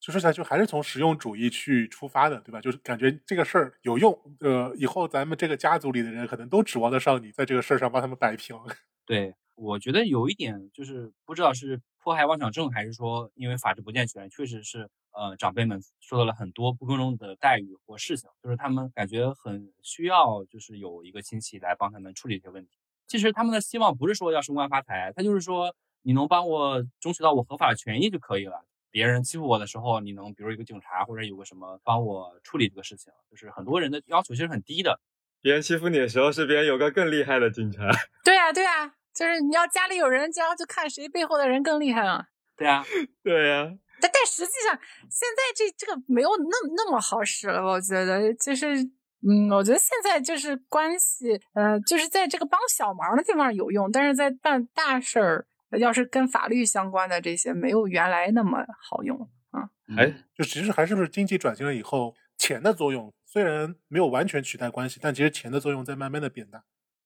[0.00, 2.60] 就说起来，就还是从实用主义去出发的，对吧？
[2.60, 8.56] 就是感觉这个事儿有用，呃，以后咱们这个家族里的人可能都指望得上你在这个事儿上帮他们摆平。
[9.04, 22.72] 对，我觉得有一点就是不知道是迫害妄想症，还是说因为法制不健全，确实是呃长辈们受到了很多不公正的待遇或事情，就是他们感觉很需要，就是有一个亲戚来帮他们处理这些问题。
[23.06, 28.64] 其实他们的希望不是说要升官发财，他就是说你能帮我争取到我合法的权益就可以了。
[28.90, 35.00] 别人欺负我的时候，你能比如一个警察或者有个什么帮我处理这个事情，就是很多人的要求其实很低的。
[35.40, 37.90] 别人欺负你的时候，是别人有个更厉害的警察。
[38.24, 42.26] 对啊对啊，就是你要家里有人，然后就看谁背后的人更厉害了。
[42.56, 42.84] 对啊，
[43.22, 43.70] 对呀、
[44.00, 44.78] 但但实际上，
[45.10, 48.82] 现在这这个没有那么那么好使了，我觉得就是，
[49.26, 55.46] 嗯，我觉得现在就是关系，呃，就是在这个帮小忙的地方有用，但是在办大事儿，
[55.78, 59.18] 要是跟法律相关的这些，没有原来那么好用。
[59.50, 66.64] 啊哎，就其实还是不是经济转型了以后，钱的作用虽然没有完全取代关系，但其实钱的作用在慢慢的变大。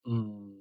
[0.09, 0.56] 嗯，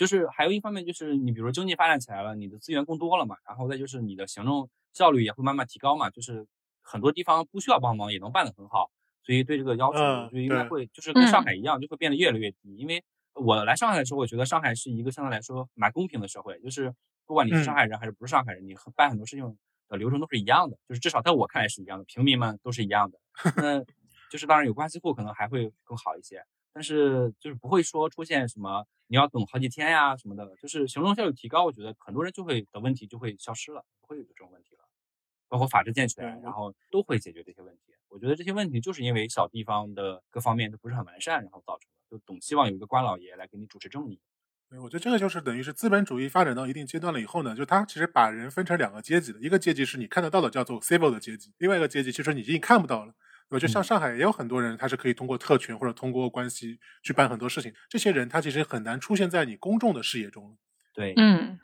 [0.00, 6.46] 就是还有一方面就是你比如说经济发展起来了，你的资源更多了嘛，然后再就是你的行政效率也会慢慢提高嘛，就是
[6.80, 8.90] 很多地方不需要帮忙也能办得很好，
[9.22, 11.44] 所以对这个要求嗯就应该会就是跟上嗯。
[11.44, 13.04] 海一样，就会变得越来越低，因为
[13.34, 16.94] 我来上海的时候，我觉得上海是一个相对来说蛮公平的社会，就是
[17.26, 17.76] 不管你是上嗯。
[17.76, 23.18] 海人还是不是上海人，你办很多事情的流程都是一样的，就是至少在我看来是一样的，平民们都是一样的。
[23.56, 23.84] 那
[24.30, 34.82] 就是当然有关系户可能还会更好一些，但是就是不会说出现什么你要等好几天呀什么的，就是行政效率提高，我觉得很多人就会的问题就会消失了，不会有这种问题了。
[35.48, 37.92] 包括法制健全，然后都会解决这些问题。
[38.08, 42.16] 我觉得这些问题就是因为小地方的各方面都不是很完善，然后造成的。
[42.16, 44.20] 就总希望有一个官老爷来给你主持正义。
[44.68, 53.12] 对，我觉得这个就是等于是资本主义发展到一定阶段了以后呢，就它其实把人分成两个阶级的，一个阶级是你看得到的，叫做 civil 的阶级；另外一个阶级其实你已经看不到了。
[53.50, 53.58] 对吧？
[53.58, 57.74] 就像嗯上海也有很多人，他是可以通过特权或者通过关系去办很多事情。
[57.88, 60.56] 这些人他其实很难出现在你公众的视野中。
[60.94, 61.58] 对，嗯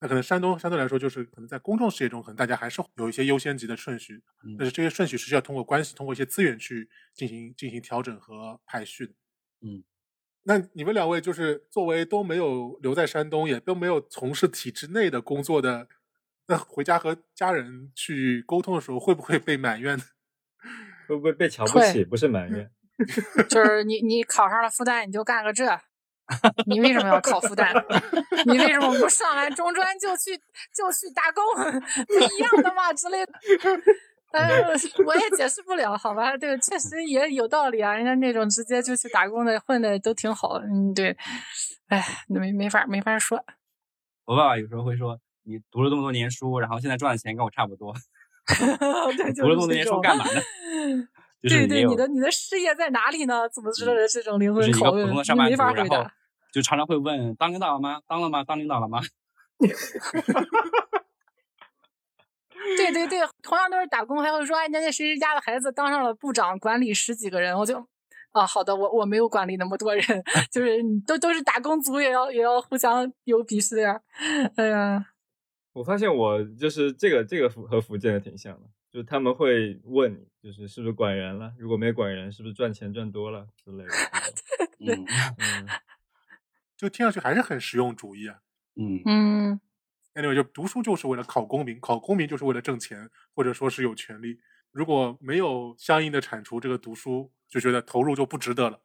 [0.00, 9.14] 那可能山东相对来说，就是可能在公众视野中，可能大家还是有一些优先级的顺序，嗯但是这些顺序是需要通过关系、通过一些资源去进行进行调整和排序的。
[9.62, 9.82] 嗯，
[10.42, 15.88] 那你们两位就是作为都没有留在山东，也都没有从事体制内的工作的，
[16.48, 20.04] 那回家和家人去沟通的时候，会不会被埋怨呢？
[21.08, 22.04] 会不会被瞧不起？
[22.04, 22.70] 不是埋怨。
[23.48, 25.64] 就是你你考上了复旦，你就干个这，
[26.66, 27.72] 你为什么要考复旦？
[28.46, 30.36] 你为什么不上完中专就去
[30.72, 31.42] 就去打工？
[32.06, 33.32] 不一样的嘛之类的。
[34.32, 34.64] 呃，
[35.06, 36.36] 我也解释不了，好吧？
[36.36, 37.94] 对，确实也有道理啊。
[37.94, 40.54] 人家那种直接就去打工的，混的都挺好。
[40.58, 41.16] 嗯，对。
[41.86, 43.44] 哎，没没法没法说。
[44.24, 47.94] 我爸爸有时候会说：“你读了这么多年书，然后现在赚的钱跟我差不多，
[49.16, 49.84] 对，就读了这么多是这种。
[49.84, 50.40] 年书干嘛呢？
[51.42, 53.48] ”就是对对，你的你的事业在哪里呢？
[53.50, 55.04] 怎么知道嗯的这种灵魂拷问？
[55.04, 56.10] 你通的上班族，没法回答。
[56.52, 58.00] 就常常会问：“当领导了吗？
[58.06, 58.44] 当了吗？
[58.44, 59.00] 当领导了吗
[62.78, 67.78] 对对对，同样都是打工，还会说，哎，人家那谁谁家的孩子当上了部长，管理十几个人，我就，
[68.32, 70.02] 啊，好的，我我没有管理那么多人，
[70.50, 74.00] 就是你都都是打工族，也要也要互相有鄙视链，
[74.56, 75.04] 哎呀，
[75.74, 83.90] 我发现我就是这个这个福和福建的挺像的，就是他们会问你，就是是不是管人了，如果没管人，是不是赚钱赚多了之类的。
[84.80, 85.04] ”嗯
[85.38, 85.66] 嗯，
[86.78, 88.38] 就听上去还是很实用主义啊。
[88.76, 89.60] 嗯嗯
[90.14, 94.38] ，anyway，就读书就是为了考功名，考功名就是为了挣钱，或者说是有权利。
[94.70, 98.80] 如果没有相应的铲除，这个读书就觉得投入就不值得了。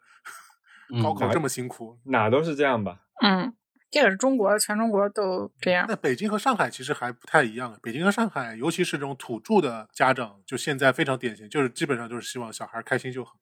[1.03, 3.05] 高嗯考这么辛苦，哪都是这样吧。
[3.21, 3.53] 嗯，
[3.91, 5.85] 这个是中国，全中国都这样。
[5.89, 7.77] 那北京和上海其实还不太一样。
[7.81, 13.33] 北京和上海，尤其是这种土著的家长，就现在非常典型，就是基本上就是希望小孩开心就好。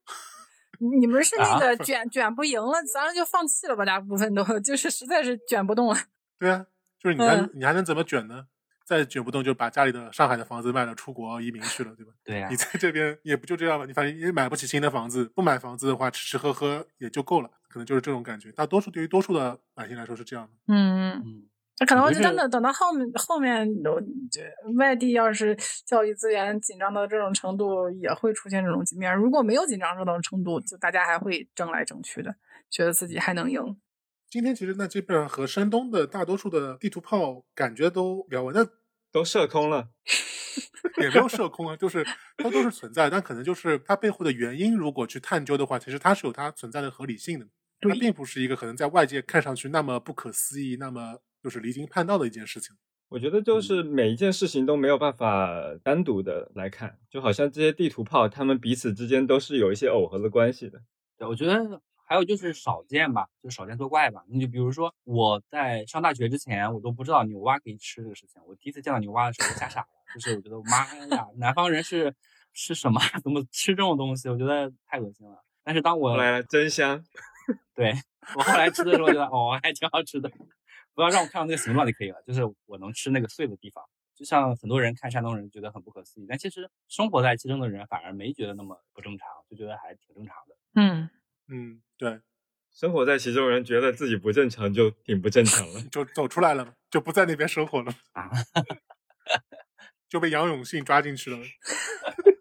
[0.79, 5.97] 你们是 那啊个卷、卷不赢了，咱就放弃了吧，大部分都 就是实在是卷不动了。
[6.39, 6.65] 对啊，
[6.99, 8.45] 就是你还、嗯你还能怎么卷呢？
[8.87, 12.13] 再卷不动就把家里的上海的房子卖了，出国移民去了，对吧？
[12.23, 13.85] 对呀你，在这边也不就这样吧？
[13.85, 18.49] 你反正也买不起新的房子，不买房子的话，吃吃喝喝也就够了，可能就是这种感觉。
[18.53, 20.73] 大多数对于多数的百姓来说是这样的。
[20.73, 21.21] 嗯。
[21.25, 21.43] 嗯
[21.79, 24.01] 那可能就真的等到后面后面有
[24.31, 24.41] 这
[24.79, 25.55] 外地要是
[25.85, 29.15] 教育资源紧张到这种程度，也会出现这种局面。
[29.15, 32.33] 如果没有紧张这种程度，就大家还会争来争去的，
[32.71, 33.61] 觉得自己还能赢。
[34.37, 38.63] 今天其实那基本上和山东的大多数的地图炮感觉都聊完，那
[39.11, 39.89] 都射空了，
[41.01, 42.05] 也没有射空啊，就是
[42.37, 47.47] 它都是存在，但可能就是它背后的原因，如果去探究的话，其实它是有它存在的合理性的。
[47.81, 52.75] 它并不是一个可能在外界看上去那么不可思议、那么就是离经叛道的一件事情。
[53.09, 55.49] 我觉得就是每一件事情都没有办法
[55.83, 60.79] 单独的来看，就好像这些地图炮，他们彼此之间都是有一些耦合的关系的。
[61.17, 64.23] 对，我觉得还有就是少见吧，就少见多怪吧。
[64.29, 68.41] 你就比如说我在上大学之前，我都不知道牛蛙可以吃这个事情。
[68.47, 72.15] 我第一次见到牛蛙的时候，我吓傻了，就是我觉得妈呀，南方人是
[72.53, 73.01] 是什么？
[73.21, 74.29] 怎么吃这种东西？
[74.29, 75.43] 我觉得太恶心了。
[75.63, 77.03] 但是当我后来了，真香。
[77.75, 77.93] 对
[78.35, 80.29] 我后来吃的时候觉得哦还挺好吃的，
[80.93, 83.83] 不要让我看到那个形状就可以了，就是我能吃那个碎的地方。
[84.15, 90.55] 就像很多人看山东人觉得很不可思议，但其实生活在其中的人反而没觉得那么不正常，就觉得还挺正常的。
[90.73, 91.09] 嗯，
[91.47, 92.19] 嗯，对，
[92.71, 95.81] 生活在其中人觉得自己不正常，就挺不正常了。
[95.91, 98.29] 就走出来了，就不在那边生活了，啊，
[100.07, 101.39] 就被杨永信抓进去了。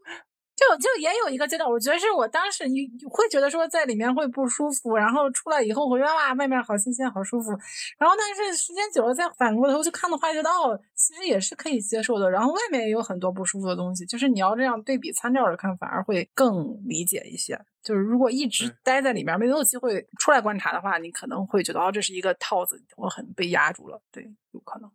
[0.68, 7.50] 就就也有一个阶段，我觉得是我当时你会觉得说在里面会不舒服，然后出来以后会觉得哇，外面好新鲜，好舒服。
[7.98, 12.30] 然后但是时间久了再反过头去看的话，觉得哦，其实也是可以接受的。
[12.30, 17.58] 然后外面也有很多不舒服的东西，就是你要这样对比参照着看，反而会更理解一些。
[17.82, 24.02] 就是如果一直待在里面，没有机会出来观察的话，你可能会觉得哦，这是一个套子，我很被压住了。
[24.10, 24.90] 对，有可能。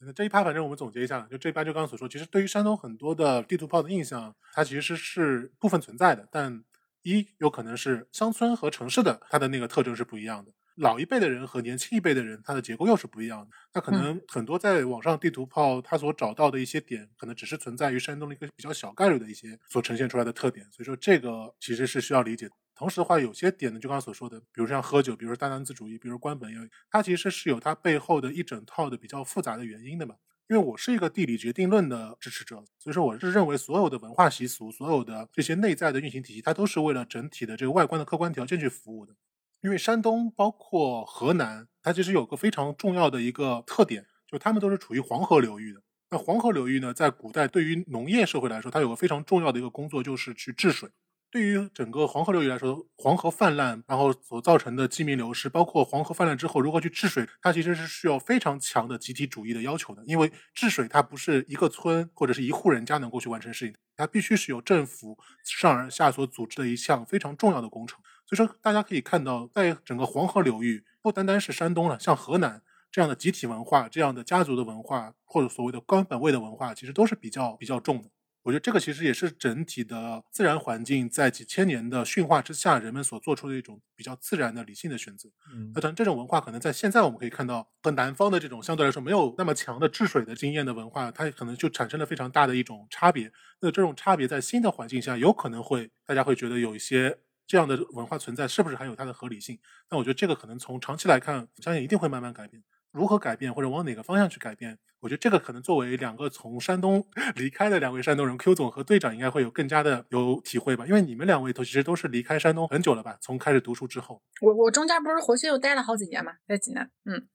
[0.00, 6.62] 那这一趴反正我们总结一下，就这一趴就刚刚所说，其实对于山东很多的地图炮的印象，它其实是部分存在的，但
[7.02, 10.52] 一有可能是乡村和城市的它的那个特征是不一样的。
[10.76, 13.48] 老一辈的人和年轻一辈的人，它的结构又是不一样的。
[13.72, 20.66] 那可能很多在网上地图炮它所找到的一些点，可能只是存在于山东的一个比较小概率的一些所呈现出来的特点。
[20.72, 22.52] 所以说这个其实是需要理解的。
[22.74, 30.16] 同时的话，有些点呢，就刚刚所说的，比如像喝酒，比如说大男子主义，比如官本位，它其实是有它背后的一整套的比较复杂的原因的嘛。
[30.48, 39.14] 因为我是一个地理决定论的支持者，所以说我是认为所有的文化习俗，所有的这些内在的运行体系，它都是为了整体的这个外观的客观条件去服务的。
[39.62, 45.80] 因为山东包括河南，它其实有个非常重要的一个特点，就他们都是处于黄河流域的。
[46.10, 50.90] 那黄河流域呢，在古代对于农业社会来说，它有个非常重要的一个工作，就是去治水。
[51.34, 60.04] 对于整个黄河流域来说，黄河泛滥，然后所造成的基民流失，包括黄河泛滥之后如何去治水，它其实是需要非常强的集体主义的要求的。
[60.06, 67.98] 因为治水它不是一个村或者是一户人家能够去完成事情，它必须是由政府上而下所组织的一项非常重要的工程。
[68.24, 72.62] 所以说，大家可以看到，在整个黄河流域，不单单是山东了，像河南
[72.92, 78.08] 这样的集体文化、这样的家族的文化，或者所谓的官本位的文化，其实都是比较比较重的。
[78.44, 85.30] 我觉得这个其实也是整体的自然环境在几千年的驯化之下，人们所做出的一种比较自然的理性的选择。
[85.50, 93.32] 嗯那当这种文化可能在现在我们可以看到，和南方的这种相对来说没有那么强的治水的经验的文化，它可能就产生了非常大的一种差别。
[93.60, 99.58] 那这种差别在新的环境下，有可能会大家会觉得有一些这样的文化存在，是不是还有它的合理性？
[99.90, 102.62] 那我觉得这个可能从长期来看，相信一定会慢慢改变。
[102.94, 104.78] 如何改变，或者往哪个方向去改变？
[105.00, 107.04] 我觉得这个可能作为两个从山东
[107.34, 110.86] 离开的两位山东人，Q 总和队长应该会有更加的有体会吧？
[110.86, 113.18] 因为你们两位都其实都是离开山东很久了吧？
[113.20, 117.26] 从开始读书之后，我我中间不是回去又待了好几年嘛，在济南，嗯，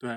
[0.00, 0.10] 对，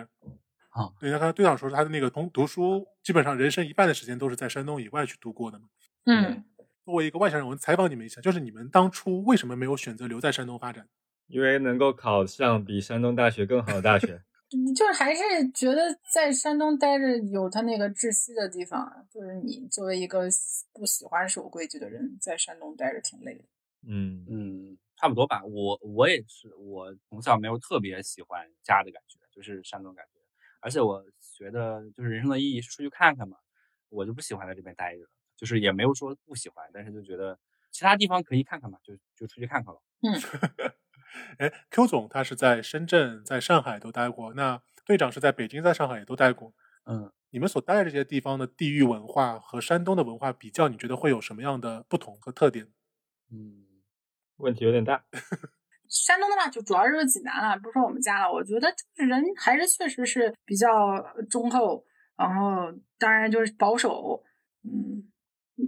[0.71, 5.67] 啊，对，那刚才队长说他的那个从读书，基本上人生一半的时间都是在山东以外去度过的嘛。
[6.05, 6.43] 嗯，
[6.83, 10.87] 作为一个外乡人，我们采访你们一下，就是你们当初为什么没有选择留在山东发展？
[11.27, 14.23] 因为能够考上比山东大学更好的大学。
[14.51, 15.21] 你就是还是
[15.53, 20.21] 觉得在山东待着有他那个窒息的地方，就是你作为一个
[20.73, 23.43] 不喜欢守规矩的人，在山东待着挺累的。
[23.85, 25.43] 嗯嗯，差不多吧。
[25.45, 30.19] 我我也是，我从小没有特别喜欢家的感觉，就是山东感觉。
[30.61, 31.03] 而且我
[31.37, 33.37] 觉得，就是人生的意义是出去看看嘛，
[33.89, 35.03] 我就不喜欢在这边待着，
[35.35, 37.37] 就是也没有说不喜欢，但是就觉得
[37.71, 39.81] 其他地方可以看看嘛，就就出去看看了。
[41.39, 46.53] 哎，Q 总他是在深圳、在上海都待过，那队长是在北京、在上海也都待过。
[46.85, 52.67] 嗯，你们所待的这些地方的地域文化和山东的文化比较，你觉得会有什么样的不同和特点？
[53.31, 53.65] 嗯，
[54.37, 55.03] 问题有点大。
[55.89, 58.31] 山东的话，就主要就是济南了，不说我们家了。
[58.31, 60.67] 我觉得就是人还是确实是比较
[61.29, 61.85] 忠厚，
[62.17, 64.21] 然后当然就是保守，
[64.63, 65.09] 嗯，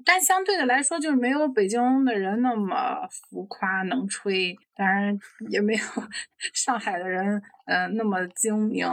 [0.05, 5.17] 但相对的来说，就是没有北京的人那么浮夸能吹，当然
[5.49, 5.79] 也没有
[6.53, 8.87] 上海的人，嗯、那么精明，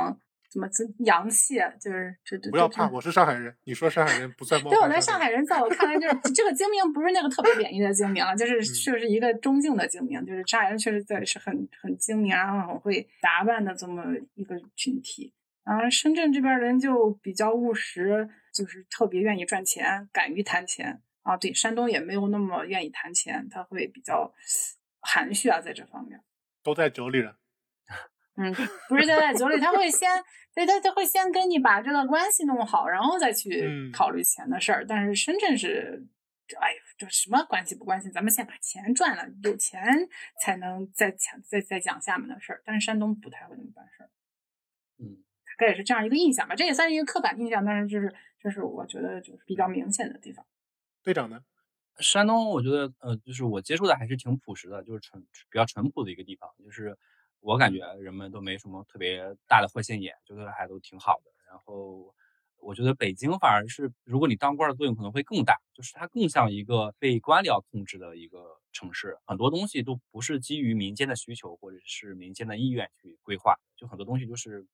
[0.51, 14.03] 怎么精洋气，啊就是这不要怕，我是上海人，你说上海人不算冒对我犯来上海人，在我看来，就是 这个精明不是那个特别贬义的精明了，就是嗯就是一个中性的精明，就是上海人确实在是很很精明，然后很会打扮的这么
[14.35, 15.35] 一个群体。
[15.67, 21.37] 然后深圳这边人就比较务实，就是特别愿意赚钱，敢于谈钱啊。
[21.37, 24.33] 对，山东也没有那么愿意谈钱，他会比较
[25.01, 26.23] 含蓄啊，在这方面。
[26.63, 27.37] 都在酒里了。
[28.39, 28.55] 嗯，
[28.89, 30.11] 不是在在酒里，他会先，
[30.55, 34.87] 对他他会先跟你把这个关系弄好，然后再去嗯考虑钱的事儿。
[34.87, 36.07] 但是深圳是，
[36.61, 38.11] 哎呦，这什么关系不关系？
[38.11, 39.83] 咱们先把钱赚了，有钱
[40.45, 42.63] 才能再讲再再讲下面的事儿。
[42.65, 44.11] 但是山东不太会那么办事儿，
[44.99, 45.26] 嗯，大
[45.57, 46.55] 概也是这样一个印象吧。
[46.55, 50.45] 这也算是一个刻板印象，但是就是这是我觉得就是比较明显的地方。
[51.03, 51.41] 队长呢？
[51.99, 56.95] 山东我觉得呃，就是我接触的还是挺朴实的，就是纯比较淳朴的一个地方，就是
[57.41, 61.31] 我感觉人们都没什么特别大的坏心眼，觉得还都挺好的。
[61.49, 62.15] 然后
[62.59, 74.67] 我觉得北京反而是，如果你当官的作用可能会更大，就是它更像一个被官僚控制的一个城市，很多东西都不是基于民间的需求或者是民间的意愿去规划，就很多东西就是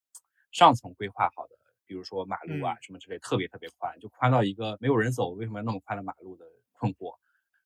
[0.53, 1.55] 上层规划好的，
[1.85, 6.45] 比如说马路啊嗯什么之类，特别特别宽，就宽到一个没有人走，为什么要那么宽的马路的
[6.79, 7.15] 困惑。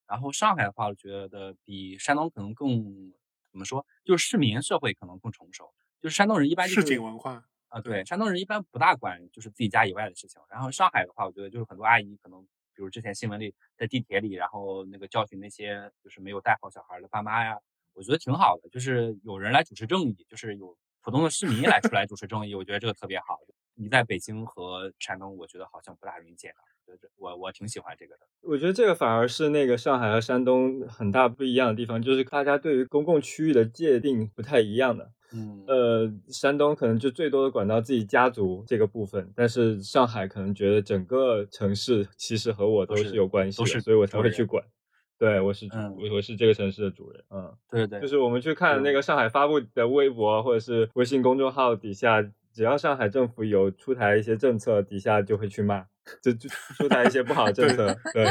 [0.07, 3.13] 然后上海的话，我觉得比山东可能更
[3.51, 5.71] 怎么说，就是市民社会可能更成熟。
[6.01, 7.43] 就是山东人一般就是市井文化。
[7.69, 10.41] 啊，对，山东人一般不大管就是自己家以外的事情。
[10.49, 12.41] 然后上海的话，我觉得就是很多阿姨可能，
[12.73, 17.59] 比如之前新闻里在地铁里，然后那个教训那些就是没有带好小孩的爸妈呀，
[17.93, 23.39] 我觉得挺好的，就是有人来主持正义，就是有普通的市民来出来主持正义，我觉得这个特别好。
[23.75, 26.57] 你在北京和山东，我觉得好像不大容易见到。
[27.17, 28.21] 我我挺喜欢这个的。
[28.41, 35.11] 我觉得这个反而是那个上海和山东很大不一样的地方，就是大家对于公共区域的界定不太一样的。
[35.33, 44.63] 嗯呃，山东可能就最多的管到自己家族这个部分，但是上海可能觉得整个城市其实和我都都是是有关系的，所以我才会去管。
[45.19, 47.51] 对，我是主，嗯我我是这个城市的主人，嗯。
[47.69, 52.21] 对对对，就是我们去看那个上海发布的微博或者是微信公众号底下，
[52.53, 55.85] 只要上海政府有出台一些政策，底下就会去骂，
[56.21, 57.95] 就就出台一些不好的 政策。
[58.13, 58.25] 对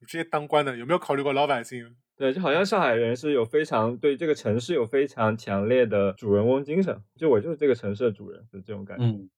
[0.00, 1.96] 你这些当官的有没有考虑过老百姓？
[2.18, 9.04] 对，就好像上海人是有非常对这个城市有非常强烈的主人翁精神，就我就是这个城市的主人，就这种感觉。
[9.04, 9.30] 嗯，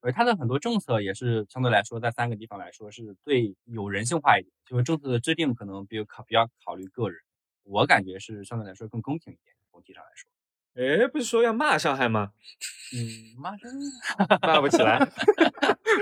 [0.00, 7.18] 而它的很多政策也是相对来说，在三个地方来说是最有人性化一点，就是政策的制定可能比较考比较考虑个人，
[7.64, 10.30] 我感觉是相对来说更公平一点，总体上来说。
[10.74, 12.32] 哎，不是说要骂上海吗？
[12.94, 13.72] 嗯，骂真
[14.42, 14.98] 骂不起来。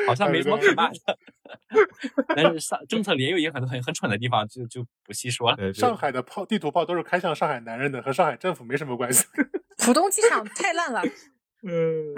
[0.06, 1.18] 好像没什么可骂的，
[2.36, 5.72] 但是上政策里也有一些很很很蠢的地方，就就不细说了。
[5.72, 9.24] 上海的炮地图炮都是开向上海男人的，和上海政府没什么关系。
[9.78, 11.02] 浦东机场太烂了，
[11.62, 12.14] 嗯，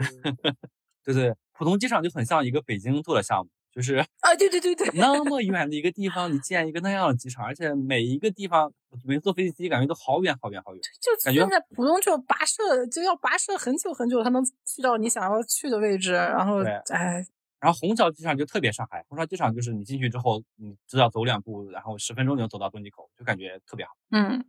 [1.04, 8.72] 对对，浦东机场就很像一个北京做的项目，就是 啊，对对对对，那么 远的一个地方，你建一个那样的机场，而且每一个地方，
[9.04, 10.80] 每次坐飞机感觉都好远好远好远。
[11.00, 17.24] 就感觉现在浦东就跋涉就要跋涉很久很久才能去到你想要去的位置，然后对哎，
[17.60, 23.92] 然后虹桥机场就特别上海，虹桥机场就是你进去之后，你只要走两步，然后十分钟就能走到登机口，就感觉特别好。
[24.12, 24.44] 嗯，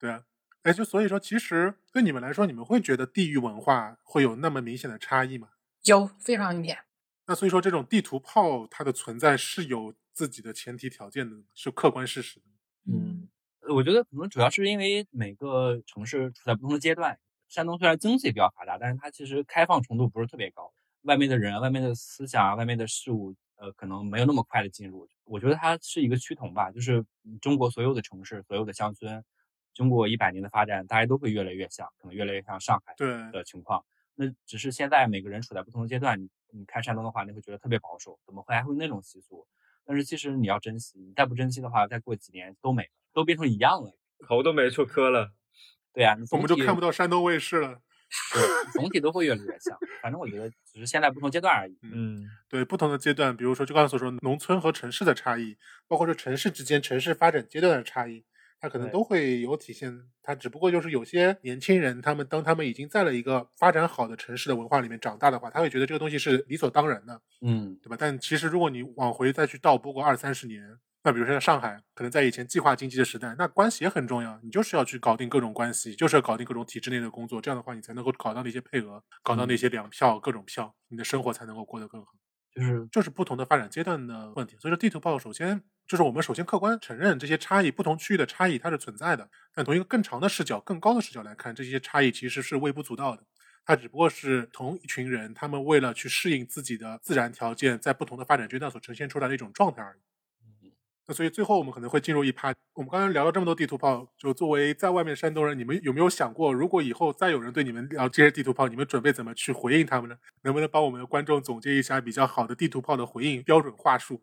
[0.00, 0.22] 对啊，
[0.64, 5.48] 哎，就所以说，其实对你们来说，你们会觉得地域文化会有那么明显的差异吗？
[5.84, 6.78] 有非常明显。
[7.26, 12.46] 那所以说，这种地图炮它的存在是有自己的前提条件的，是客观事实的。
[12.86, 13.28] 嗯，
[13.68, 17.18] 我觉得可能主要是因为每个城市处在不同的阶段。
[17.48, 25.08] 山东虽然经济比较发达，但是它其实开放程度不是特别高，外面的人、外面的思想、外面的事物，呃，可能没有那么快的进入。
[25.24, 29.24] 我觉得它是一个趋同吧，就是嗯中国所有的城市、所有的乡村，
[29.74, 33.84] 经过一百年的发展，大家都会越来越像，可能越来越像上海对，的情况。
[34.20, 39.46] 那只是现在每个人处在不同的阶段，你你看山东的话，你会觉得特别保守，怎么会还会那种习俗？
[39.86, 43.96] 但是其实你要珍惜，你再不珍惜的话，再过几年都没了，都变成一样了。
[44.28, 45.32] 头都没处磕了。
[45.94, 47.80] 对啊，你我们就看不到山东卫视了。
[48.34, 49.78] 对，总体都会越来越像。
[50.02, 51.78] 反正我觉得只是现在不同阶段而已。
[51.82, 55.56] 嗯，对不同的阶段，比如说就刚才所说，农村和城市的差异，
[55.88, 58.24] 包括说城市之间城市发展阶段的差异，
[58.60, 59.92] 它可能都会有体现。
[60.22, 67.96] 它只不过就是有些年轻人，他们当他们已经在了一个发展好的城市的文化里面长大的话，他会觉得这个东西是理所当然的，嗯，对吧？
[67.98, 70.62] 但其实如果你往回再去倒拨个二三十年，
[71.02, 82.12] 那比如说在上海，可能在以前计划经济的时代，那关系也很重要，你就是要去搞定各种关系，就是要搞定各种体制内的工作，这样的话你才能够搞到那些配额，搞到那些粮票、各种票，你的生活才能够过得更好。
[82.54, 84.56] 就是就是不同的发展阶段的问题。
[84.60, 89.28] 所以说，地图炮首先就是我们首先客观承认这些差异，不同区域的差异它是存在的。
[89.52, 93.24] 但从一个更长的视角、更高的视角来看，这些差异其实是微不足道的。
[93.64, 100.72] 它只不过是同一群人，他们为了去适应自己的自然条件，在不同的发展阶段所呈现出来的一种状态而已。
[101.08, 102.54] 那所以最后我们可能会进入一趴。
[102.74, 110.16] 我们刚才聊了这么多地图炮，就作为在外面山东人，你们有没有想过，如果以后再有人对你们聊这些地图炮，你们准备怎么去回应他们呢？
[110.42, 114.20] 能不能帮我们的观众总结一下比较好的地图炮的回应标准话术？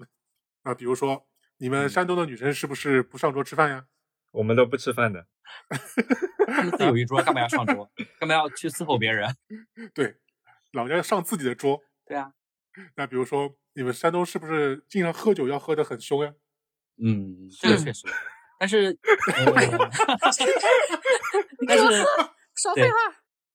[0.64, 1.28] 啊，比如说
[1.58, 3.86] 你们山东的女生是不是不上桌吃饭呀？
[4.32, 5.26] 我们都不吃饭的。
[6.46, 7.90] 他们自有一桌，干嘛要上桌？
[8.20, 9.36] 干嘛要去伺候别人？
[9.96, 10.18] 对，
[10.74, 11.82] 老娘要上自己的桌。
[12.06, 12.32] 对啊，
[12.96, 16.34] 那比如说你们山东是不是经常喝酒要喝得很凶呀？
[17.04, 18.06] 嗯，这个确实。
[18.60, 18.90] 但是，
[19.36, 19.46] 呃、
[21.68, 21.84] 但是
[22.56, 22.96] 少废话。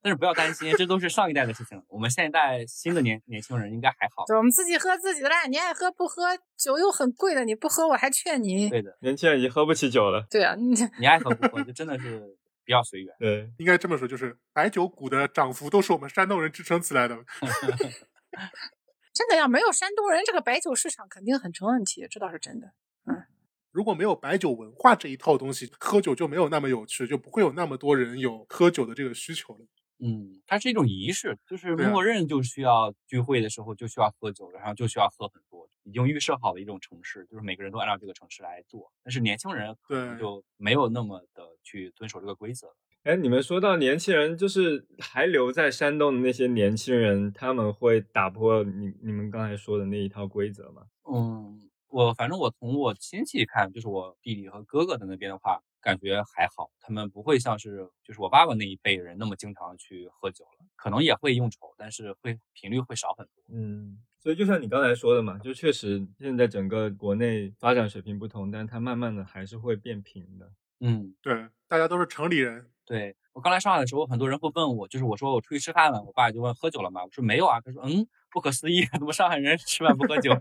[0.03, 1.81] 但是不要担心，这都是上一代的事情。
[1.89, 4.25] 我们现一代新的年年轻人应该还好。
[4.27, 8.69] 对，我们自己喝自己的啦，你爱喝不喝，酒又很贵的，你不喝我还劝你。
[8.69, 10.27] 对的，年轻人已经喝不起酒了。
[10.29, 13.15] 对啊，你你爱喝不喝，就真的是比较随缘。
[13.21, 17.17] 对，应该这么说，就是白酒股的涨幅都是我们山东人支撑起来的。
[19.15, 22.73] 真的要没有山东人，这个白酒市场肯定很成问题，这倒是真的。
[23.07, 23.23] 嗯
[23.71, 29.61] 如果没有白酒文化这一套东西，喝酒就没有那么有趣，就不会有那么多人有喝酒的这个需求了。
[30.05, 38.93] 嗯，它是一种仪式，就是默认就需要聚会的时候就需要喝酒，然后就需要喝很多，已经预设好的一种城市，就是每个人都按照这个城市来做。
[39.05, 42.67] 但是年轻人可能就没有那么的去遵守这个规则。
[43.05, 50.83] 哎，你们说到年轻人，就是还留在山东的那些年轻人，他们会打破你你们刚才说的那一套规则吗？
[51.13, 51.61] 嗯，
[51.93, 63.45] 我反正我从我亲戚看，就是我弟弟和哥哥的那边的话，感觉还好，他们不会像是就是我爸爸那一辈人那么经常去喝酒了，可能也会应酬，但是会频率会少很多。
[63.53, 70.51] 嗯，所以就像你刚才说的嘛，就确实现在整个国内发展水平不同，但它慢慢的还是会变平的。
[70.81, 77.05] 嗯，对，大家都是城里人，对我刚来上海的时候，很多人会问我，就是我说我出去吃饭了，我爸就问喝酒了吗？
[77.05, 77.61] 我说没有啊。
[77.61, 80.33] 他说嗯，不可思议， 怎么上海人吃饭不喝酒？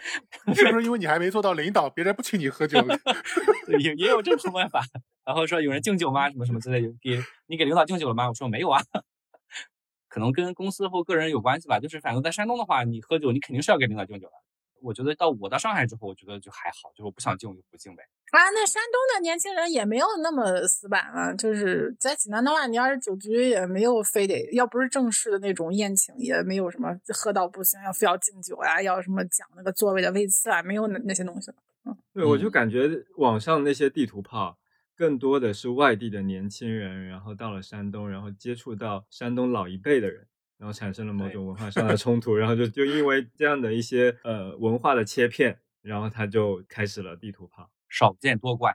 [0.54, 2.78] 是不是因为你还没做到领导，别人不请你喝酒？
[3.78, 4.82] 也也有这种办法。
[5.24, 6.30] 然后说有人敬酒吗？
[6.30, 8.28] 什么什么之类的，给你给领导敬酒了吗？
[8.28, 8.82] 我说没有啊。
[10.08, 14.32] 可能跟公司或个人有关系吧，就是反正在山东的话，你喝酒你肯定是要给领导敬酒的。
[14.82, 18.02] 我觉得到我到上海之后，我觉得就还好，就是我不想敬我就不敬呗。
[18.30, 31.56] 啊，那山东的年轻人也没有那么死板啊，就是在济南的话，你要是酒局也没有非得，要不是正式的那种宴请，也没有什么喝到不行要非要敬酒啊、要什么讲那个座位的位次啊，没有那那些东西了。
[32.12, 34.58] 对，我就嗯感觉网上那些地图炮，
[34.94, 40.26] 更多的是外地的年轻人，然后到了山东，然后接触到山东老一辈的人，
[40.60, 47.70] 然后产生了某种文化上的 冲突，然后就就因为这样的一些呃文化的切片，然后他就开始了地图炮。
[47.88, 48.72] 少见多怪。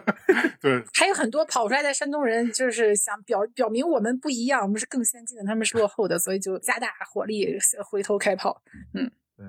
[0.60, 7.56] 对，还有很多跑出来的山东人，就是想表表明我们不一样，我们是更先进的，他们是落后的，所以就加大火力
[7.90, 8.62] 回头开炮。
[8.92, 9.44] 对，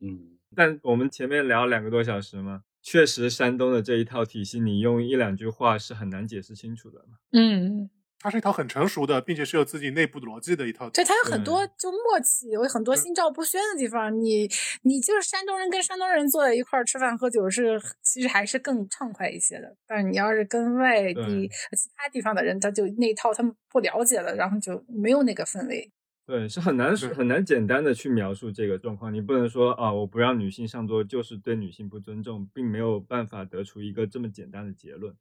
[0.00, 7.16] 嗯，但我们前面聊两个多小时嘛，确实山东的这一套体系，你用一两句话是很难解释清楚的嘛。
[7.32, 7.88] 嗯，
[8.22, 10.88] 它是一套很成熟的，并且是有自己内部的逻辑的一套。
[10.90, 14.16] 对，它有很多就默契，有很多心照不宣的地方。
[14.22, 14.48] 你
[14.82, 19.76] 你就是山东人跟山东人坐在一块儿吃饭喝酒是，其实还是更畅快一些的。
[19.86, 25.90] 但是你要是跟外地其他地方的人，他就那一套他们不了解了，然后就没有那个氛围。
[26.24, 29.12] 对，是很难很难简单的去描述这个状况。
[29.12, 35.12] 你不能说啊，我不让女性上桌就是对女性不尊重，并没有办法得出一个这么简单的结论。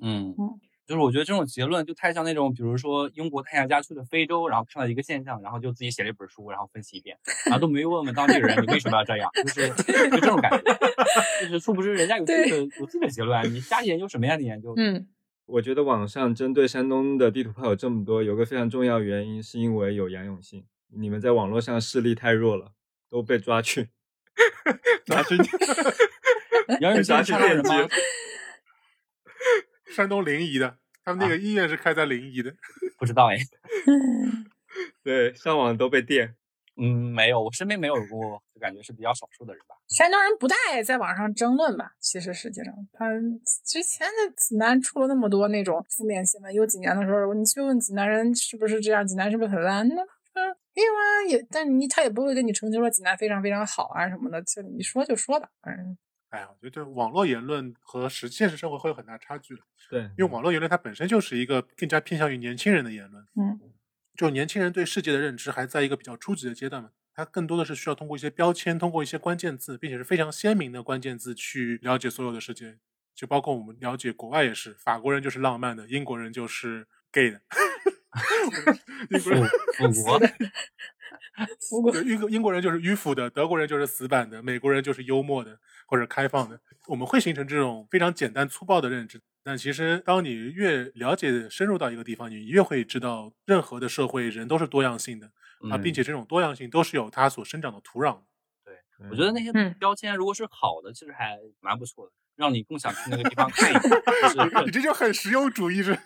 [0.00, 7.16] 嗯嗯，就是我觉得这种结论就太像那种，比如说英国探险家去了非洲，然后看到一个现象，然后就自己写了一本书，然后分析一遍，
[7.46, 10.76] 然后都没有问问当地人你为什么要这样，就是就这种感觉，
[11.40, 14.36] 就是殊不知人家有自己的有自己的结论，你瞎研究什么呀？
[14.36, 15.06] 你研究，嗯，
[15.46, 22.72] 我觉得网上针对山东的地图炮有这么多，有个非常重要原因是因为有杨永信，你们在网络上势力太弱了，
[23.08, 23.88] 都被抓去
[25.06, 25.34] 抓去
[26.80, 27.88] 杨永信抓去人吗。
[29.94, 32.52] 山东临沂的，他们那个医院是开在临沂的。
[32.98, 33.36] 不知道哎，
[35.02, 36.34] 对，上网都被电。
[36.76, 39.76] 嗯，没有，我身边没有过，就感觉是比较少数的人吧。
[39.88, 41.92] 山东人不大爱在网上争论吧？
[42.00, 43.08] 其实实际上，他
[43.64, 49.86] 之前的济南出了那么多那种负面新闻，有几年的时候，你去问济南人是不是这样，济南是不是很烂？
[49.86, 55.96] 那嗯，没有啊，也，但你他也不会跟你澄清说济南非常非常好啊什么的，就你说就说吧，嗯，
[56.34, 63.24] 哎呀，我觉得网络言论和实现实生活会有很大差距的，对，因为网络言论它本身就是一个更加偏向于年轻人的言论。
[63.36, 63.60] 嗯，
[64.16, 72.78] 就年轻人对世界的认知还在一个比较初级的阶段嘛，他更多的是需要通过一些标签，通过一些关键字，并且是非常鲜明的关键字去了解所有的世界。
[73.14, 77.40] 就包括我们了解国外也是，法国人就是浪漫的，英国人就是 gay 的，
[79.10, 80.18] 英国人 复复 国，
[81.70, 86.60] 不过对，英国英国人就是迂腐的，德国人就是死板的，美国人就是幽默的或者开放的。
[86.86, 95.26] 我们会形成这种非常简单粗暴的认知，但其实当你越了解深入到一个地方，你越会知道，任何的社会人都是多样性的
[95.70, 98.22] 啊，嗯并且这种多样性都是有它所生长的土壤的。
[99.10, 103.90] 我觉得那些嗯标签如果是好的，其实还蛮不错的，让你更想去那个地方看一看。
[103.90, 105.98] 就是 你这就很实用主义是？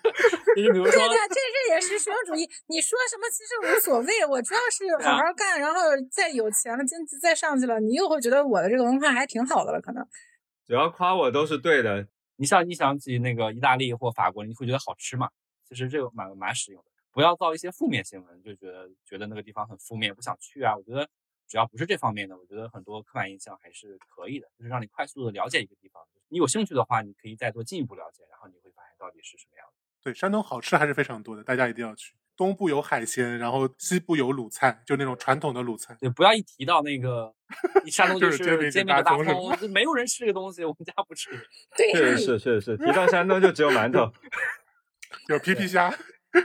[0.63, 2.49] 就是比如说对，对，这这也是实用主义。
[2.67, 5.81] 你说什么其实无所谓，我主要是 好好干，然后
[6.11, 10.07] 再有钱了，经济再上去了，你又会觉得我的这个文化还挺好的了，可能。
[10.67, 12.07] 只要夸我都是对的。
[12.37, 15.29] 你像你想起那个意大利或法国，你会觉得好吃嘛？
[15.69, 20.77] 其实这个蛮蛮实用的，不要造一些负面新闻，就觉得觉得那个地方很负面，不想去啊。
[20.77, 21.09] 我觉得
[21.49, 26.01] 只要不是这方面的，我觉得很多刻板印象还是可以的，就是让你快速的了解一个地方。
[26.29, 29.78] 你有兴趣的话，你可以再做进一步了解，然后你会发现到底是什么样的。
[30.09, 32.15] 对，山东好吃还是非常多的，大家一定要去。
[32.35, 35.95] 东部有海鲜，然后西部有鲁菜，就那种传统的鲁菜。
[36.01, 37.35] 对，不要一提到那个
[37.85, 41.31] 一山东就 就是煎饼煎饼大大葱没有人吃这个东西，我们家不吃。
[41.77, 44.11] 对，确实是，确实是，提到山东就只有馒头。
[45.29, 45.89] 有皮皮虾，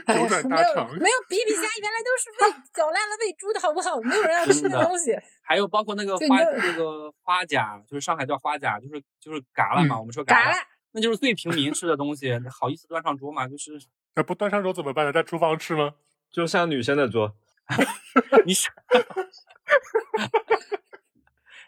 [0.06, 0.88] 哎呀九转没有大肠。
[0.96, 3.96] 没有比比虾，原来都是喂搅烂了喂猪的好不好？
[4.02, 5.16] 没有人要吃真的那东西。
[5.42, 10.58] 还有包括那个花那个花甲，就是上海叫花甲，就是就是嘎啦嘛，嗯我们说嘎啦，
[10.94, 13.46] 那就是最平民吃的东西，你好意思端上桌吗？
[13.48, 13.72] 就是
[14.14, 15.12] 那不端上桌怎么办呢？
[15.12, 15.94] 在厨房吃吗？
[16.30, 17.36] 就像女生的桌，
[18.46, 18.54] 你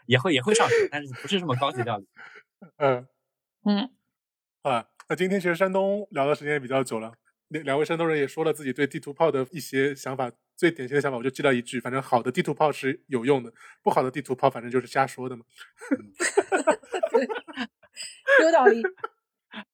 [0.06, 2.06] 也会也会上桌，但是不是这么高级料理？
[2.78, 3.06] 嗯
[3.64, 3.90] 嗯
[4.62, 7.12] 啊，那今天其实山东聊的时间也比较久了，
[7.48, 15.44] 两两位山东人也说了自己对地图炮的一些想法，最典型的想法我就记了一句，反正好的地图炮是有用的，不好的地图炮反正就是瞎说的嘛。
[18.42, 18.82] 有道理。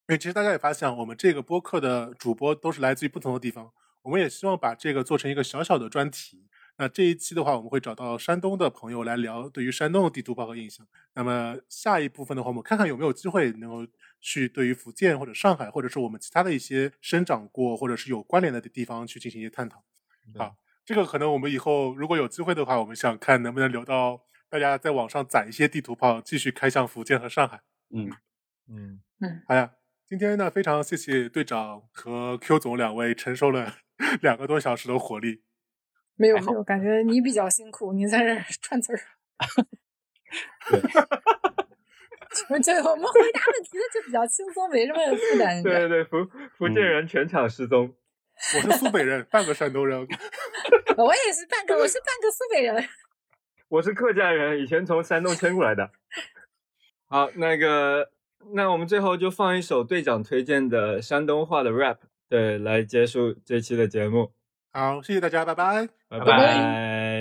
[0.06, 3.72] 对，其实大家也发现，我们这个播客的主播都是来自于不同的地方。
[4.02, 6.48] 我们也希望把这个做成一个小小的专题。
[6.78, 10.86] 那这一期的话，我们会找到山东的朋友来聊对于山东的地图炮和印象。
[11.14, 13.86] 那么下一部分的话，我们看看有没有机会能够
[14.20, 19.84] 去对于福建或者上海，或者是我们其他的一些生长过或者是有关联的地方去进行一些探讨。
[20.36, 27.60] 好，这个可能我们以后如果有机会的话，我们想看能不能留到大家在网上攒一些地图炮，继续开向福建和上海。
[27.94, 28.10] 嗯
[28.68, 29.00] 嗯。
[29.24, 29.70] 嗯，好呀，
[30.04, 33.76] 今天呢，非常谢谢队长和 Q 总两位承受了
[34.20, 35.44] 两个多小时的火力。
[36.16, 38.98] 没有没有，感觉你比较辛苦，你在这 串词儿。
[42.60, 45.62] 就，我们回答问题的就比较轻松，没什么负担。
[45.62, 46.28] 对对对，福
[46.58, 47.94] 福建人全场失踪。
[48.56, 50.00] 我是苏北人，半个山东人。
[50.00, 52.88] 我也是半个，我是半个苏北人。
[53.68, 55.92] 我是客家人，以前从山东迁过来的。
[57.06, 58.10] 好，那个
[58.52, 61.98] 那我们最后就放一首队长推荐的山东话的 rap
[62.28, 64.32] 对来结束这期的节目。
[64.72, 65.88] 好谢谢大家拜拜。
[66.08, 67.11] 拜拜